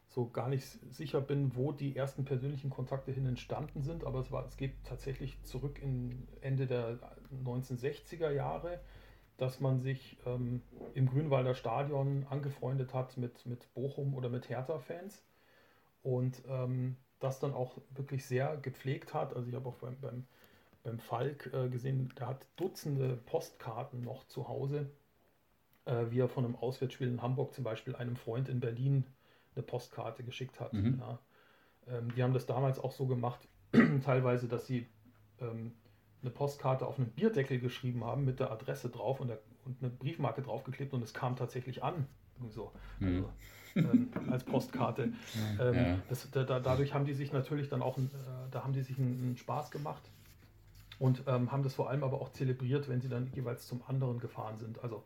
so 0.08 0.28
gar 0.28 0.50
nicht 0.50 0.66
sicher 0.92 1.22
bin, 1.22 1.56
wo 1.56 1.72
die 1.72 1.96
ersten 1.96 2.26
persönlichen 2.26 2.72
Kontakte 2.72 3.12
hin 3.12 3.28
entstanden 3.28 3.84
sind, 3.84 4.04
aber 4.04 4.20
es, 4.20 4.32
war, 4.32 4.46
es 4.48 4.58
geht 4.58 4.74
tatsächlich 4.84 5.42
zurück 5.44 5.80
in 5.82 6.28
Ende 6.42 6.66
der 6.66 6.98
1960er 7.46 8.32
Jahre, 8.32 8.80
dass 9.40 9.60
man 9.60 9.80
sich 9.80 10.18
ähm, 10.26 10.62
im 10.94 11.10
Grünwalder 11.10 11.56
Stadion 11.56 12.26
angefreundet 12.30 12.94
hat 12.94 13.18
mit, 13.18 13.46
mit 13.46 13.74
Bochum 13.74 14.14
oder 14.14 14.30
mit 14.30 14.50
Hertha-Fans 14.50 15.24
und 16.04 16.42
ähm, 16.48 16.96
das 17.20 17.40
dann 17.40 17.54
auch 17.54 17.78
wirklich 17.96 18.26
sehr 18.26 18.58
gepflegt 18.58 19.14
hat. 19.14 19.36
Also 19.36 19.50
ich 19.50 19.56
habe 19.56 19.68
auch 19.70 19.78
beim, 19.78 20.00
beim, 20.00 20.26
beim 20.84 21.00
Falk 21.00 21.52
äh, 21.54 21.70
gesehen, 21.70 22.14
der 22.20 22.28
hat 22.28 22.46
Dutzende 22.56 23.18
Postkarten 23.26 24.02
noch 24.04 24.28
zu 24.28 24.48
Hause 24.48 24.90
äh, 25.90 26.12
wie 26.12 26.20
er 26.20 26.30
von 26.30 26.46
einem 26.46 26.56
Auswärtsspiel 26.56 27.08
in 27.08 27.22
Hamburg 27.22 27.54
zum 27.54 27.64
Beispiel 27.64 27.96
einem 27.96 28.16
Freund 28.16 28.48
in 28.48 28.60
Berlin 28.60 29.06
eine 29.56 29.64
Postkarte 29.64 30.24
geschickt 30.24 30.60
hat. 30.60 30.74
Mhm. 30.74 31.02
Ja. 31.02 31.20
Ähm, 31.88 32.14
die 32.16 32.24
haben 32.24 32.34
das 32.34 32.46
damals 32.46 32.80
auch 32.80 32.92
so 32.92 33.08
gemacht, 33.08 33.48
teilweise, 34.04 34.48
dass 34.48 34.68
sie 34.68 34.88
ähm, 35.40 35.74
eine 36.22 36.32
Postkarte 36.32 36.86
auf 36.86 36.98
einen 36.98 37.10
Bierdeckel 37.10 37.60
geschrieben 37.60 38.04
haben 38.04 38.26
mit 38.26 38.40
der 38.40 38.52
Adresse 38.52 38.90
drauf 38.90 39.20
und, 39.20 39.30
der, 39.30 39.40
und 39.66 39.82
eine 39.82 39.90
Briefmarke 39.90 40.42
draufgeklebt 40.42 40.94
und 40.94 41.04
es 41.04 41.14
kam 41.14 41.36
tatsächlich 41.36 41.84
an. 41.84 42.08
So. 42.50 42.72
Mhm. 43.00 43.08
Also, 43.08 43.30
ähm, 43.76 44.10
als 44.30 44.44
Postkarte. 44.44 45.14
Ähm, 45.60 45.76
ja. 45.76 46.00
das, 46.10 46.30
da, 46.32 46.44
dadurch 46.44 46.94
haben 46.94 47.06
die 47.06 47.14
sich 47.14 47.32
natürlich 47.32 47.70
dann 47.70 47.82
auch, 47.82 47.98
äh, 47.98 48.02
da 48.52 48.64
haben 48.64 48.74
die 48.74 48.82
sich 48.82 48.98
einen, 48.98 49.22
einen 49.22 49.38
Spaß 49.38 49.72
gemacht 49.72 50.02
und 50.98 51.24
ähm, 51.28 51.52
haben 51.52 51.64
das 51.64 51.76
vor 51.76 51.90
allem 51.90 52.04
aber 52.04 52.20
auch 52.20 52.32
zelebriert, 52.32 52.90
wenn 52.90 53.02
sie 53.02 53.10
dann 53.10 53.32
jeweils 53.34 53.68
zum 53.68 53.82
anderen 53.88 54.20
gefahren 54.20 54.58
sind. 54.58 54.84
Also 54.84 55.04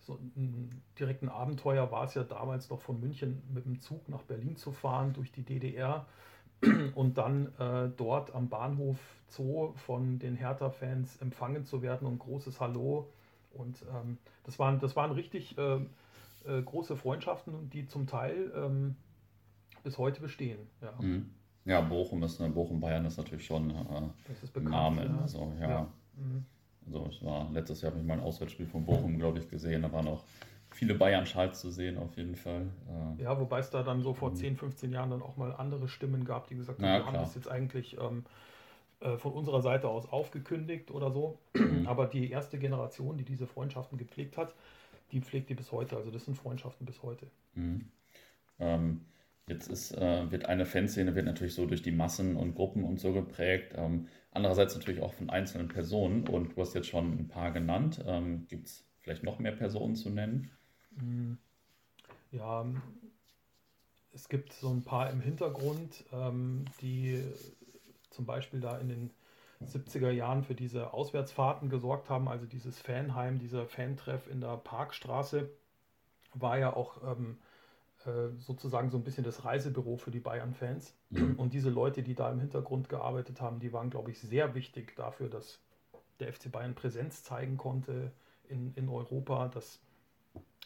so 0.00 0.18
ein 0.36 0.82
direkten 0.98 1.28
Abenteuer 1.28 1.90
war 1.90 2.04
es 2.04 2.14
ja 2.14 2.24
damals 2.24 2.70
noch 2.70 2.80
von 2.80 3.00
München 3.00 3.42
mit 3.52 3.64
dem 3.64 3.80
Zug 3.80 4.08
nach 4.08 4.22
Berlin 4.22 4.56
zu 4.56 4.72
fahren 4.72 5.12
durch 5.12 5.30
die 5.30 5.42
DDR 5.42 6.06
und 6.94 7.16
dann 7.16 7.46
äh, 7.58 7.88
dort 7.96 8.34
am 8.34 8.48
Bahnhof 8.48 8.98
Zoo 9.28 9.72
von 9.86 10.18
den 10.18 10.36
Hertha-Fans 10.36 11.16
empfangen 11.18 11.64
zu 11.64 11.82
werden 11.82 12.06
und 12.06 12.18
großes 12.18 12.60
Hallo. 12.60 13.08
Und 13.52 13.82
ähm, 13.94 14.18
das, 14.44 14.58
waren, 14.58 14.78
das 14.80 14.96
waren 14.96 15.12
richtig 15.12 15.56
äh, 15.56 15.76
äh, 16.46 16.62
große 16.62 16.96
Freundschaften, 16.96 17.70
die 17.70 17.86
zum 17.86 18.06
Teil 18.06 18.52
ähm, 18.54 18.96
bis 19.82 19.98
heute 19.98 20.20
bestehen. 20.20 20.58
Ja. 20.82 20.92
Mhm. 21.00 21.30
ja, 21.64 21.80
Bochum 21.80 22.22
ist, 22.22 22.38
Bochum 22.54 22.80
Bayern 22.80 23.06
ist 23.06 23.16
natürlich 23.16 23.46
schon 23.46 23.70
äh, 23.70 24.46
bekannt, 24.52 24.70
Name. 24.70 25.04
Ja. 25.06 25.18
Also, 25.22 25.52
ja. 25.60 25.70
ja. 25.70 25.88
Mhm. 26.16 26.44
Also 26.86 27.06
es 27.06 27.24
war 27.24 27.50
letztes 27.52 27.82
Jahr 27.82 27.92
habe 27.92 28.00
ich 28.00 28.06
mal 28.06 28.14
ein 28.14 28.24
Auswärtsspiel 28.24 28.66
von 28.66 28.84
Bochum, 28.84 29.18
glaube 29.18 29.38
ich, 29.38 29.48
gesehen. 29.48 29.82
Da 29.82 29.92
waren 29.92 30.08
auch 30.08 30.24
viele 30.80 30.94
Bayern-Schals 30.94 31.60
zu 31.60 31.70
sehen, 31.70 31.98
auf 31.98 32.16
jeden 32.16 32.36
Fall. 32.36 32.70
Äh, 33.18 33.24
ja, 33.24 33.38
wobei 33.38 33.58
es 33.58 33.68
da 33.68 33.82
dann 33.82 34.00
so 34.00 34.14
vor 34.14 34.32
10, 34.32 34.54
mhm. 34.54 34.56
15 34.56 34.92
Jahren 34.92 35.10
dann 35.10 35.20
auch 35.20 35.36
mal 35.36 35.52
andere 35.52 35.88
Stimmen 35.88 36.24
gab, 36.24 36.48
die 36.48 36.56
gesagt 36.56 36.78
haben, 36.78 36.88
ja, 36.88 37.00
wir 37.00 37.06
haben 37.06 37.14
das 37.14 37.34
jetzt 37.34 37.48
eigentlich 37.48 37.98
ähm, 38.00 38.24
äh, 39.00 39.18
von 39.18 39.34
unserer 39.34 39.60
Seite 39.60 39.88
aus 39.88 40.10
aufgekündigt 40.10 40.90
oder 40.90 41.10
so. 41.10 41.38
Mhm. 41.52 41.86
Aber 41.86 42.06
die 42.06 42.30
erste 42.30 42.58
Generation, 42.58 43.18
die 43.18 43.24
diese 43.24 43.46
Freundschaften 43.46 43.98
gepflegt 43.98 44.38
hat, 44.38 44.54
die 45.12 45.20
pflegt 45.20 45.50
die 45.50 45.54
bis 45.54 45.70
heute. 45.70 45.98
Also 45.98 46.10
das 46.10 46.24
sind 46.24 46.38
Freundschaften 46.38 46.86
bis 46.86 47.02
heute. 47.02 47.26
Mhm. 47.54 47.84
Ähm, 48.58 49.00
Jetzt 49.50 49.66
ist, 49.66 49.98
äh, 49.98 50.30
wird 50.30 50.46
eine 50.46 50.64
Fanszene 50.64 51.16
wird 51.16 51.26
natürlich 51.26 51.54
so 51.54 51.66
durch 51.66 51.82
die 51.82 51.90
Massen 51.90 52.36
und 52.36 52.54
Gruppen 52.54 52.84
und 52.84 53.00
so 53.00 53.12
geprägt. 53.12 53.74
Ähm, 53.76 54.06
andererseits 54.30 54.76
natürlich 54.76 55.02
auch 55.02 55.12
von 55.12 55.28
einzelnen 55.28 55.66
Personen. 55.66 56.28
Und 56.28 56.56
du 56.56 56.60
hast 56.60 56.72
jetzt 56.74 56.86
schon 56.86 57.18
ein 57.18 57.26
paar 57.26 57.50
genannt. 57.50 58.00
Ähm, 58.06 58.46
Gibt 58.48 58.68
es 58.68 58.86
vielleicht 59.00 59.24
noch 59.24 59.40
mehr 59.40 59.50
Personen 59.50 59.96
zu 59.96 60.08
nennen? 60.08 60.52
Mm, 60.90 61.34
ja, 62.32 62.66
es 64.12 64.28
gibt 64.28 64.52
so 64.52 64.70
ein 64.70 64.82
paar 64.82 65.10
im 65.10 65.20
Hintergrund, 65.20 66.04
ähm, 66.12 66.64
die 66.80 67.24
zum 68.10 68.26
Beispiel 68.26 68.60
da 68.60 68.78
in 68.78 68.88
den 68.88 69.10
70er 69.64 70.10
Jahren 70.10 70.42
für 70.42 70.54
diese 70.54 70.92
Auswärtsfahrten 70.92 71.68
gesorgt 71.68 72.08
haben. 72.08 72.28
Also 72.28 72.46
dieses 72.46 72.78
Fanheim, 72.78 73.38
dieser 73.38 73.66
Fantreff 73.66 74.26
in 74.28 74.40
der 74.40 74.56
Parkstraße 74.56 75.50
war 76.34 76.58
ja 76.58 76.74
auch 76.74 77.02
ähm, 77.04 77.38
äh, 78.06 78.30
sozusagen 78.38 78.90
so 78.90 78.96
ein 78.96 79.04
bisschen 79.04 79.24
das 79.24 79.44
Reisebüro 79.44 79.96
für 79.96 80.10
die 80.10 80.20
Bayern-Fans. 80.20 80.94
Mhm. 81.10 81.34
Und 81.36 81.52
diese 81.52 81.70
Leute, 81.70 82.02
die 82.02 82.14
da 82.14 82.30
im 82.30 82.40
Hintergrund 82.40 82.88
gearbeitet 82.88 83.40
haben, 83.40 83.60
die 83.60 83.72
waren, 83.72 83.90
glaube 83.90 84.10
ich, 84.10 84.18
sehr 84.18 84.54
wichtig 84.54 84.96
dafür, 84.96 85.28
dass 85.28 85.58
der 86.18 86.32
FC 86.32 86.50
Bayern 86.50 86.74
Präsenz 86.74 87.22
zeigen 87.22 87.56
konnte 87.56 88.12
in, 88.48 88.72
in 88.74 88.88
Europa, 88.88 89.48
dass, 89.48 89.80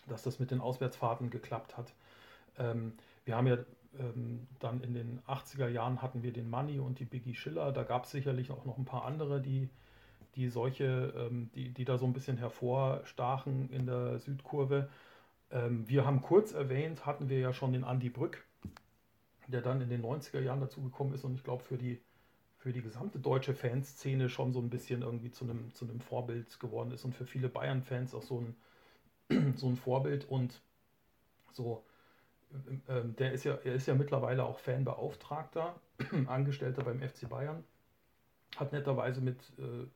dass 0.06 0.22
das 0.22 0.38
mit 0.38 0.50
den 0.50 0.60
Auswärtsfahrten 0.60 1.30
geklappt 1.30 1.76
hat. 1.76 1.92
Ähm, 2.58 2.92
wir 3.24 3.36
haben 3.36 3.46
ja 3.46 3.58
ähm, 3.98 4.46
dann 4.58 4.82
in 4.82 4.94
den 4.94 5.20
80er 5.26 5.68
Jahren 5.68 6.02
hatten 6.02 6.22
wir 6.22 6.32
den 6.32 6.50
Money 6.50 6.78
und 6.78 6.98
die 6.98 7.04
Biggie 7.04 7.34
Schiller. 7.34 7.72
Da 7.72 7.82
gab 7.82 8.04
es 8.04 8.10
sicherlich 8.10 8.50
auch 8.50 8.64
noch 8.64 8.78
ein 8.78 8.84
paar 8.84 9.04
andere, 9.04 9.40
die, 9.40 9.68
die 10.36 10.48
solche, 10.48 11.12
ähm, 11.16 11.50
die, 11.54 11.70
die 11.70 11.84
da 11.84 11.98
so 11.98 12.06
ein 12.06 12.12
bisschen 12.12 12.36
hervorstachen 12.36 13.70
in 13.70 13.86
der 13.86 14.18
Südkurve. 14.18 14.88
Ähm, 15.50 15.88
wir 15.88 16.04
haben 16.04 16.22
kurz 16.22 16.52
erwähnt, 16.52 17.06
hatten 17.06 17.28
wir 17.28 17.38
ja 17.38 17.52
schon 17.52 17.72
den 17.72 17.84
Andy 17.84 18.10
Brück, 18.10 18.44
der 19.46 19.62
dann 19.62 19.80
in 19.80 19.88
den 19.88 20.02
90er 20.02 20.40
Jahren 20.40 20.60
dazugekommen 20.60 21.14
ist 21.14 21.24
und 21.24 21.34
ich 21.34 21.44
glaube 21.44 21.62
für 21.62 21.76
die, 21.76 22.00
für 22.58 22.72
die 22.72 22.82
gesamte 22.82 23.18
deutsche 23.18 23.54
Fanszene 23.54 24.28
schon 24.28 24.52
so 24.52 24.60
ein 24.60 24.70
bisschen 24.70 25.02
irgendwie 25.02 25.30
zu 25.30 25.44
einem, 25.44 25.72
zu 25.74 25.84
einem 25.84 26.00
Vorbild 26.00 26.58
geworden 26.60 26.90
ist 26.92 27.04
und 27.04 27.14
für 27.14 27.26
viele 27.26 27.48
Bayern-Fans 27.48 28.14
auch 28.14 28.22
so 28.22 28.40
ein, 28.40 28.56
so 29.56 29.66
ein 29.66 29.76
Vorbild 29.76 30.28
und 30.28 30.60
so, 31.52 31.84
ähm, 32.88 33.16
der 33.16 33.32
ist 33.32 33.44
ja, 33.44 33.54
er 33.64 33.74
ist 33.74 33.86
ja 33.86 33.94
mittlerweile 33.94 34.44
auch 34.44 34.58
Fanbeauftragter, 34.58 35.74
Angestellter 36.26 36.84
beim 36.84 37.00
FC 37.00 37.28
Bayern, 37.28 37.64
hat 38.56 38.72
netterweise 38.72 39.20
mit 39.20 39.38
äh, 39.58 39.86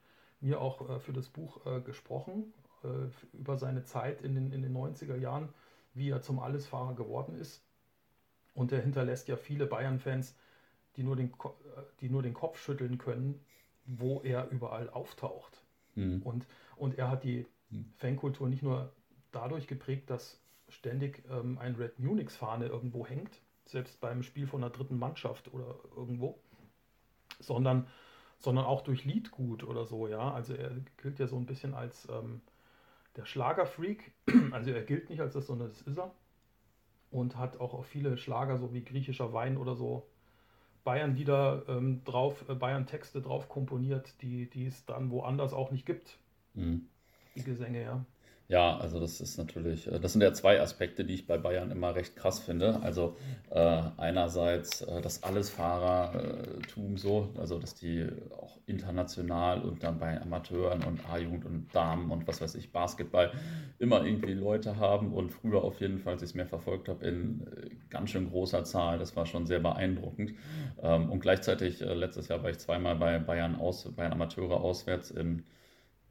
mir 0.41 0.61
auch 0.61 0.89
äh, 0.89 1.01
für 1.01 1.13
das 1.13 1.29
Buch 1.29 1.65
äh, 1.67 1.81
gesprochen, 1.81 2.53
äh, 2.85 3.37
über 3.37 3.57
seine 3.57 3.85
Zeit 3.85 4.23
in 4.23 4.35
den, 4.35 4.53
in 4.53 4.63
den 4.63 4.77
90er 4.77 5.17
Jahren, 5.17 5.49
wie 5.95 6.11
er 6.11 6.23
zum 6.23 6.39
Allesfahrer 6.39 6.95
geworden 6.95 7.35
ist. 7.37 7.63
Und 8.55 8.73
er 8.73 8.81
hinterlässt 8.81 9.29
ja 9.29 9.37
viele 9.37 9.67
Bayern-Fans, 9.67 10.37
die, 10.97 11.03
nur 11.03 11.17
den, 11.17 11.31
äh, 11.31 11.83
die 12.01 12.09
nur 12.09 12.23
den 12.23 12.35
Kopf 12.35 12.61
schütteln 12.61 12.99
können, 12.99 13.45
wo 13.85 14.21
er 14.23 14.49
überall 14.51 14.91
auftaucht. 14.91 15.63
Mhm. 15.95 16.23
Und, 16.23 16.47
und 16.77 16.99
er 16.99 17.11
hat 17.11 17.25
die 17.25 17.47
mhm. 17.71 17.93
Fankultur 17.97 18.49
nicht 18.49 18.63
nur 18.63 18.93
dadurch 19.33 19.67
geprägt, 19.67 20.11
dass 20.11 20.41
ständig 20.69 21.25
ähm, 21.31 21.59
ein 21.59 21.77
Red 21.77 21.99
Munich-Fahne 21.99 22.67
irgendwo 22.67 23.07
hängt, 23.07 23.41
selbst 23.65 24.01
beim 24.01 24.23
Spiel 24.23 24.47
von 24.47 24.61
der 24.61 24.71
dritten 24.71 24.99
Mannschaft 24.99 25.53
oder 25.53 25.77
irgendwo, 25.97 26.39
sondern 27.41 27.87
sondern 28.39 28.65
auch 28.65 28.83
durch 28.83 29.05
Liedgut 29.05 29.65
oder 29.65 29.85
so, 29.85 30.07
ja. 30.07 30.33
Also 30.33 30.55
er 30.55 30.71
gilt 31.03 31.19
ja 31.19 31.27
so 31.27 31.37
ein 31.37 31.47
bisschen 31.47 31.75
als 31.75 32.09
ähm, 32.09 32.41
der 33.17 33.25
Schlagerfreak. 33.25 34.13
Also 34.53 34.71
er 34.71 34.83
gilt 34.83 35.11
nicht 35.11 35.21
als 35.21 35.35
das, 35.35 35.47
sondern 35.47 35.69
das 35.69 35.83
ist 35.83 35.99
er. 35.99 36.13
Und 37.11 37.37
hat 37.37 37.59
auch 37.61 37.75
auf 37.75 37.87
viele 37.87 38.17
Schlager, 38.17 38.59
so 38.59 38.73
wie 38.73 38.85
griechischer 38.85 39.33
Wein 39.33 39.57
oder 39.57 39.75
so, 39.75 40.07
Bayern-Lieder 40.85 41.65
ähm, 41.69 42.03
drauf, 42.05 42.49
äh, 42.49 42.55
Bayern-Texte 42.55 43.21
drauf 43.21 43.49
komponiert, 43.49 44.15
die, 44.23 44.49
die 44.49 44.67
es 44.67 44.87
dann 44.87 45.11
woanders 45.11 45.53
auch 45.53 45.71
nicht 45.71 45.85
gibt. 45.85 46.19
Mhm. 46.55 46.89
Die 47.35 47.43
Gesänge, 47.43 47.83
ja. 47.83 48.05
Ja, 48.51 48.79
also 48.79 48.99
das 48.99 49.21
ist 49.21 49.37
natürlich, 49.37 49.87
äh, 49.93 50.01
das 50.01 50.13
sind 50.15 50.23
ja 50.23 50.33
zwei 50.33 50.59
Aspekte, 50.61 51.05
die 51.05 51.13
ich 51.13 51.27
bei 51.27 51.37
Bayern 51.37 51.71
immer 51.71 51.95
recht 51.95 52.17
krass 52.17 52.39
finde. 52.41 52.81
Also 52.83 53.17
äh, 53.51 53.83
einerseits 53.99 54.81
äh, 54.81 55.03
das 55.03 55.23
Allesfahrertum 55.23 56.97
so, 56.97 57.29
also 57.39 57.59
dass 57.59 57.75
die 57.75 58.07
auch 58.41 58.57
international 58.65 59.61
und 59.61 59.83
dann 59.83 59.99
bei 59.99 60.19
Amateuren 60.19 60.83
und 60.85 61.07
A-Jugend 61.11 61.45
und 61.45 61.75
Damen 61.75 62.11
und 62.11 62.27
was 62.27 62.41
weiß 62.41 62.55
ich, 62.55 62.73
Basketball 62.73 63.33
immer 63.79 64.03
irgendwie 64.03 64.33
Leute 64.33 64.79
haben 64.79 65.13
und 65.13 65.29
früher 65.31 65.63
auf 65.63 65.81
jeden 65.83 65.99
Fall, 65.99 66.15
als 66.15 66.23
ich 66.23 66.31
es 66.31 66.35
mehr 66.35 66.47
verfolgt 66.47 66.89
habe, 66.89 67.07
in 67.07 67.47
äh, 67.49 67.69
ganz 67.91 68.09
schön 68.11 68.31
großer 68.31 68.65
Zahl. 68.65 68.99
Das 68.99 69.15
war 69.15 69.27
schon 69.27 69.47
sehr 69.47 69.61
beeindruckend. 69.61 70.33
Ähm, 70.83 71.11
und 71.11 71.21
gleichzeitig, 71.21 71.83
äh, 71.83 71.93
letztes 71.93 72.29
Jahr 72.29 72.43
war 72.43 72.49
ich 72.49 72.59
zweimal 72.59 72.97
bei 72.97 73.19
Bayern, 73.19 73.57
aus, 73.57 73.93
Bayern 73.95 74.13
Amateure 74.13 74.59
auswärts 74.63 75.11
in 75.11 75.45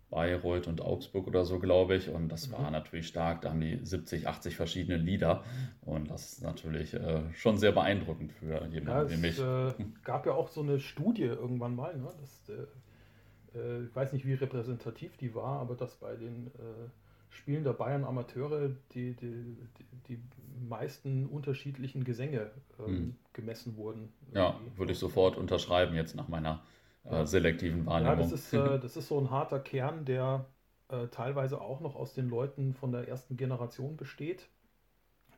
Bayreuth 0.09 0.67
und 0.67 0.81
Augsburg 0.81 1.27
oder 1.27 1.45
so, 1.45 1.59
glaube 1.59 1.95
ich. 1.95 2.09
Und 2.09 2.29
das 2.29 2.51
war 2.51 2.67
mhm. 2.67 2.71
natürlich 2.71 3.07
stark. 3.07 3.41
Da 3.41 3.49
haben 3.49 3.61
die 3.61 3.79
70, 3.83 4.27
80 4.27 4.55
verschiedene 4.55 4.97
Lieder. 4.97 5.43
Und 5.81 6.09
das 6.09 6.33
ist 6.33 6.43
natürlich 6.43 6.93
äh, 6.93 7.21
schon 7.33 7.57
sehr 7.57 7.73
beeindruckend 7.73 8.31
für 8.31 8.65
jemanden 8.67 8.87
ja, 8.87 9.09
wie 9.09 9.17
mich. 9.17 9.37
Es 9.37 9.73
äh, 9.79 9.85
gab 10.03 10.25
ja 10.25 10.33
auch 10.33 10.47
so 10.47 10.61
eine 10.61 10.79
Studie 10.79 11.23
irgendwann 11.23 11.75
mal. 11.75 11.97
Ne? 11.97 12.09
Das, 12.19 12.49
äh, 12.49 13.59
äh 13.59 13.83
ich 13.83 13.95
weiß 13.95 14.13
nicht, 14.13 14.25
wie 14.25 14.33
repräsentativ 14.33 15.17
die 15.17 15.35
war, 15.35 15.59
aber 15.59 15.75
dass 15.75 15.95
bei 15.95 16.15
den 16.15 16.47
äh, 16.47 16.89
Spielen 17.29 17.63
der 17.63 17.73
Bayern 17.73 18.05
Amateure 18.05 18.71
die, 18.93 19.13
die, 19.13 19.57
die, 19.77 19.85
die 20.07 20.19
meisten 20.67 21.27
unterschiedlichen 21.27 22.03
Gesänge 22.03 22.51
ähm, 22.79 22.85
hm. 22.85 23.15
gemessen 23.33 23.75
wurden. 23.75 24.13
Ja, 24.33 24.59
würde 24.75 24.93
ich 24.93 24.99
sofort 24.99 25.37
unterschreiben 25.37 25.95
jetzt 25.95 26.15
nach 26.15 26.29
meiner 26.29 26.63
äh, 27.09 27.25
selektiven 27.25 27.85
Wahrnehmung. 27.85 28.17
Ja, 28.17 28.23
das 28.23 28.31
ist, 28.31 28.53
äh, 28.53 28.79
das 28.81 28.97
ist 28.97 29.07
so 29.07 29.19
ein 29.19 29.29
harter 29.29 29.59
Kern, 29.59 30.05
der 30.05 30.45
äh, 30.89 31.07
teilweise 31.07 31.61
auch 31.61 31.79
noch 31.79 31.95
aus 31.95 32.13
den 32.13 32.29
Leuten 32.29 32.73
von 32.73 32.91
der 32.91 33.07
ersten 33.07 33.37
Generation 33.37 33.97
besteht. 33.97 34.47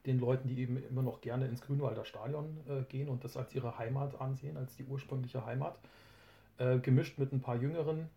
Den 0.06 0.20
Leuten, 0.20 0.48
die 0.48 0.60
eben 0.60 0.78
immer 0.78 1.02
noch 1.02 1.22
gerne 1.22 1.48
ins 1.48 1.62
Grünwalder 1.62 2.06
Stadion 2.06 2.58
äh, 2.68 2.84
gehen 2.84 3.10
und 3.10 3.24
das 3.24 3.36
als 3.36 3.54
ihre 3.54 3.78
Heimat 3.78 4.20
ansehen, 4.22 4.58
als 4.58 4.76
die 4.76 4.86
ursprüngliche 4.86 5.46
Heimat. 5.46 5.78
Äh, 6.58 6.80
gemischt 6.80 7.18
mit 7.18 7.32
ein 7.32 7.42
paar 7.42 7.56
Jüngeren, 7.56 8.10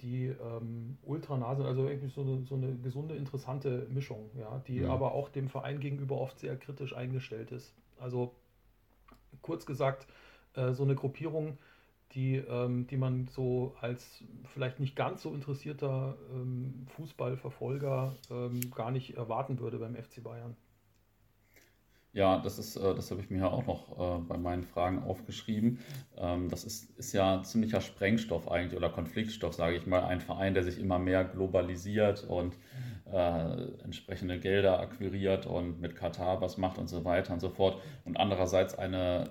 die 0.00 0.26
ähm, 0.26 0.98
ultra 1.02 1.36
sind, 1.54 1.66
also 1.66 1.88
irgendwie 1.88 2.08
so 2.08 2.22
eine, 2.22 2.44
so 2.44 2.54
eine 2.54 2.76
gesunde, 2.76 3.16
interessante 3.16 3.86
Mischung, 3.90 4.30
ja, 4.38 4.62
die 4.66 4.78
ja. 4.78 4.88
aber 4.88 5.12
auch 5.12 5.28
dem 5.28 5.48
Verein 5.48 5.80
gegenüber 5.80 6.20
oft 6.20 6.38
sehr 6.38 6.56
kritisch 6.56 6.94
eingestellt 6.94 7.50
ist. 7.50 7.74
Also 7.98 8.34
kurz 9.42 9.66
gesagt, 9.66 10.06
äh, 10.54 10.72
so 10.72 10.84
eine 10.84 10.94
Gruppierung, 10.94 11.58
die, 12.14 12.36
ähm, 12.36 12.86
die 12.86 12.96
man 12.96 13.28
so 13.28 13.74
als 13.80 14.24
vielleicht 14.52 14.80
nicht 14.80 14.96
ganz 14.96 15.22
so 15.22 15.34
interessierter 15.34 16.16
ähm, 16.32 16.86
Fußballverfolger 16.96 18.16
ähm, 18.30 18.70
gar 18.74 18.90
nicht 18.90 19.16
erwarten 19.16 19.58
würde 19.58 19.78
beim 19.78 19.96
FC 19.96 20.22
Bayern. 20.22 20.56
Ja, 22.14 22.38
das 22.40 22.58
ist, 22.58 22.76
äh, 22.76 22.94
das 22.94 23.10
habe 23.10 23.22
ich 23.22 23.30
mir 23.30 23.38
ja 23.38 23.48
auch 23.48 23.66
noch 23.66 23.98
äh, 23.98 24.20
bei 24.28 24.36
meinen 24.36 24.64
Fragen 24.64 25.02
aufgeschrieben. 25.02 25.78
Ähm, 26.18 26.50
das 26.50 26.64
ist, 26.64 26.90
ist 26.98 27.14
ja 27.14 27.42
ziemlicher 27.42 27.80
Sprengstoff 27.80 28.50
eigentlich 28.50 28.76
oder 28.76 28.90
Konfliktstoff, 28.90 29.54
sage 29.54 29.76
ich 29.76 29.86
mal. 29.86 30.04
Ein 30.04 30.20
Verein, 30.20 30.52
der 30.52 30.62
sich 30.62 30.78
immer 30.78 30.98
mehr 30.98 31.24
globalisiert 31.24 32.24
und 32.24 32.54
äh, 33.10 33.62
entsprechende 33.82 34.38
Gelder 34.38 34.80
akquiriert 34.80 35.46
und 35.46 35.80
mit 35.80 35.96
Katar 35.96 36.42
was 36.42 36.58
macht 36.58 36.76
und 36.76 36.88
so 36.88 37.06
weiter 37.06 37.32
und 37.32 37.40
so 37.40 37.48
fort. 37.48 37.80
Und 38.04 38.18
andererseits 38.18 38.74
eine 38.74 39.30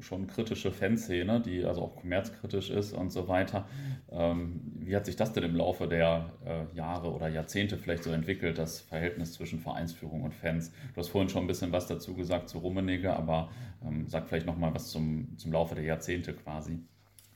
schon 0.00 0.26
kritische 0.26 0.72
Fanszene, 0.72 1.40
die 1.40 1.64
also 1.64 1.82
auch 1.82 1.96
kommerzkritisch 1.96 2.70
ist 2.70 2.92
und 2.92 3.10
so 3.10 3.28
weiter. 3.28 3.66
Ähm, 4.10 4.60
wie 4.80 4.94
hat 4.94 5.06
sich 5.06 5.16
das 5.16 5.32
denn 5.32 5.44
im 5.44 5.56
Laufe 5.56 5.86
der 5.88 6.30
äh, 6.44 6.76
Jahre 6.76 7.12
oder 7.12 7.28
Jahrzehnte 7.28 7.76
vielleicht 7.76 8.04
so 8.04 8.10
entwickelt, 8.10 8.58
das 8.58 8.80
Verhältnis 8.80 9.34
zwischen 9.34 9.60
Vereinsführung 9.60 10.22
und 10.22 10.34
Fans? 10.34 10.72
Du 10.94 11.00
hast 11.00 11.08
vorhin 11.08 11.28
schon 11.28 11.44
ein 11.44 11.46
bisschen 11.46 11.72
was 11.72 11.86
dazu 11.86 12.14
gesagt 12.14 12.48
zu 12.48 12.58
Rummenigge, 12.58 13.14
aber 13.14 13.50
ähm, 13.84 14.06
sag 14.08 14.28
vielleicht 14.28 14.46
nochmal 14.46 14.74
was 14.74 14.90
zum, 14.90 15.36
zum 15.36 15.52
Laufe 15.52 15.74
der 15.74 15.84
Jahrzehnte 15.84 16.34
quasi. 16.34 16.78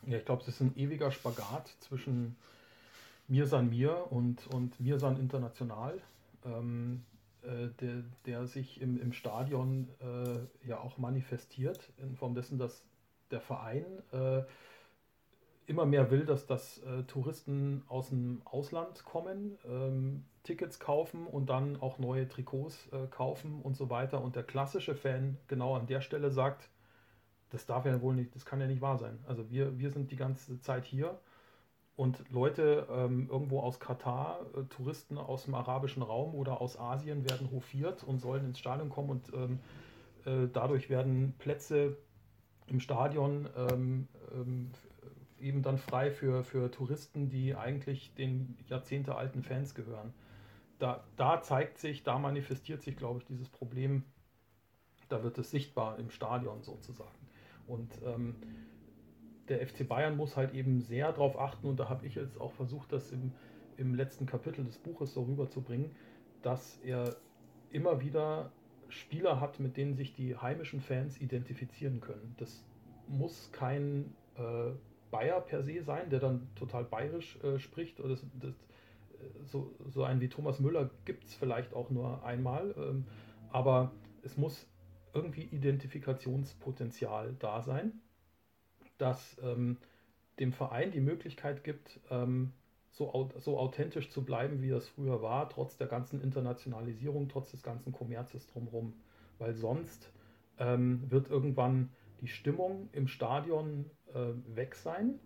Ja, 0.06 0.18
ich 0.18 0.24
glaube, 0.24 0.42
es 0.42 0.48
ist 0.48 0.60
ein 0.60 0.76
ewiger 0.76 1.10
Spagat 1.10 1.74
zwischen 1.80 2.36
Mir 3.26 3.46
san 3.46 3.68
mir 3.68 4.10
und, 4.10 4.46
und 4.48 4.78
Mir 4.80 4.98
san 4.98 5.18
international. 5.18 6.00
Ähm, 6.46 7.02
äh, 7.48 7.68
der, 7.80 8.04
der 8.26 8.46
sich 8.46 8.80
im, 8.80 9.00
im 9.00 9.12
Stadion 9.12 9.88
äh, 10.00 10.68
ja 10.68 10.78
auch 10.78 10.98
manifestiert, 10.98 11.92
in 11.96 12.14
Form 12.16 12.34
dessen, 12.34 12.58
dass 12.58 12.84
der 13.30 13.40
Verein 13.40 13.84
äh, 14.12 14.42
immer 15.66 15.84
mehr 15.84 16.10
will, 16.10 16.24
dass 16.24 16.46
das 16.46 16.78
äh, 16.78 17.02
Touristen 17.04 17.82
aus 17.88 18.08
dem 18.08 18.42
Ausland 18.44 19.04
kommen, 19.04 19.58
ähm, 19.66 20.24
Tickets 20.42 20.80
kaufen 20.80 21.26
und 21.26 21.50
dann 21.50 21.80
auch 21.80 21.98
neue 21.98 22.26
Trikots 22.26 22.88
äh, 22.92 23.06
kaufen 23.08 23.60
und 23.62 23.76
so 23.76 23.90
weiter. 23.90 24.22
Und 24.22 24.34
der 24.34 24.44
klassische 24.44 24.94
Fan 24.94 25.36
genau 25.46 25.76
an 25.76 25.86
der 25.86 26.00
Stelle 26.00 26.30
sagt, 26.30 26.70
das 27.50 27.66
darf 27.66 27.84
ja 27.84 28.00
wohl 28.00 28.14
nicht, 28.14 28.34
das 28.34 28.46
kann 28.46 28.60
ja 28.60 28.66
nicht 28.66 28.80
wahr 28.80 28.98
sein. 28.98 29.18
Also 29.26 29.50
wir, 29.50 29.78
wir 29.78 29.90
sind 29.90 30.10
die 30.10 30.16
ganze 30.16 30.60
Zeit 30.60 30.84
hier 30.84 31.18
und 31.98 32.22
Leute 32.30 32.86
ähm, 32.92 33.28
irgendwo 33.28 33.58
aus 33.58 33.80
Katar, 33.80 34.46
äh, 34.56 34.62
Touristen 34.68 35.18
aus 35.18 35.46
dem 35.46 35.54
arabischen 35.56 36.02
Raum 36.04 36.32
oder 36.36 36.60
aus 36.60 36.78
Asien 36.78 37.28
werden 37.28 37.50
hofiert 37.50 38.04
und 38.04 38.20
sollen 38.20 38.44
ins 38.44 38.60
Stadion 38.60 38.88
kommen 38.88 39.10
und 39.10 39.32
ähm, 39.34 39.58
äh, 40.24 40.48
dadurch 40.52 40.90
werden 40.90 41.34
Plätze 41.38 41.96
im 42.68 42.78
Stadion 42.78 43.48
ähm, 43.56 44.08
ähm 44.32 44.70
eben 45.40 45.62
dann 45.62 45.78
frei 45.78 46.10
für, 46.10 46.42
für 46.42 46.68
Touristen, 46.68 47.28
die 47.28 47.54
eigentlich 47.54 48.12
den 48.14 48.56
jahrzehntealten 48.66 49.44
Fans 49.44 49.72
gehören. 49.72 50.12
Da, 50.80 51.04
da 51.14 51.42
zeigt 51.42 51.78
sich, 51.78 52.02
da 52.02 52.18
manifestiert 52.18 52.82
sich, 52.82 52.96
glaube 52.96 53.20
ich, 53.20 53.24
dieses 53.26 53.48
Problem, 53.48 54.02
da 55.08 55.22
wird 55.22 55.38
es 55.38 55.52
sichtbar 55.52 55.96
im 56.00 56.10
Stadion 56.10 56.64
sozusagen. 56.64 57.14
Und 57.68 58.00
ähm, 58.04 58.34
der 59.48 59.66
FC 59.66 59.86
Bayern 59.86 60.16
muss 60.16 60.36
halt 60.36 60.54
eben 60.54 60.80
sehr 60.80 61.12
darauf 61.12 61.38
achten, 61.38 61.66
und 61.66 61.78
da 61.78 61.88
habe 61.88 62.06
ich 62.06 62.14
jetzt 62.14 62.40
auch 62.40 62.52
versucht, 62.52 62.92
das 62.92 63.12
im, 63.12 63.32
im 63.76 63.94
letzten 63.94 64.26
Kapitel 64.26 64.64
des 64.64 64.78
Buches 64.78 65.14
so 65.14 65.22
rüberzubringen, 65.22 65.90
dass 66.42 66.78
er 66.84 67.16
immer 67.70 68.00
wieder 68.00 68.52
Spieler 68.88 69.40
hat, 69.40 69.60
mit 69.60 69.76
denen 69.76 69.94
sich 69.94 70.14
die 70.14 70.36
heimischen 70.36 70.80
Fans 70.80 71.20
identifizieren 71.20 72.00
können. 72.00 72.34
Das 72.38 72.64
muss 73.06 73.50
kein 73.52 74.14
äh, 74.36 74.72
Bayer 75.10 75.40
per 75.40 75.62
se 75.62 75.82
sein, 75.82 76.10
der 76.10 76.20
dann 76.20 76.48
total 76.54 76.84
bayerisch 76.84 77.38
äh, 77.42 77.58
spricht. 77.58 78.00
Oder 78.00 78.10
das, 78.10 78.24
das, 78.40 78.54
so, 79.44 79.74
so 79.88 80.04
einen 80.04 80.20
wie 80.20 80.28
Thomas 80.28 80.60
Müller 80.60 80.90
gibt 81.04 81.24
es 81.24 81.34
vielleicht 81.34 81.74
auch 81.74 81.90
nur 81.90 82.24
einmal. 82.24 82.74
Ähm, 82.78 83.04
aber 83.50 83.92
es 84.22 84.36
muss 84.36 84.66
irgendwie 85.12 85.42
Identifikationspotenzial 85.42 87.34
da 87.38 87.62
sein 87.62 87.92
das 88.98 89.36
ähm, 89.42 89.78
dem 90.38 90.52
Verein 90.52 90.90
die 90.90 91.00
Möglichkeit 91.00 91.64
gibt, 91.64 92.00
ähm, 92.10 92.52
so, 92.92 93.30
so 93.38 93.58
authentisch 93.58 94.10
zu 94.10 94.24
bleiben, 94.24 94.60
wie 94.60 94.70
das 94.70 94.88
früher 94.88 95.22
war, 95.22 95.48
trotz 95.48 95.76
der 95.76 95.86
ganzen 95.86 96.20
Internationalisierung, 96.20 97.28
trotz 97.28 97.50
des 97.50 97.62
ganzen 97.62 97.92
Kommerzes 97.92 98.46
drumherum. 98.48 98.94
Weil 99.38 99.54
sonst 99.54 100.12
ähm, 100.58 101.08
wird 101.08 101.30
irgendwann 101.30 101.90
die 102.20 102.28
Stimmung 102.28 102.88
im 102.92 103.06
Stadion 103.06 103.88
äh, 104.12 104.56
weg 104.56 104.74
sein. 104.74 105.20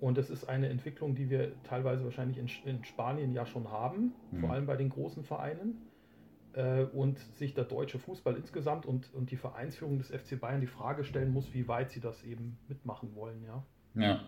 Und 0.00 0.18
das 0.18 0.30
ist 0.30 0.48
eine 0.48 0.68
Entwicklung, 0.68 1.14
die 1.14 1.30
wir 1.30 1.62
teilweise 1.62 2.04
wahrscheinlich 2.04 2.38
in, 2.38 2.48
in 2.64 2.84
Spanien 2.84 3.32
ja 3.32 3.46
schon 3.46 3.70
haben, 3.70 4.14
mhm. 4.30 4.40
vor 4.40 4.50
allem 4.50 4.66
bei 4.66 4.76
den 4.76 4.88
großen 4.88 5.22
Vereinen. 5.22 5.89
Äh, 6.54 6.84
und 6.84 7.18
sich 7.36 7.54
der 7.54 7.64
deutsche 7.64 7.98
Fußball 7.98 8.36
insgesamt 8.36 8.84
und, 8.86 9.12
und 9.14 9.30
die 9.30 9.36
Vereinsführung 9.36 9.98
des 9.98 10.08
FC 10.08 10.40
Bayern 10.40 10.60
die 10.60 10.66
Frage 10.66 11.04
stellen 11.04 11.32
muss, 11.32 11.54
wie 11.54 11.68
weit 11.68 11.90
sie 11.90 12.00
das 12.00 12.24
eben 12.24 12.58
mitmachen 12.68 13.14
wollen. 13.14 13.42
Ja, 13.44 13.64
ja. 13.94 14.20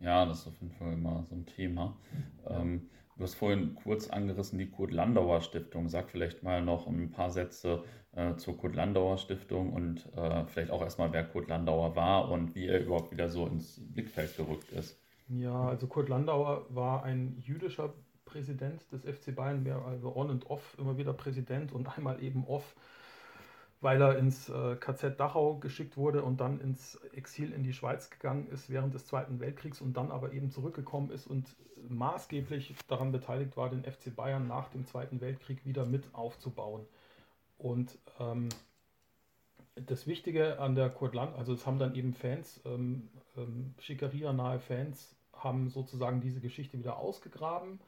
ja 0.00 0.26
das 0.26 0.40
ist 0.40 0.48
auf 0.48 0.60
jeden 0.60 0.72
Fall 0.72 0.92
immer 0.92 1.24
so 1.24 1.34
ein 1.34 1.46
Thema. 1.46 1.96
Ja. 2.44 2.60
Ähm, 2.60 2.90
du 3.16 3.22
hast 3.22 3.34
vorhin 3.34 3.74
kurz 3.74 4.10
angerissen 4.10 4.58
die 4.58 4.70
Kurt-Landauer 4.70 5.40
Stiftung. 5.40 5.88
Sag 5.88 6.10
vielleicht 6.10 6.42
mal 6.42 6.62
noch 6.62 6.86
ein 6.86 7.10
paar 7.10 7.30
Sätze 7.30 7.84
äh, 8.12 8.36
zur 8.36 8.58
Kurt-Landauer 8.58 9.16
Stiftung 9.16 9.72
und 9.72 10.12
äh, 10.14 10.44
vielleicht 10.46 10.70
auch 10.70 10.82
erstmal, 10.82 11.12
wer 11.12 11.24
Kurt 11.24 11.48
Landauer 11.48 11.96
war 11.96 12.30
und 12.30 12.54
wie 12.54 12.66
er 12.66 12.84
überhaupt 12.84 13.12
wieder 13.12 13.28
so 13.28 13.46
ins 13.46 13.80
Blickfeld 13.92 14.36
gerückt 14.36 14.72
ist. 14.72 15.00
Ja, 15.28 15.68
also 15.68 15.86
Kurt 15.86 16.08
Landauer 16.08 16.66
war 16.68 17.02
ein 17.02 17.38
jüdischer 17.38 17.94
Präsident 18.36 18.84
des 18.92 19.04
FC 19.04 19.34
Bayern, 19.34 19.62
mehr 19.62 19.82
also 19.86 20.14
on 20.14 20.28
und 20.28 20.50
off 20.50 20.76
immer 20.78 20.98
wieder 20.98 21.14
Präsident 21.14 21.72
und 21.72 21.96
einmal 21.96 22.22
eben 22.22 22.46
off, 22.46 22.74
weil 23.80 24.00
er 24.02 24.18
ins 24.18 24.50
äh, 24.50 24.76
KZ 24.76 25.18
Dachau 25.18 25.54
geschickt 25.54 25.96
wurde 25.96 26.22
und 26.22 26.38
dann 26.38 26.60
ins 26.60 26.96
Exil 27.14 27.50
in 27.52 27.62
die 27.62 27.72
Schweiz 27.72 28.10
gegangen 28.10 28.46
ist 28.48 28.68
während 28.68 28.92
des 28.92 29.06
Zweiten 29.06 29.40
Weltkriegs 29.40 29.80
und 29.80 29.96
dann 29.96 30.10
aber 30.10 30.34
eben 30.34 30.50
zurückgekommen 30.50 31.10
ist 31.10 31.26
und 31.26 31.46
maßgeblich 31.88 32.74
daran 32.88 33.10
beteiligt 33.10 33.56
war, 33.56 33.70
den 33.70 33.84
FC 33.84 34.14
Bayern 34.14 34.46
nach 34.46 34.68
dem 34.68 34.84
Zweiten 34.84 35.22
Weltkrieg 35.22 35.64
wieder 35.64 35.86
mit 35.86 36.14
aufzubauen. 36.14 36.84
Und 37.56 37.98
ähm, 38.20 38.50
das 39.76 40.06
Wichtige 40.06 40.58
an 40.58 40.74
der 40.74 40.90
Kurt 40.90 41.14
Land, 41.14 41.34
also 41.36 41.54
es 41.54 41.64
haben 41.66 41.78
dann 41.78 41.94
eben 41.94 42.12
Fans, 42.12 42.60
ähm, 42.66 43.08
ähm, 43.38 43.74
Schickeria-nahe 43.78 44.58
Fans, 44.58 45.16
haben 45.32 45.70
sozusagen 45.70 46.20
diese 46.20 46.40
Geschichte 46.40 46.78
wieder 46.78 46.98
ausgegraben 46.98 47.80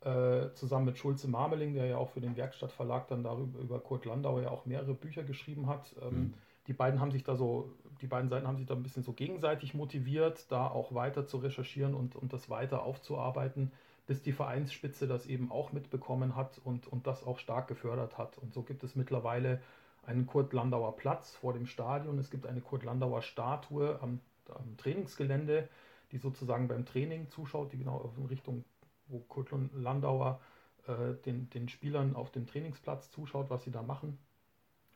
äh, 0.00 0.52
zusammen 0.54 0.86
mit 0.86 0.98
Schulze 0.98 1.28
Marmeling, 1.28 1.74
der 1.74 1.86
ja 1.86 1.96
auch 1.96 2.10
für 2.10 2.20
den 2.20 2.36
Werkstattverlag 2.36 3.08
dann 3.08 3.24
darüber 3.24 3.58
über 3.58 3.80
Kurt 3.80 4.04
Landauer 4.04 4.42
ja 4.42 4.50
auch 4.50 4.64
mehrere 4.64 4.94
Bücher 4.94 5.24
geschrieben 5.24 5.66
hat. 5.66 5.94
Ähm, 6.00 6.18
mhm. 6.18 6.34
Die 6.68 6.72
beiden 6.72 7.00
haben 7.00 7.10
sich 7.10 7.24
da 7.24 7.34
so, 7.34 7.72
die 8.00 8.06
beiden 8.06 8.28
Seiten 8.28 8.46
haben 8.46 8.58
sich 8.58 8.66
da 8.66 8.74
ein 8.74 8.82
bisschen 8.82 9.02
so 9.02 9.12
gegenseitig 9.12 9.74
motiviert, 9.74 10.52
da 10.52 10.68
auch 10.68 10.94
weiter 10.94 11.26
zu 11.26 11.38
recherchieren 11.38 11.94
und, 11.94 12.14
und 12.14 12.32
das 12.32 12.48
weiter 12.50 12.82
aufzuarbeiten, 12.82 13.72
bis 14.06 14.22
die 14.22 14.32
Vereinsspitze 14.32 15.08
das 15.08 15.26
eben 15.26 15.50
auch 15.50 15.72
mitbekommen 15.72 16.36
hat 16.36 16.60
und, 16.62 16.86
und 16.86 17.06
das 17.06 17.26
auch 17.26 17.38
stark 17.38 17.68
gefördert 17.68 18.18
hat. 18.18 18.38
Und 18.38 18.54
so 18.54 18.62
gibt 18.62 18.84
es 18.84 18.94
mittlerweile 18.94 19.60
einen 20.06 20.26
Kurt 20.26 20.52
Landauer 20.52 20.96
Platz 20.96 21.34
vor 21.34 21.52
dem 21.54 21.66
Stadion. 21.66 22.18
Es 22.18 22.30
gibt 22.30 22.46
eine 22.46 22.60
Kurt 22.60 22.84
Landauer 22.84 23.22
Statue 23.22 23.98
am, 24.00 24.20
am 24.48 24.76
Trainingsgelände, 24.76 25.68
die 26.12 26.18
sozusagen 26.18 26.68
beim 26.68 26.86
Training 26.86 27.28
zuschaut, 27.28 27.72
die 27.72 27.78
genau 27.78 28.12
in 28.16 28.26
Richtung 28.26 28.64
wo 29.08 29.20
Kurt 29.20 29.50
Landauer 29.74 30.40
äh, 30.86 31.14
den, 31.24 31.50
den 31.50 31.68
Spielern 31.68 32.16
auf 32.16 32.30
dem 32.30 32.46
Trainingsplatz 32.46 33.10
zuschaut, 33.10 33.50
was 33.50 33.64
sie 33.64 33.70
da 33.70 33.82
machen. 33.82 34.18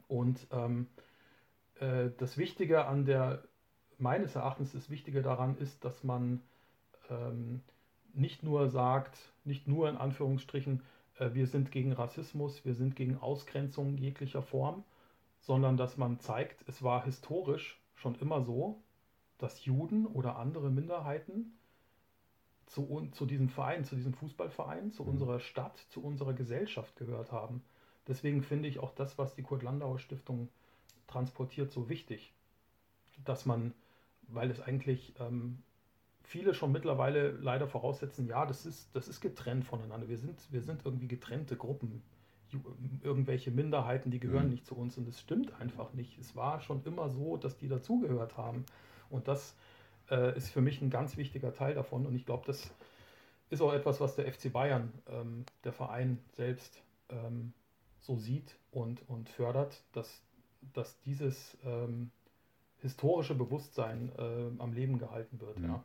Und 0.09 0.47
ähm, 0.51 0.89
äh, 1.81 2.11
das 2.19 2.37
Wichtige 2.39 2.87
an 2.87 3.05
der, 3.05 3.43
meines 3.99 4.35
Erachtens, 4.37 4.73
das 4.73 4.91
Wichtige 4.91 5.23
daran 5.23 5.57
ist, 5.59 5.85
dass 5.85 6.05
man 6.05 6.41
ähm, 7.11 7.61
nicht 8.15 8.43
nur 8.43 8.69
sagt, 8.69 9.19
nicht 9.45 9.67
nur 9.69 9.89
in 9.89 9.97
Anführungsstrichen, 9.97 10.83
äh, 11.19 11.35
wir 11.35 11.47
sind 11.47 11.71
gegen 11.71 11.93
Rassismus, 11.93 12.65
wir 12.65 12.75
sind 12.75 12.97
gegen 12.97 13.19
Ausgrenzung 13.19 13.97
jeglicher 13.97 14.43
Form, 14.43 14.85
sondern 15.41 15.77
dass 15.77 15.97
man 15.97 16.21
zeigt, 16.21 16.67
es 16.69 16.83
war 16.83 17.05
historisch 17.05 17.81
schon 17.95 18.15
immer 18.17 18.43
so, 18.43 18.83
dass 19.39 19.65
Juden 19.65 20.07
oder 20.07 20.37
andere 20.37 20.71
Minderheiten 20.71 21.59
zu, 22.73 23.07
zu 23.13 23.27
diesem 23.27 23.51
Verein, 23.51 23.85
zu 23.85 23.97
diesem 23.97 24.15
Fußballverein, 24.15 24.93
zu 24.93 25.03
mhm. 25.03 25.11
unserer 25.11 25.41
Stadt, 25.41 25.79
zu 25.91 26.03
unserer 26.03 26.33
Gesellschaft 26.33 26.97
gehört 26.97 27.31
haben. 27.31 27.63
Deswegen 28.09 28.43
finde 28.43 28.69
ich 28.69 28.79
auch 28.79 28.95
das, 28.95 29.19
was 29.19 29.35
die 29.35 29.43
Kurt-Landauer 29.43 29.99
Stiftung 29.99 30.49
transportiert, 31.07 31.71
so 31.71 31.91
wichtig. 31.91 32.33
Dass 33.25 33.45
man, 33.45 33.75
weil 34.23 34.51
es 34.51 34.61
eigentlich 34.61 35.13
ähm, 35.21 35.59
viele 36.23 36.55
schon 36.55 36.73
mittlerweile 36.73 37.33
leider 37.33 37.69
voraussetzen, 37.69 38.27
ja, 38.27 38.47
das 38.47 38.65
ist, 38.65 38.89
das 38.97 39.07
ist 39.07 39.21
getrennt 39.21 39.67
voneinander. 39.67 40.09
Wir 40.09 40.19
sind, 40.19 40.41
wir 40.51 40.63
sind 40.63 40.87
irgendwie 40.87 41.09
getrennte 41.09 41.57
Gruppen. 41.57 42.03
Irgendwelche 43.03 43.51
Minderheiten, 43.51 44.11
die 44.11 44.19
gehören 44.19 44.47
mhm. 44.47 44.53
nicht 44.53 44.67
zu 44.67 44.75
uns. 44.77 44.97
Und 44.97 45.07
das 45.07 45.21
stimmt 45.21 45.61
einfach 45.61 45.93
nicht. 45.93 46.19
Es 46.19 46.35
war 46.35 46.61
schon 46.61 46.83
immer 46.87 47.11
so, 47.11 47.37
dass 47.37 47.59
die 47.59 47.69
dazugehört 47.69 48.39
haben. 48.39 48.65
Und 49.11 49.29
das 49.29 49.55
äh, 50.13 50.37
ist 50.37 50.51
für 50.51 50.61
mich 50.61 50.81
ein 50.81 50.91
ganz 50.91 51.17
wichtiger 51.17 51.53
Teil 51.53 51.75
davon. 51.75 52.07
Und 52.07 52.15
ich 52.15 52.27
glaube, 52.27 52.45
das 52.47 52.71
ist 53.51 53.61
auch 53.61 53.73
etwas, 53.73 54.01
was 54.01 54.15
der 54.15 54.31
FC 54.31 54.53
Bayern, 54.53 54.93
ähm, 55.09 55.45
der 55.65 55.73
Verein 55.73 56.19
selbst, 56.33 56.83
ähm, 57.09 57.53
so 58.01 58.17
sieht 58.17 58.57
und, 58.71 59.09
und 59.09 59.29
fördert, 59.29 59.83
dass, 59.93 60.23
dass 60.73 61.01
dieses 61.01 61.57
ähm, 61.65 62.11
historische 62.79 63.35
Bewusstsein 63.35 64.13
äh, 64.19 64.51
am 64.61 64.73
Leben 64.73 64.99
gehalten 64.99 65.41
wird. 65.41 65.59
Ja. 65.61 65.83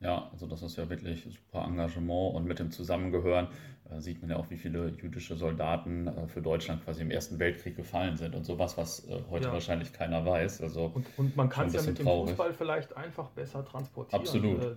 Ja. 0.00 0.28
Also 0.32 0.46
das 0.46 0.62
ist 0.62 0.76
ja 0.76 0.88
wirklich 0.88 1.24
super 1.24 1.64
Engagement 1.64 2.34
und 2.34 2.44
mit 2.46 2.58
dem 2.58 2.70
Zusammengehören 2.70 3.48
äh, 3.90 4.00
sieht 4.00 4.20
man 4.20 4.30
ja 4.30 4.36
auch, 4.36 4.50
wie 4.50 4.56
viele 4.56 4.88
jüdische 4.88 5.36
Soldaten 5.36 6.06
äh, 6.06 6.26
für 6.28 6.42
Deutschland 6.42 6.84
quasi 6.84 7.02
im 7.02 7.10
Ersten 7.10 7.38
Weltkrieg 7.38 7.76
gefallen 7.76 8.16
sind 8.16 8.34
und 8.34 8.44
sowas, 8.44 8.76
was 8.76 9.08
äh, 9.08 9.20
heute 9.30 9.46
ja. 9.46 9.52
wahrscheinlich 9.52 9.92
keiner 9.92 10.24
weiß. 10.24 10.62
Also 10.62 10.92
und, 10.94 11.06
und 11.16 11.36
man 11.36 11.48
kann 11.48 11.68
es 11.68 11.74
ja 11.74 11.82
mit 11.82 11.98
dem 11.98 12.04
traurig. 12.04 12.30
Fußball 12.30 12.52
vielleicht 12.54 12.96
einfach 12.96 13.30
besser 13.30 13.64
transportieren. 13.64 14.20
Absolut. 14.20 14.62
Äh, 14.62 14.74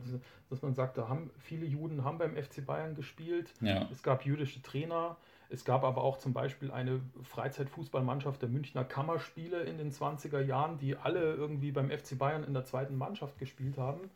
dass 0.49 0.61
man 0.61 0.73
sagt, 0.73 0.97
da 0.97 1.07
haben 1.07 1.29
viele 1.39 1.65
Juden 1.65 2.03
haben 2.03 2.17
beim 2.17 2.35
FC 2.35 2.65
Bayern 2.65 2.95
gespielt. 2.95 3.53
Ja. 3.61 3.87
Es 3.91 4.03
gab 4.03 4.25
jüdische 4.25 4.61
Trainer. 4.61 5.17
Es 5.51 5.65
gab 5.65 5.83
aber 5.83 6.01
auch 6.03 6.17
zum 6.17 6.31
Beispiel 6.31 6.71
eine 6.71 7.01
Freizeitfußballmannschaft 7.23 8.41
der 8.41 8.47
Münchner 8.47 8.85
Kammerspiele 8.85 9.61
in 9.63 9.77
den 9.77 9.91
20er 9.91 10.39
Jahren, 10.39 10.77
die 10.77 10.95
alle 10.95 11.33
irgendwie 11.33 11.71
beim 11.71 11.89
FC 11.89 12.17
Bayern 12.17 12.45
in 12.45 12.53
der 12.53 12.63
zweiten 12.63 12.97
Mannschaft 12.97 13.37
gespielt 13.37 13.77
haben. 13.77 14.09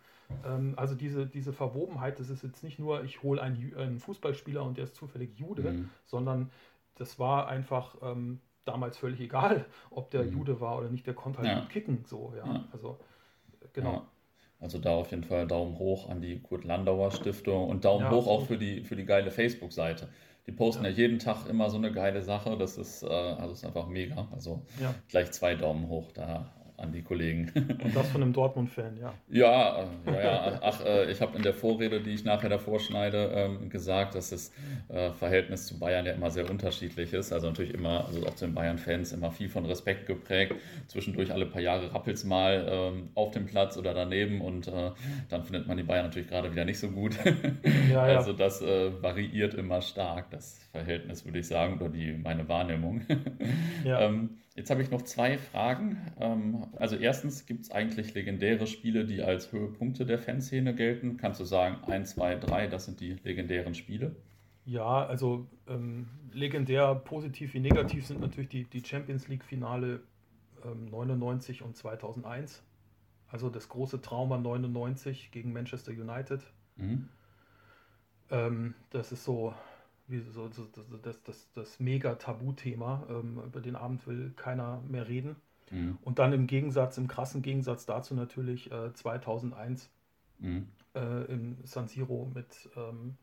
Ähm, 0.46 0.74
also 0.78 0.96
diese, 0.96 1.26
diese 1.26 1.52
Verwobenheit, 1.52 2.20
das 2.20 2.30
ist 2.30 2.44
jetzt 2.44 2.64
nicht 2.64 2.80
nur, 2.80 3.04
ich 3.04 3.22
hole 3.22 3.42
einen, 3.42 3.76
einen, 3.76 4.00
Fußballspieler 4.00 4.64
und 4.64 4.78
der 4.78 4.86
ist 4.86 4.96
zufällig 4.96 5.38
Jude, 5.38 5.72
mhm. 5.72 5.90
sondern 6.06 6.52
das 6.96 7.20
war 7.20 7.50
einfach 7.50 7.96
ähm, 8.02 8.40
damals 8.64 8.98
völlig 8.98 9.20
egal, 9.20 9.66
ob 9.92 10.12
der 10.12 10.24
mhm. 10.24 10.32
Jude 10.32 10.62
war 10.62 10.78
oder 10.78 10.90
nicht, 10.90 11.06
der 11.06 11.16
konnte 11.16 11.40
halt 11.40 11.50
ja. 11.50 11.66
kicken. 11.66 12.06
So, 12.06 12.34
ja. 12.38 12.46
ja. 12.46 12.64
Also 12.72 12.98
genau. 13.74 13.94
Ja. 13.94 14.08
Also 14.62 14.80
da 14.80 14.92
auf 14.92 15.12
jeden 15.12 15.26
Fall 15.26 15.48
Daumen 15.48 15.78
hoch 15.78 16.10
an 16.10 16.22
die 16.22 16.40
Kurt 16.40 16.64
Landauer 16.64 17.12
Stiftung 17.12 17.70
und 17.70 17.84
Daumen 17.84 18.10
hoch 18.10 18.26
auch 18.26 18.46
für 18.46 18.58
die, 18.58 18.86
für 18.86 18.96
die 18.96 19.06
geile 19.06 19.30
Facebook-Seite. 19.30 20.08
Die 20.48 20.52
posten 20.52 20.84
ja. 20.84 20.90
ja. 20.92 20.96
jeden 20.96 21.20
Tag 21.20 21.48
immer 21.48 21.70
so 21.70 21.78
eine 21.78 21.92
geile 21.92 22.22
Sache. 22.22 22.58
Das 22.58 22.78
ist, 22.78 23.04
äh, 23.04 23.08
also 23.08 23.54
ist 23.54 23.66
einfach 23.66 23.88
mega. 23.88 24.28
Also 24.32 24.66
gleich 25.10 25.32
zwei 25.32 25.56
Daumen 25.56 25.88
hoch 25.90 26.12
da 26.12 26.52
an 26.78 26.92
die 26.92 27.02
Kollegen. 27.02 27.52
Und 27.56 27.96
das 27.96 28.10
von 28.10 28.22
einem 28.22 28.34
Dortmund-Fan, 28.34 28.98
ja. 28.98 29.14
Ja, 29.30 29.84
äh, 30.06 30.12
ja, 30.12 30.22
ja. 30.22 30.60
Ach, 30.62 30.86
äh, 30.86 31.12
ich 31.12 31.22
habe 31.22 31.38
in 31.38 31.44
der 31.44 31.54
Vorrede, 31.54 32.02
die 32.02 32.12
ich 32.12 32.24
nachher 32.24 32.50
davor 32.50 32.80
schneide, 32.80 33.32
ähm, 33.34 33.70
gesagt, 33.70 34.16
dass 34.16 34.30
das 34.30 34.52
äh, 34.90 35.12
Verhältnis 35.12 35.68
zu 35.68 35.80
Bayern 35.80 36.06
ja 36.06 36.14
immer 36.14 36.32
sehr 36.32 36.50
unterschiedlich 36.50 37.14
ist. 37.14 37.32
Also 37.32 37.48
natürlich 37.48 37.74
immer, 37.74 38.06
also 38.06 38.26
auch 38.26 38.36
zu 38.36 38.46
den 38.46 38.54
Bayern-Fans, 38.54 39.14
immer 39.14 39.32
viel 39.32 39.50
von 39.50 39.66
Respekt 39.66 40.08
geprägt. 40.08 40.54
Zwischendurch 40.88 41.32
alle 41.32 41.46
paar 41.46 41.62
Jahre 41.62 41.94
rappelt 41.94 42.18
es 42.18 42.24
mal 42.24 42.68
ähm, 42.70 43.10
auf 43.16 43.32
dem 43.32 43.46
Platz 43.46 43.78
oder 43.78 43.94
daneben 43.94 44.42
und 44.42 44.72
dann 45.30 45.44
findet 45.44 45.68
man 45.68 45.78
die 45.78 45.84
Bayern 45.84 46.06
natürlich 46.06 46.28
gerade 46.28 46.52
wieder 46.52 46.66
nicht 46.66 46.80
so 46.80 46.90
gut. 46.90 47.14
Ja, 47.92 48.08
ja. 48.08 48.18
Also 48.18 48.34
das 48.34 48.62
variiert 48.62 49.54
immer 49.54 49.82
stark, 49.82 50.30
das 50.32 50.60
Verhältnis, 50.76 51.26
würde 51.26 51.40
ich 51.40 51.48
sagen, 51.48 51.78
oder 51.78 51.90
die, 51.90 52.14
meine 52.14 52.48
Wahrnehmung. 52.48 53.02
Ja. 53.84 54.02
ähm, 54.08 54.38
Jetzt 54.56 54.70
habe 54.70 54.82
ich 54.82 54.90
noch 54.90 55.02
zwei 55.02 55.38
Fragen. 55.38 55.98
Ähm, 56.18 56.68
also 56.78 56.96
erstens, 56.96 57.46
gibt 57.46 57.66
es 57.66 57.72
eigentlich 57.72 58.14
legendäre 58.14 58.68
Spiele, 58.68 59.06
die 59.06 59.22
als 59.22 59.52
Höhepunkte 59.52 60.06
der 60.06 60.18
Fanszene 60.18 60.74
gelten? 60.74 61.18
Kannst 61.18 61.42
du 61.42 61.44
sagen, 61.44 61.84
1, 61.84 62.12
2, 62.12 62.36
3, 62.36 62.68
das 62.68 62.86
sind 62.86 63.02
die 63.02 63.16
legendären 63.16 63.76
Spiele? 63.76 64.16
Ja, 64.64 65.06
also 65.06 65.46
ähm, 65.68 66.08
legendär, 66.32 66.96
positiv 66.96 67.54
wie 67.54 67.60
negativ 67.60 68.08
sind 68.08 68.22
natürlich 68.22 68.50
die, 68.50 68.64
die 68.64 68.84
Champions 68.84 69.28
League-Finale 69.28 70.00
ähm, 70.64 70.86
99 70.86 71.62
und 71.62 71.76
2001. 71.76 72.64
Also 73.28 73.50
das 73.50 73.68
große 73.68 74.02
Trauma 74.02 74.38
99 74.38 75.32
gegen 75.32 75.52
Manchester 75.52 75.92
United. 75.92 76.42
Mhm. 76.78 77.10
Ähm, 78.32 78.74
das 78.90 79.12
ist 79.12 79.26
so 79.26 79.54
wie 80.08 80.20
so, 80.20 80.50
so 80.50 80.68
das, 81.02 81.22
das, 81.24 81.52
das 81.54 81.80
mega 81.80 82.16
Tabuthema. 82.16 83.06
Ähm, 83.10 83.42
über 83.46 83.62
den 83.62 83.76
Abend 83.76 84.06
will 84.08 84.34
keiner 84.36 84.82
mehr 84.88 85.08
reden. 85.08 85.36
Mhm. 85.72 85.98
Und 86.04 86.20
dann 86.20 86.34
im 86.34 86.48
Gegensatz, 86.48 86.98
im 86.98 87.08
krassen 87.08 87.42
Gegensatz 87.42 87.86
dazu 87.86 88.14
natürlich 88.14 88.72
äh, 88.72 88.94
2001 88.94 89.90
mhm. 90.40 90.68
äh, 90.94 91.26
im 91.26 91.58
San 91.64 91.88
Siro 91.88 92.32
mit, 92.34 92.70
ähm, 92.76 93.18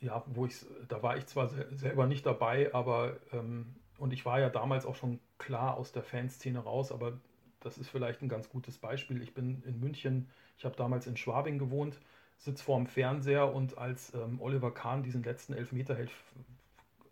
ja, 0.00 0.22
wo 0.26 0.46
ich, 0.46 0.56
da 0.88 1.02
war 1.02 1.16
ich 1.16 1.26
zwar 1.26 1.48
sel 1.48 1.68
selber 1.76 2.06
nicht 2.06 2.26
dabei, 2.26 2.74
aber 2.74 3.16
ähm, 3.32 3.74
und 3.98 4.12
ich 4.12 4.26
war 4.26 4.40
ja 4.40 4.50
damals 4.50 4.86
auch 4.86 4.96
schon 4.96 5.20
klar 5.38 5.76
aus 5.76 5.92
der 5.92 6.02
Fanszene 6.02 6.58
raus, 6.58 6.92
aber 6.92 7.18
das 7.60 7.78
ist 7.78 7.88
vielleicht 7.88 8.22
ein 8.22 8.28
ganz 8.28 8.50
gutes 8.50 8.76
Beispiel. 8.76 9.22
Ich 9.22 9.34
bin 9.34 9.62
in 9.64 9.80
München, 9.80 10.28
ich 10.58 10.64
habe 10.64 10.76
damals 10.76 11.06
in 11.06 11.16
Schwabing 11.16 11.58
gewohnt, 11.58 11.98
sitze 12.38 12.62
vor 12.62 12.76
dem 12.76 12.86
Fernseher 12.86 13.54
und 13.54 13.78
als 13.78 14.12
ähm, 14.14 14.40
Oliver 14.40 14.72
Kahn 14.72 15.02
diesen 15.02 15.22
letzten 15.22 15.54
Elfmeter 15.54 15.94
hält, 15.94 16.10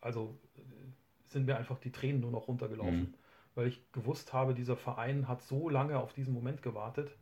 also 0.00 0.36
sind 1.26 1.46
mir 1.46 1.56
einfach 1.56 1.78
die 1.78 1.90
Tränen 1.90 2.20
nur 2.20 2.30
noch 2.30 2.48
runtergelaufen, 2.48 3.00
mhm. 3.00 3.14
weil 3.54 3.66
ich 3.66 3.90
gewusst 3.92 4.32
habe, 4.32 4.54
dieser 4.54 4.76
Verein 4.76 5.28
hat 5.28 5.42
so 5.42 5.68
lange 5.68 5.98
auf 5.98 6.12
diesen 6.12 6.34
Moment 6.34 6.62
gewartet 6.62 7.16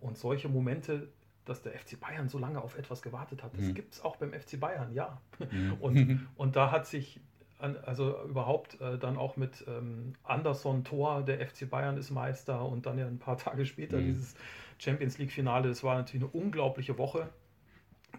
und 0.00 0.16
solche 0.16 0.48
Momente, 0.48 1.08
dass 1.44 1.62
der 1.62 1.72
FC 1.72 2.00
Bayern 2.00 2.28
so 2.28 2.38
lange 2.38 2.60
auf 2.60 2.76
etwas 2.76 3.02
gewartet 3.02 3.42
hat, 3.42 3.54
das 3.54 3.62
mhm. 3.62 3.74
gibt 3.74 3.94
es 3.94 4.00
auch 4.02 4.16
beim 4.16 4.32
FC 4.32 4.58
Bayern, 4.58 4.92
ja. 4.92 5.20
Mhm. 5.38 5.74
Und, 5.80 6.28
und 6.36 6.56
da 6.56 6.70
hat 6.70 6.86
sich 6.86 7.20
also 7.58 8.22
überhaupt 8.24 8.80
äh, 8.80 8.98
dann 8.98 9.16
auch 9.16 9.36
mit 9.36 9.64
ähm, 9.66 10.12
Anderson 10.22 10.84
Tor, 10.84 11.22
der 11.24 11.44
FC 11.44 11.68
Bayern 11.68 11.96
ist 11.96 12.10
Meister 12.10 12.64
und 12.64 12.86
dann 12.86 12.98
ja 12.98 13.06
ein 13.06 13.18
paar 13.18 13.36
Tage 13.36 13.66
später 13.66 13.98
mhm. 13.98 14.06
dieses 14.06 14.36
Champions 14.78 15.18
League 15.18 15.32
Finale. 15.32 15.68
Das 15.68 15.82
war 15.82 15.96
natürlich 15.96 16.22
eine 16.22 16.32
unglaubliche 16.32 16.98
Woche, 16.98 17.28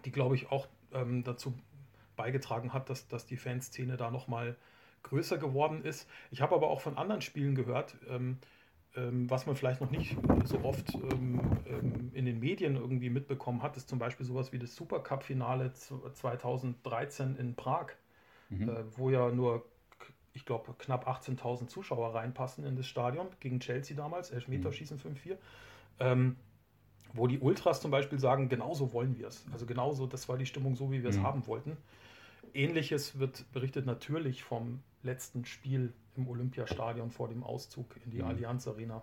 die 0.04 0.12
glaube 0.12 0.34
ich 0.34 0.50
auch 0.50 0.68
ähm, 0.92 1.24
dazu 1.24 1.54
beigetragen 2.16 2.72
hat, 2.72 2.90
dass, 2.90 3.08
dass 3.08 3.26
die 3.26 3.36
Fanszene 3.36 3.96
da 3.96 4.10
nochmal 4.10 4.56
größer 5.02 5.38
geworden 5.38 5.82
ist. 5.82 6.08
Ich 6.30 6.42
habe 6.42 6.54
aber 6.54 6.68
auch 6.68 6.80
von 6.80 6.98
anderen 6.98 7.22
Spielen 7.22 7.54
gehört, 7.54 7.96
ähm, 8.08 8.38
ähm 8.94 9.30
was 9.30 9.46
man 9.46 9.56
vielleicht 9.56 9.80
noch 9.80 9.90
nicht 9.90 10.16
so 10.44 10.60
oft 10.62 10.94
ähm, 10.94 11.40
ähm, 11.66 12.10
in 12.12 12.26
den 12.26 12.38
Medien 12.40 12.76
irgendwie 12.76 13.08
mitbekommen 13.08 13.62
hat, 13.62 13.76
ist 13.76 13.88
zum 13.88 13.98
Beispiel 13.98 14.26
sowas 14.26 14.52
wie 14.52 14.58
das 14.58 14.76
Supercup-Finale 14.76 15.72
2013 15.72 17.36
in 17.36 17.54
Prag 17.54 17.92
mhm. 18.50 18.68
äh, 18.68 18.84
wo 18.96 19.10
ja 19.10 19.30
nur, 19.30 19.64
ich 20.34 20.44
glaube, 20.44 20.74
knapp 20.78 21.08
18.000 21.08 21.68
Zuschauer 21.68 22.14
reinpassen 22.14 22.64
in 22.64 22.76
das 22.76 22.86
Stadion, 22.86 23.28
gegen 23.40 23.60
Chelsea 23.60 23.96
damals, 23.96 24.30
Elfmeterschießen 24.30 25.00
mhm. 25.02 25.16
5-4. 25.16 25.36
Ähm, 26.00 26.36
wo 27.12 27.26
die 27.26 27.38
Ultras 27.38 27.80
zum 27.80 27.90
Beispiel 27.90 28.18
sagen, 28.18 28.48
genauso 28.48 28.92
wollen 28.92 29.18
wir 29.18 29.28
es. 29.28 29.44
Also 29.52 29.66
genauso, 29.66 30.06
das 30.06 30.28
war 30.28 30.38
die 30.38 30.46
Stimmung 30.46 30.76
so, 30.76 30.90
wie 30.92 31.02
wir 31.02 31.10
es 31.10 31.18
mhm. 31.18 31.22
haben 31.22 31.46
wollten. 31.46 31.76
Ähnliches 32.54 33.18
wird 33.18 33.50
berichtet 33.52 33.86
natürlich 33.86 34.42
vom 34.42 34.80
letzten 35.02 35.44
Spiel 35.44 35.92
im 36.16 36.28
Olympiastadion 36.28 37.10
vor 37.10 37.28
dem 37.28 37.42
Auszug 37.42 37.96
in 38.04 38.10
die 38.10 38.18
mhm. 38.18 38.28
Allianz 38.28 38.66
Arena. 38.66 39.02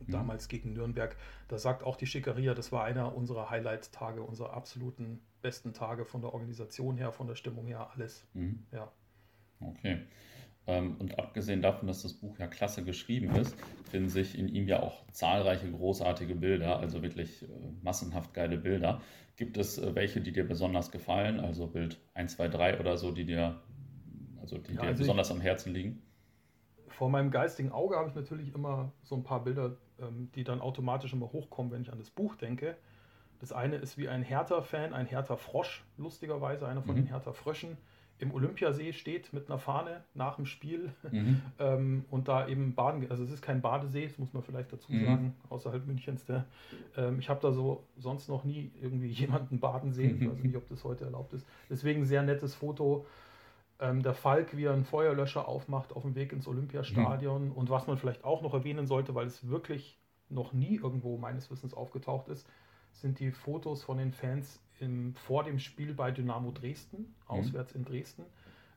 Mhm. 0.00 0.12
Damals 0.12 0.48
gegen 0.48 0.72
Nürnberg. 0.72 1.16
Da 1.48 1.58
sagt 1.58 1.82
auch 1.82 1.96
die 1.96 2.06
Schickeria, 2.06 2.54
das 2.54 2.72
war 2.72 2.84
einer 2.84 3.14
unserer 3.14 3.50
Highlight-Tage, 3.50 4.22
unserer 4.22 4.52
absoluten 4.54 5.20
besten 5.42 5.72
Tage 5.72 6.04
von 6.04 6.20
der 6.20 6.32
Organisation 6.32 6.96
her, 6.96 7.12
von 7.12 7.26
der 7.26 7.34
Stimmung 7.36 7.66
her, 7.66 7.90
alles. 7.94 8.26
Mhm. 8.34 8.64
Ja. 8.72 8.90
Okay. 9.60 10.00
Ähm, 10.66 10.96
und 10.98 11.18
abgesehen 11.18 11.60
davon, 11.60 11.88
dass 11.88 12.02
das 12.02 12.14
Buch 12.14 12.38
ja 12.38 12.46
klasse 12.46 12.84
geschrieben 12.84 13.34
ist, 13.36 13.54
finden 13.90 14.08
sich 14.08 14.38
in 14.38 14.48
ihm 14.48 14.66
ja 14.66 14.80
auch 14.80 15.04
zahlreiche 15.12 15.70
großartige 15.70 16.34
Bilder, 16.34 16.78
also 16.78 17.02
wirklich 17.02 17.42
äh, 17.42 17.46
massenhaft 17.82 18.32
geile 18.32 18.56
Bilder. 18.56 19.00
Gibt 19.36 19.58
es 19.58 19.78
äh, 19.78 19.94
welche, 19.94 20.20
die 20.20 20.32
dir 20.32 20.46
besonders 20.46 20.90
gefallen? 20.90 21.40
Also 21.40 21.66
Bild 21.66 22.00
1, 22.14 22.36
2, 22.36 22.48
3 22.48 22.80
oder 22.80 22.96
so, 22.96 23.12
die 23.12 23.26
dir, 23.26 23.60
also 24.40 24.56
die 24.56 24.74
ja, 24.74 24.82
dir 24.82 24.88
also 24.88 25.02
besonders 25.02 25.28
ich, 25.28 25.36
am 25.36 25.40
Herzen 25.42 25.74
liegen? 25.74 26.02
Vor 26.88 27.10
meinem 27.10 27.30
geistigen 27.30 27.70
Auge 27.70 27.96
habe 27.96 28.08
ich 28.08 28.14
natürlich 28.14 28.54
immer 28.54 28.92
so 29.02 29.16
ein 29.16 29.22
paar 29.22 29.44
Bilder, 29.44 29.76
ähm, 30.00 30.30
die 30.34 30.44
dann 30.44 30.62
automatisch 30.62 31.12
immer 31.12 31.30
hochkommen, 31.30 31.72
wenn 31.72 31.82
ich 31.82 31.92
an 31.92 31.98
das 31.98 32.10
Buch 32.10 32.36
denke. 32.36 32.76
Das 33.40 33.52
eine 33.52 33.76
ist 33.76 33.98
wie 33.98 34.08
ein 34.08 34.22
Hertha-Fan, 34.22 34.94
ein 34.94 35.06
Hertha-Frosch, 35.06 35.84
lustigerweise, 35.98 36.66
einer 36.66 36.80
von 36.80 36.94
mhm. 36.94 37.00
den 37.00 37.06
Hertha-Fröschen, 37.08 37.76
im 38.18 38.32
Olympiasee 38.32 38.92
steht 38.92 39.32
mit 39.32 39.48
einer 39.48 39.58
Fahne 39.58 40.04
nach 40.14 40.36
dem 40.36 40.46
Spiel 40.46 40.92
mhm. 41.10 41.42
ähm, 41.58 42.04
und 42.10 42.28
da 42.28 42.46
eben 42.46 42.74
baden. 42.74 43.06
Also 43.10 43.24
es 43.24 43.30
ist 43.30 43.42
kein 43.42 43.60
Badesee, 43.60 44.06
das 44.06 44.18
muss 44.18 44.32
man 44.32 44.42
vielleicht 44.42 44.72
dazu 44.72 44.92
mhm. 44.92 45.04
sagen, 45.04 45.36
außerhalb 45.48 45.86
Münchens. 45.86 46.24
Der, 46.24 46.44
ähm, 46.96 47.18
ich 47.18 47.28
habe 47.28 47.40
da 47.40 47.52
so 47.52 47.84
sonst 47.98 48.28
noch 48.28 48.44
nie 48.44 48.70
irgendwie 48.80 49.08
jemanden 49.10 49.58
baden 49.58 49.92
sehen. 49.92 50.20
Ich 50.20 50.30
weiß 50.30 50.42
nicht, 50.42 50.56
ob 50.56 50.68
das 50.68 50.84
heute 50.84 51.04
erlaubt 51.04 51.32
ist. 51.32 51.46
Deswegen 51.68 52.04
sehr 52.04 52.22
nettes 52.22 52.54
Foto. 52.54 53.06
Ähm, 53.80 54.02
der 54.02 54.14
Falk, 54.14 54.56
wie 54.56 54.64
er 54.64 54.72
einen 54.72 54.84
Feuerlöscher 54.84 55.48
aufmacht 55.48 55.94
auf 55.94 56.02
dem 56.02 56.14
Weg 56.14 56.32
ins 56.32 56.46
Olympiastadion. 56.46 57.46
Mhm. 57.46 57.52
Und 57.52 57.70
was 57.70 57.88
man 57.88 57.98
vielleicht 57.98 58.24
auch 58.24 58.42
noch 58.42 58.54
erwähnen 58.54 58.86
sollte, 58.86 59.14
weil 59.16 59.26
es 59.26 59.48
wirklich 59.48 59.98
noch 60.28 60.52
nie 60.52 60.76
irgendwo 60.76 61.18
meines 61.18 61.50
Wissens 61.50 61.74
aufgetaucht 61.74 62.28
ist, 62.28 62.48
sind 62.94 63.18
die 63.20 63.30
Fotos 63.30 63.82
von 63.82 63.98
den 63.98 64.12
Fans 64.12 64.60
im, 64.80 65.14
vor 65.14 65.44
dem 65.44 65.58
Spiel 65.58 65.94
bei 65.94 66.10
Dynamo 66.10 66.50
Dresden, 66.50 66.98
mhm. 66.98 67.14
auswärts 67.26 67.74
mhm. 67.74 67.80
in 67.80 67.84
Dresden, 67.84 68.24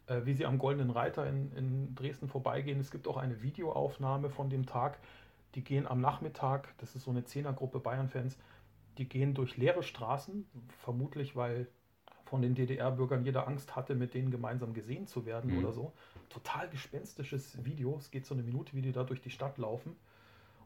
äh, 0.07 0.21
wie 0.25 0.33
sie 0.33 0.45
am 0.45 0.57
Goldenen 0.57 0.89
Reiter 0.89 1.27
in, 1.27 1.51
in 1.53 1.95
Dresden 1.95 2.27
vorbeigehen. 2.27 2.79
Es 2.79 2.91
gibt 2.91 3.07
auch 3.07 3.17
eine 3.17 3.41
Videoaufnahme 3.41 4.29
von 4.29 4.49
dem 4.49 4.65
Tag. 4.65 4.99
Die 5.55 5.63
gehen 5.63 5.87
am 5.87 6.01
Nachmittag, 6.01 6.73
das 6.77 6.95
ist 6.95 7.03
so 7.03 7.11
eine 7.11 7.23
Zehnergruppe 7.23 7.79
Bayern-Fans, 7.79 8.37
die 8.97 9.07
gehen 9.07 9.33
durch 9.33 9.57
leere 9.57 9.83
Straßen, 9.83 10.45
vermutlich 10.79 11.35
weil 11.35 11.67
von 12.25 12.41
den 12.41 12.55
DDR-Bürgern 12.55 13.23
jeder 13.23 13.47
Angst 13.47 13.75
hatte, 13.75 13.95
mit 13.95 14.13
denen 14.13 14.31
gemeinsam 14.31 14.73
gesehen 14.73 15.07
zu 15.07 15.25
werden 15.25 15.51
mhm. 15.51 15.59
oder 15.59 15.71
so. 15.71 15.93
Total 16.29 16.69
gespenstisches 16.69 17.63
Video. 17.63 17.95
Es 17.97 18.11
geht 18.11 18.25
so 18.25 18.33
eine 18.33 18.43
Minute, 18.43 18.73
wie 18.75 18.81
die 18.81 18.91
da 18.91 19.03
durch 19.03 19.21
die 19.21 19.29
Stadt 19.29 19.57
laufen. 19.57 19.95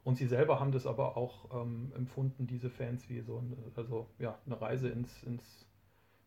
Und 0.03 0.15
sie 0.15 0.25
selber 0.25 0.59
haben 0.59 0.71
das 0.71 0.87
aber 0.87 1.15
auch 1.15 1.61
ähm, 1.61 1.91
empfunden, 1.95 2.47
diese 2.47 2.69
Fans, 2.69 3.07
wie 3.09 3.21
so 3.21 3.37
eine, 3.37 3.55
also, 3.75 4.07
ja, 4.17 4.37
eine 4.45 4.59
Reise 4.59 4.89
ins, 4.89 5.23
ins 5.23 5.67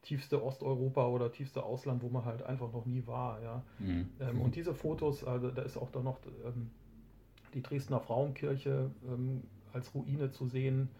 tiefste 0.02 0.44
Osteuropa 0.44 1.08
oder 1.08 1.32
tiefste 1.32 1.64
Ausland, 1.64 2.02
wo 2.02 2.08
man 2.08 2.24
halt 2.24 2.42
einfach 2.42 2.72
noch 2.72 2.86
nie 2.86 3.06
war. 3.06 3.42
Ja. 3.42 3.64
Mhm. 3.78 4.10
Ähm, 4.20 4.40
und 4.40 4.54
diese 4.54 4.74
Fotos, 4.74 5.24
also 5.24 5.50
da 5.50 5.62
ist 5.62 5.76
auch 5.76 5.90
dann 5.90 6.04
noch 6.04 6.20
ähm, 6.44 6.70
die 7.54 7.62
Dresdner 7.62 8.00
Frauenkirche 8.00 8.90
ähm, 9.06 9.42
als 9.72 9.94
Ruine 9.94 10.30
zu 10.30 10.46
sehen. 10.46 10.90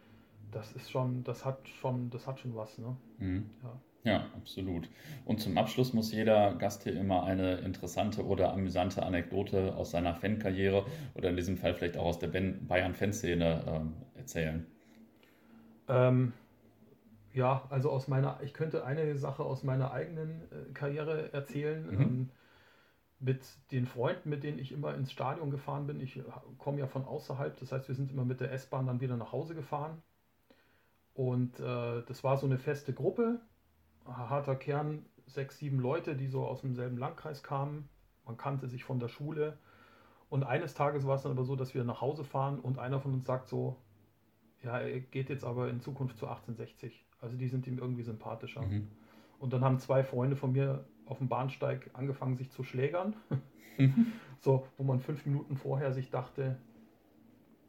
Das 0.50 0.72
ist 0.72 0.90
schon, 0.90 1.22
das 1.24 1.44
hat 1.44 1.68
schon, 1.68 2.10
das 2.10 2.26
hat 2.26 2.40
schon 2.40 2.56
was. 2.56 2.78
Ne? 2.78 2.96
Mhm. 3.18 3.50
Ja. 3.62 3.80
Ja, 4.05 4.26
absolut. 4.36 4.88
Und 5.24 5.40
zum 5.40 5.57
Abschluss 5.57 5.94
muss 5.94 6.12
jeder 6.12 6.55
Gast 6.57 6.82
hier 6.82 6.94
immer 6.94 7.24
eine 7.24 7.57
interessante 7.57 8.24
oder 8.24 8.52
amüsante 8.52 9.02
Anekdote 9.02 9.74
aus 9.74 9.92
seiner 9.92 10.14
Fankarriere 10.14 10.84
oder 11.14 11.30
in 11.30 11.36
diesem 11.36 11.57
Fall 11.57 11.74
vielleicht 11.74 11.96
auch 11.96 12.05
aus 12.05 12.18
der 12.18 12.28
Bayern-Fanszene 12.28 13.64
ähm, 13.66 13.94
erzählen. 14.14 14.66
Ähm, 15.88 16.34
ja, 17.32 17.66
also 17.70 17.90
aus 17.90 18.07
meiner, 18.07 18.38
ich 18.42 18.52
könnte 18.52 18.84
eine 18.84 19.16
Sache 19.16 19.42
aus 19.42 19.64
meiner 19.64 19.90
eigenen 19.92 20.42
äh, 20.52 20.72
Karriere 20.74 21.32
erzählen. 21.32 21.86
Mhm. 21.86 22.00
Ähm, 22.02 22.30
mit 23.20 23.42
den 23.72 23.86
Freunden, 23.86 24.28
mit 24.28 24.44
denen 24.44 24.59
ich 24.59 24.70
immer 24.70 24.94
ins 24.94 25.11
Stadion 25.11 25.50
gefahren 25.50 25.86
bin. 25.86 25.98
Ich 26.00 26.18
äh, 26.18 26.24
komme 26.59 26.80
ja 26.80 26.86
von 26.86 27.07
außerhalb, 27.07 27.59
das 27.59 27.72
heißt, 27.72 27.88
wir 27.88 27.94
sind 27.94 28.11
immer 28.11 28.26
mit 28.26 28.40
der 28.40 28.52
S-Bahn 28.52 28.86
dann 28.86 29.00
wieder 29.00 29.16
nach 29.16 29.32
Hause 29.32 29.55
gefahren. 29.55 30.02
Und 31.14 31.59
äh, 31.59 32.02
das 32.07 32.22
war 32.22 32.36
so 32.36 32.44
eine 32.44 32.59
feste 32.59 32.92
Gruppe 32.92 33.40
harter 34.07 34.57
Kern, 34.57 35.05
sechs, 35.26 35.59
sieben 35.59 35.78
Leute, 35.78 36.16
die 36.16 36.26
so 36.26 36.46
aus 36.46 36.61
demselben 36.61 36.96
Landkreis 36.96 37.42
kamen. 37.42 37.88
Man 38.26 38.36
kannte 38.36 38.68
sich 38.68 38.84
von 38.84 38.98
der 38.98 39.09
Schule. 39.09 39.59
Und 40.28 40.42
eines 40.42 40.74
Tages 40.74 41.07
war 41.07 41.16
es 41.16 41.22
dann 41.22 41.32
aber 41.32 41.44
so, 41.44 41.57
dass 41.57 41.74
wir 41.74 41.84
nach 41.84 42.00
Hause 42.00 42.24
fahren 42.24 42.59
und 42.59 42.78
einer 42.78 43.00
von 43.00 43.12
uns 43.14 43.26
sagt 43.26 43.48
so, 43.48 43.76
ja, 44.62 44.78
er 44.78 45.00
geht 45.00 45.28
jetzt 45.28 45.44
aber 45.44 45.68
in 45.68 45.80
Zukunft 45.80 46.16
zu 46.16 46.26
1860. 46.26 47.07
Also 47.20 47.36
die 47.36 47.48
sind 47.48 47.66
ihm 47.66 47.78
irgendwie 47.78 48.02
sympathischer. 48.02 48.62
Mhm. 48.62 48.88
Und 49.38 49.52
dann 49.52 49.62
haben 49.62 49.78
zwei 49.78 50.02
Freunde 50.02 50.36
von 50.36 50.52
mir 50.52 50.84
auf 51.07 51.18
dem 51.18 51.28
Bahnsteig 51.28 51.90
angefangen, 51.92 52.36
sich 52.36 52.50
zu 52.50 52.64
schlägern. 52.64 53.14
so, 54.40 54.66
wo 54.76 54.84
man 54.84 55.00
fünf 55.00 55.26
Minuten 55.26 55.57
vorher 55.57 55.92
sich 55.92 56.11
dachte, 56.11 56.57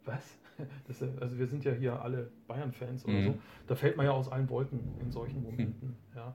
was? 0.05 0.37
Das, 0.87 1.01
also 1.19 1.37
wir 1.37 1.47
sind 1.47 1.65
ja 1.65 1.71
hier 1.73 2.01
alle 2.01 2.31
Bayern-Fans 2.47 3.05
oder 3.05 3.13
mhm. 3.13 3.25
so. 3.25 3.37
Da 3.67 3.75
fällt 3.75 3.97
man 3.97 4.05
ja 4.05 4.11
aus 4.13 4.31
allen 4.31 4.49
Wolken 4.49 4.79
in 5.01 5.11
solchen 5.11 5.43
Momenten. 5.43 5.89
Mhm. 5.89 5.95
Ja. 6.15 6.33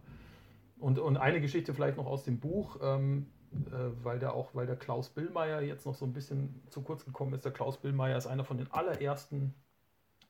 Und, 0.79 0.99
und 0.99 1.17
eine 1.17 1.41
Geschichte 1.41 1.75
vielleicht 1.75 1.97
noch 1.97 2.07
aus 2.07 2.25
dem 2.25 2.39
Buch, 2.39 2.79
ähm, 2.83 3.27
äh, 3.53 4.05
weil 4.05 4.19
der 4.19 4.35
auch, 4.35 4.55
weil 4.55 4.67
der 4.67 4.77
Klaus 4.77 5.09
Billmeier 5.09 5.61
jetzt 5.61 5.85
noch 5.85 5.95
so 5.95 6.05
ein 6.05 6.13
bisschen 6.13 6.63
zu 6.69 6.83
kurz 6.83 7.05
gekommen 7.05 7.35
ist. 7.35 7.45
Der 7.45 7.53
Klaus 7.53 7.79
Billmeier 7.79 8.17
ist 8.17 8.27
einer 8.27 8.45
von 8.45 8.59
den 8.59 8.71
allerersten 8.71 9.55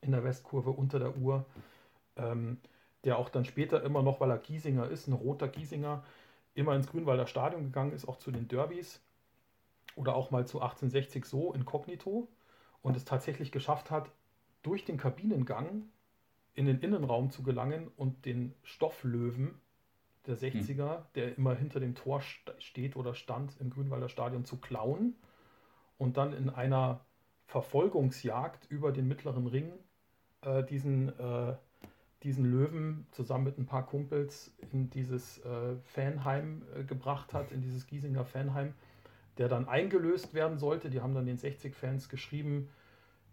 in 0.01 0.11
der 0.11 0.23
Westkurve 0.23 0.71
unter 0.71 0.99
der 0.99 1.17
Uhr, 1.17 1.45
ähm, 2.17 2.57
der 3.03 3.17
auch 3.17 3.29
dann 3.29 3.45
später 3.45 3.83
immer 3.83 4.03
noch, 4.03 4.19
weil 4.19 4.31
er 4.31 4.39
Giesinger 4.39 4.89
ist, 4.89 5.07
ein 5.07 5.13
roter 5.13 5.47
Giesinger, 5.47 6.03
immer 6.53 6.75
ins 6.75 6.87
Grünwalder 6.87 7.27
Stadion 7.27 7.63
gegangen 7.65 7.93
ist, 7.93 8.07
auch 8.07 8.17
zu 8.17 8.31
den 8.31 8.47
Derbys 8.47 9.01
oder 9.95 10.15
auch 10.15 10.31
mal 10.31 10.45
zu 10.45 10.59
1860 10.59 11.25
so 11.25 11.53
inkognito 11.53 12.27
und 12.81 12.95
es 12.95 13.05
tatsächlich 13.05 13.51
geschafft 13.51 13.91
hat, 13.91 14.11
durch 14.63 14.85
den 14.85 14.97
Kabinengang 14.97 15.83
in 16.53 16.65
den 16.65 16.79
Innenraum 16.79 17.31
zu 17.31 17.43
gelangen 17.43 17.89
und 17.95 18.25
den 18.25 18.53
Stofflöwen 18.63 19.55
der 20.27 20.37
60er, 20.37 20.97
hm. 20.97 21.03
der 21.15 21.37
immer 21.37 21.55
hinter 21.55 21.79
dem 21.79 21.95
Tor 21.95 22.21
steht 22.59 22.95
oder 22.95 23.15
stand 23.15 23.59
im 23.59 23.69
Grünwalder 23.69 24.09
Stadion, 24.09 24.45
zu 24.45 24.57
klauen 24.57 25.15
und 25.97 26.17
dann 26.17 26.33
in 26.33 26.49
einer 26.49 27.01
Verfolgungsjagd 27.47 28.69
über 28.69 28.91
den 28.91 29.07
mittleren 29.07 29.47
Ring 29.47 29.73
äh, 30.41 30.63
diesen, 30.63 31.09
äh, 31.19 31.55
diesen 32.23 32.45
Löwen 32.45 33.07
zusammen 33.11 33.45
mit 33.45 33.57
ein 33.57 33.65
paar 33.65 33.85
Kumpels 33.85 34.53
in 34.71 34.89
dieses 34.89 35.39
äh, 35.39 35.75
Fanheim 35.83 36.63
äh, 36.75 36.83
gebracht 36.83 37.33
hat, 37.33 37.51
in 37.51 37.61
dieses 37.61 37.87
Giesinger 37.87 38.25
Fanheim, 38.25 38.73
der 39.37 39.47
dann 39.47 39.67
eingelöst 39.67 40.33
werden 40.33 40.57
sollte. 40.57 40.89
Die 40.89 41.01
haben 41.01 41.13
dann 41.13 41.25
den 41.25 41.37
60-Fans 41.37 42.09
geschrieben, 42.09 42.69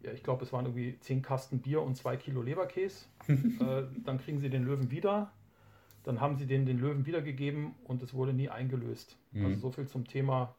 ja, 0.03 0.13
ich 0.13 0.23
glaube, 0.23 0.45
es 0.45 0.53
waren 0.53 0.65
irgendwie 0.65 0.99
10 1.01 1.23
Kasten 1.23 1.59
Bier 1.59 1.83
und 1.83 1.97
2 1.97 2.17
Kilo 2.17 2.43
Leberkäse. 2.43 3.07
äh, 3.29 3.83
dann 4.05 4.19
kriegen 4.19 4.39
sie 4.41 4.51
den 4.51 4.65
Löwen 4.65 4.91
wieder. 4.91 5.33
Dann 6.05 6.21
haben 6.21 6.37
sie 6.37 6.47
den, 6.47 6.67
den 6.67 6.79
Löwen 6.79 7.05
wiedergegeben 7.05 7.75
und 7.85 8.03
es 8.03 8.15
wurde 8.15 8.33
nie 8.33 8.49
eingelöst. 8.49 9.17
Mhm. 9.33 9.47
Also 9.47 9.61
so 9.61 9.71
viel 9.73 9.87
zum 9.89 10.07
Thema, 10.07 10.55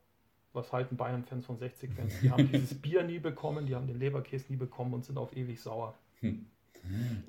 was 0.53 0.71
halten 0.73 0.97
Bayern-Fans 0.97 1.45
von 1.45 1.57
60-Fans. 1.57 2.19
Die 2.21 2.29
haben 2.29 2.47
dieses 2.51 2.75
Bier 2.75 3.03
nie 3.03 3.19
bekommen, 3.19 3.65
die 3.65 3.75
haben 3.75 3.87
den 3.87 3.97
Leberkäse 3.97 4.45
nie 4.49 4.57
bekommen 4.57 4.93
und 4.93 5.05
sind 5.05 5.17
auf 5.17 5.35
ewig 5.35 5.59
sauer. 5.59 5.95
Hm. 6.19 6.45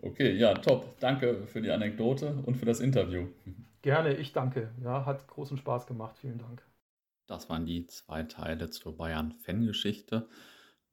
Okay, 0.03 0.37
ja, 0.37 0.55
top. 0.55 0.99
Danke 1.01 1.47
für 1.47 1.61
die 1.61 1.71
Anekdote 1.71 2.35
und 2.45 2.57
für 2.57 2.67
das 2.67 2.81
Interview. 2.81 3.27
Gerne, 3.83 4.15
ich 4.15 4.33
danke. 4.33 4.71
Ja, 4.83 5.05
hat 5.07 5.27
großen 5.27 5.57
Spaß 5.57 5.87
gemacht. 5.87 6.17
Vielen 6.19 6.39
Dank. 6.39 6.63
Das 7.31 7.49
waren 7.49 7.65
die 7.65 7.87
zwei 7.87 8.25
Teile 8.25 8.71
zur 8.71 8.97
Bayern-Fangeschichte. 8.97 10.29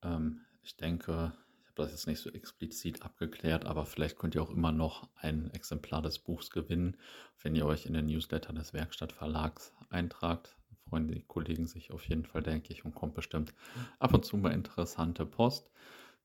Ähm, 0.04 0.42
ich 0.62 0.78
denke, 0.78 1.34
ich 1.62 1.66
habe 1.66 1.82
das 1.82 1.90
jetzt 1.90 2.06
nicht 2.06 2.20
so 2.22 2.30
explizit 2.30 3.02
abgeklärt, 3.02 3.66
aber 3.66 3.88
vielleicht 3.88 4.20
könnt 4.20 4.36
ihr 4.36 4.44
auch 4.44 4.52
immer 4.52 4.72
noch 4.72 5.10
ein 5.16 5.50
Exemplar 5.50 6.04
des 6.04 6.20
Buchs 6.20 6.52
gewinnen, 6.52 6.96
wenn 7.42 7.56
ihr 7.56 7.66
euch 7.66 7.88
in 7.88 7.94
den 7.94 8.06
Newsletter 8.06 8.54
des 8.54 8.72
Werkstattverlags 8.72 9.74
eintragt. 9.90 10.56
freuen 10.88 11.08
die 11.08 11.24
Kollegen 11.24 11.66
sich 11.66 11.90
auf 11.92 12.08
jeden 12.08 12.24
Fall, 12.24 12.44
denke 12.44 12.72
ich, 12.72 12.86
und 12.86 12.94
kommt 12.94 13.16
bestimmt 13.16 13.56
ab 13.98 14.14
und 14.14 14.24
zu 14.24 14.38
mal 14.38 14.54
interessante 14.54 15.26
Post. 15.26 15.72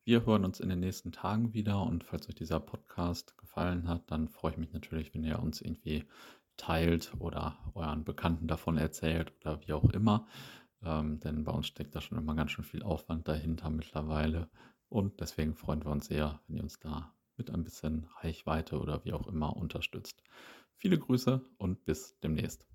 Wir 0.05 0.27
hören 0.27 0.45
uns 0.45 0.61
in 0.61 0.69
den 0.69 0.81
nächsten 0.81 1.13
Tagen 1.13 1.55
wieder 1.55 1.81
und 1.83 2.05
falls 2.05 2.29
euch 2.29 2.35
dieser 2.35 2.61
Podcast 2.61 3.39
gefallen 3.39 3.89
hat, 3.89 4.11
dann 4.11 4.29
freue 4.29 4.53
ich 4.53 4.59
mich 4.59 4.73
natürlich, 4.73 5.15
wenn 5.15 5.25
ihr 5.25 5.39
uns 5.39 5.63
irgendwie 5.63 6.05
teilt 6.63 7.13
oder 7.19 7.59
euren 7.75 8.05
Bekannten 8.05 8.47
davon 8.47 8.77
erzählt 8.77 9.33
oder 9.41 9.61
wie 9.67 9.73
auch 9.73 9.91
immer. 9.91 10.29
Ähm, 10.85 11.19
denn 11.19 11.43
bei 11.43 11.53
uns 11.53 11.67
steckt 11.67 11.95
da 11.95 12.01
schon 12.01 12.19
immer 12.19 12.35
ganz 12.37 12.53
schön 12.53 12.65
viel 12.65 12.85
Aufwand 12.85 13.27
dahinter 13.27 13.69
mittlerweile. 13.69 14.49
Und 14.89 15.21
deswegen 15.21 15.55
freuen 15.57 15.85
wir 15.85 15.91
uns 15.91 16.07
sehr, 16.07 16.41
wenn 16.47 16.57
ihr 16.57 16.63
uns 16.63 16.79
da 16.79 17.13
mit 17.37 17.51
ein 17.51 17.65
bisschen 17.65 18.07
Reichweite 18.21 18.79
oder 18.79 19.05
wie 19.05 19.13
auch 19.13 19.27
immer 19.27 19.57
unterstützt. 19.57 20.23
Viele 20.77 20.99
Grüße 20.99 21.41
und 21.59 21.85
bis 21.85 22.19
demnächst. 22.21 22.72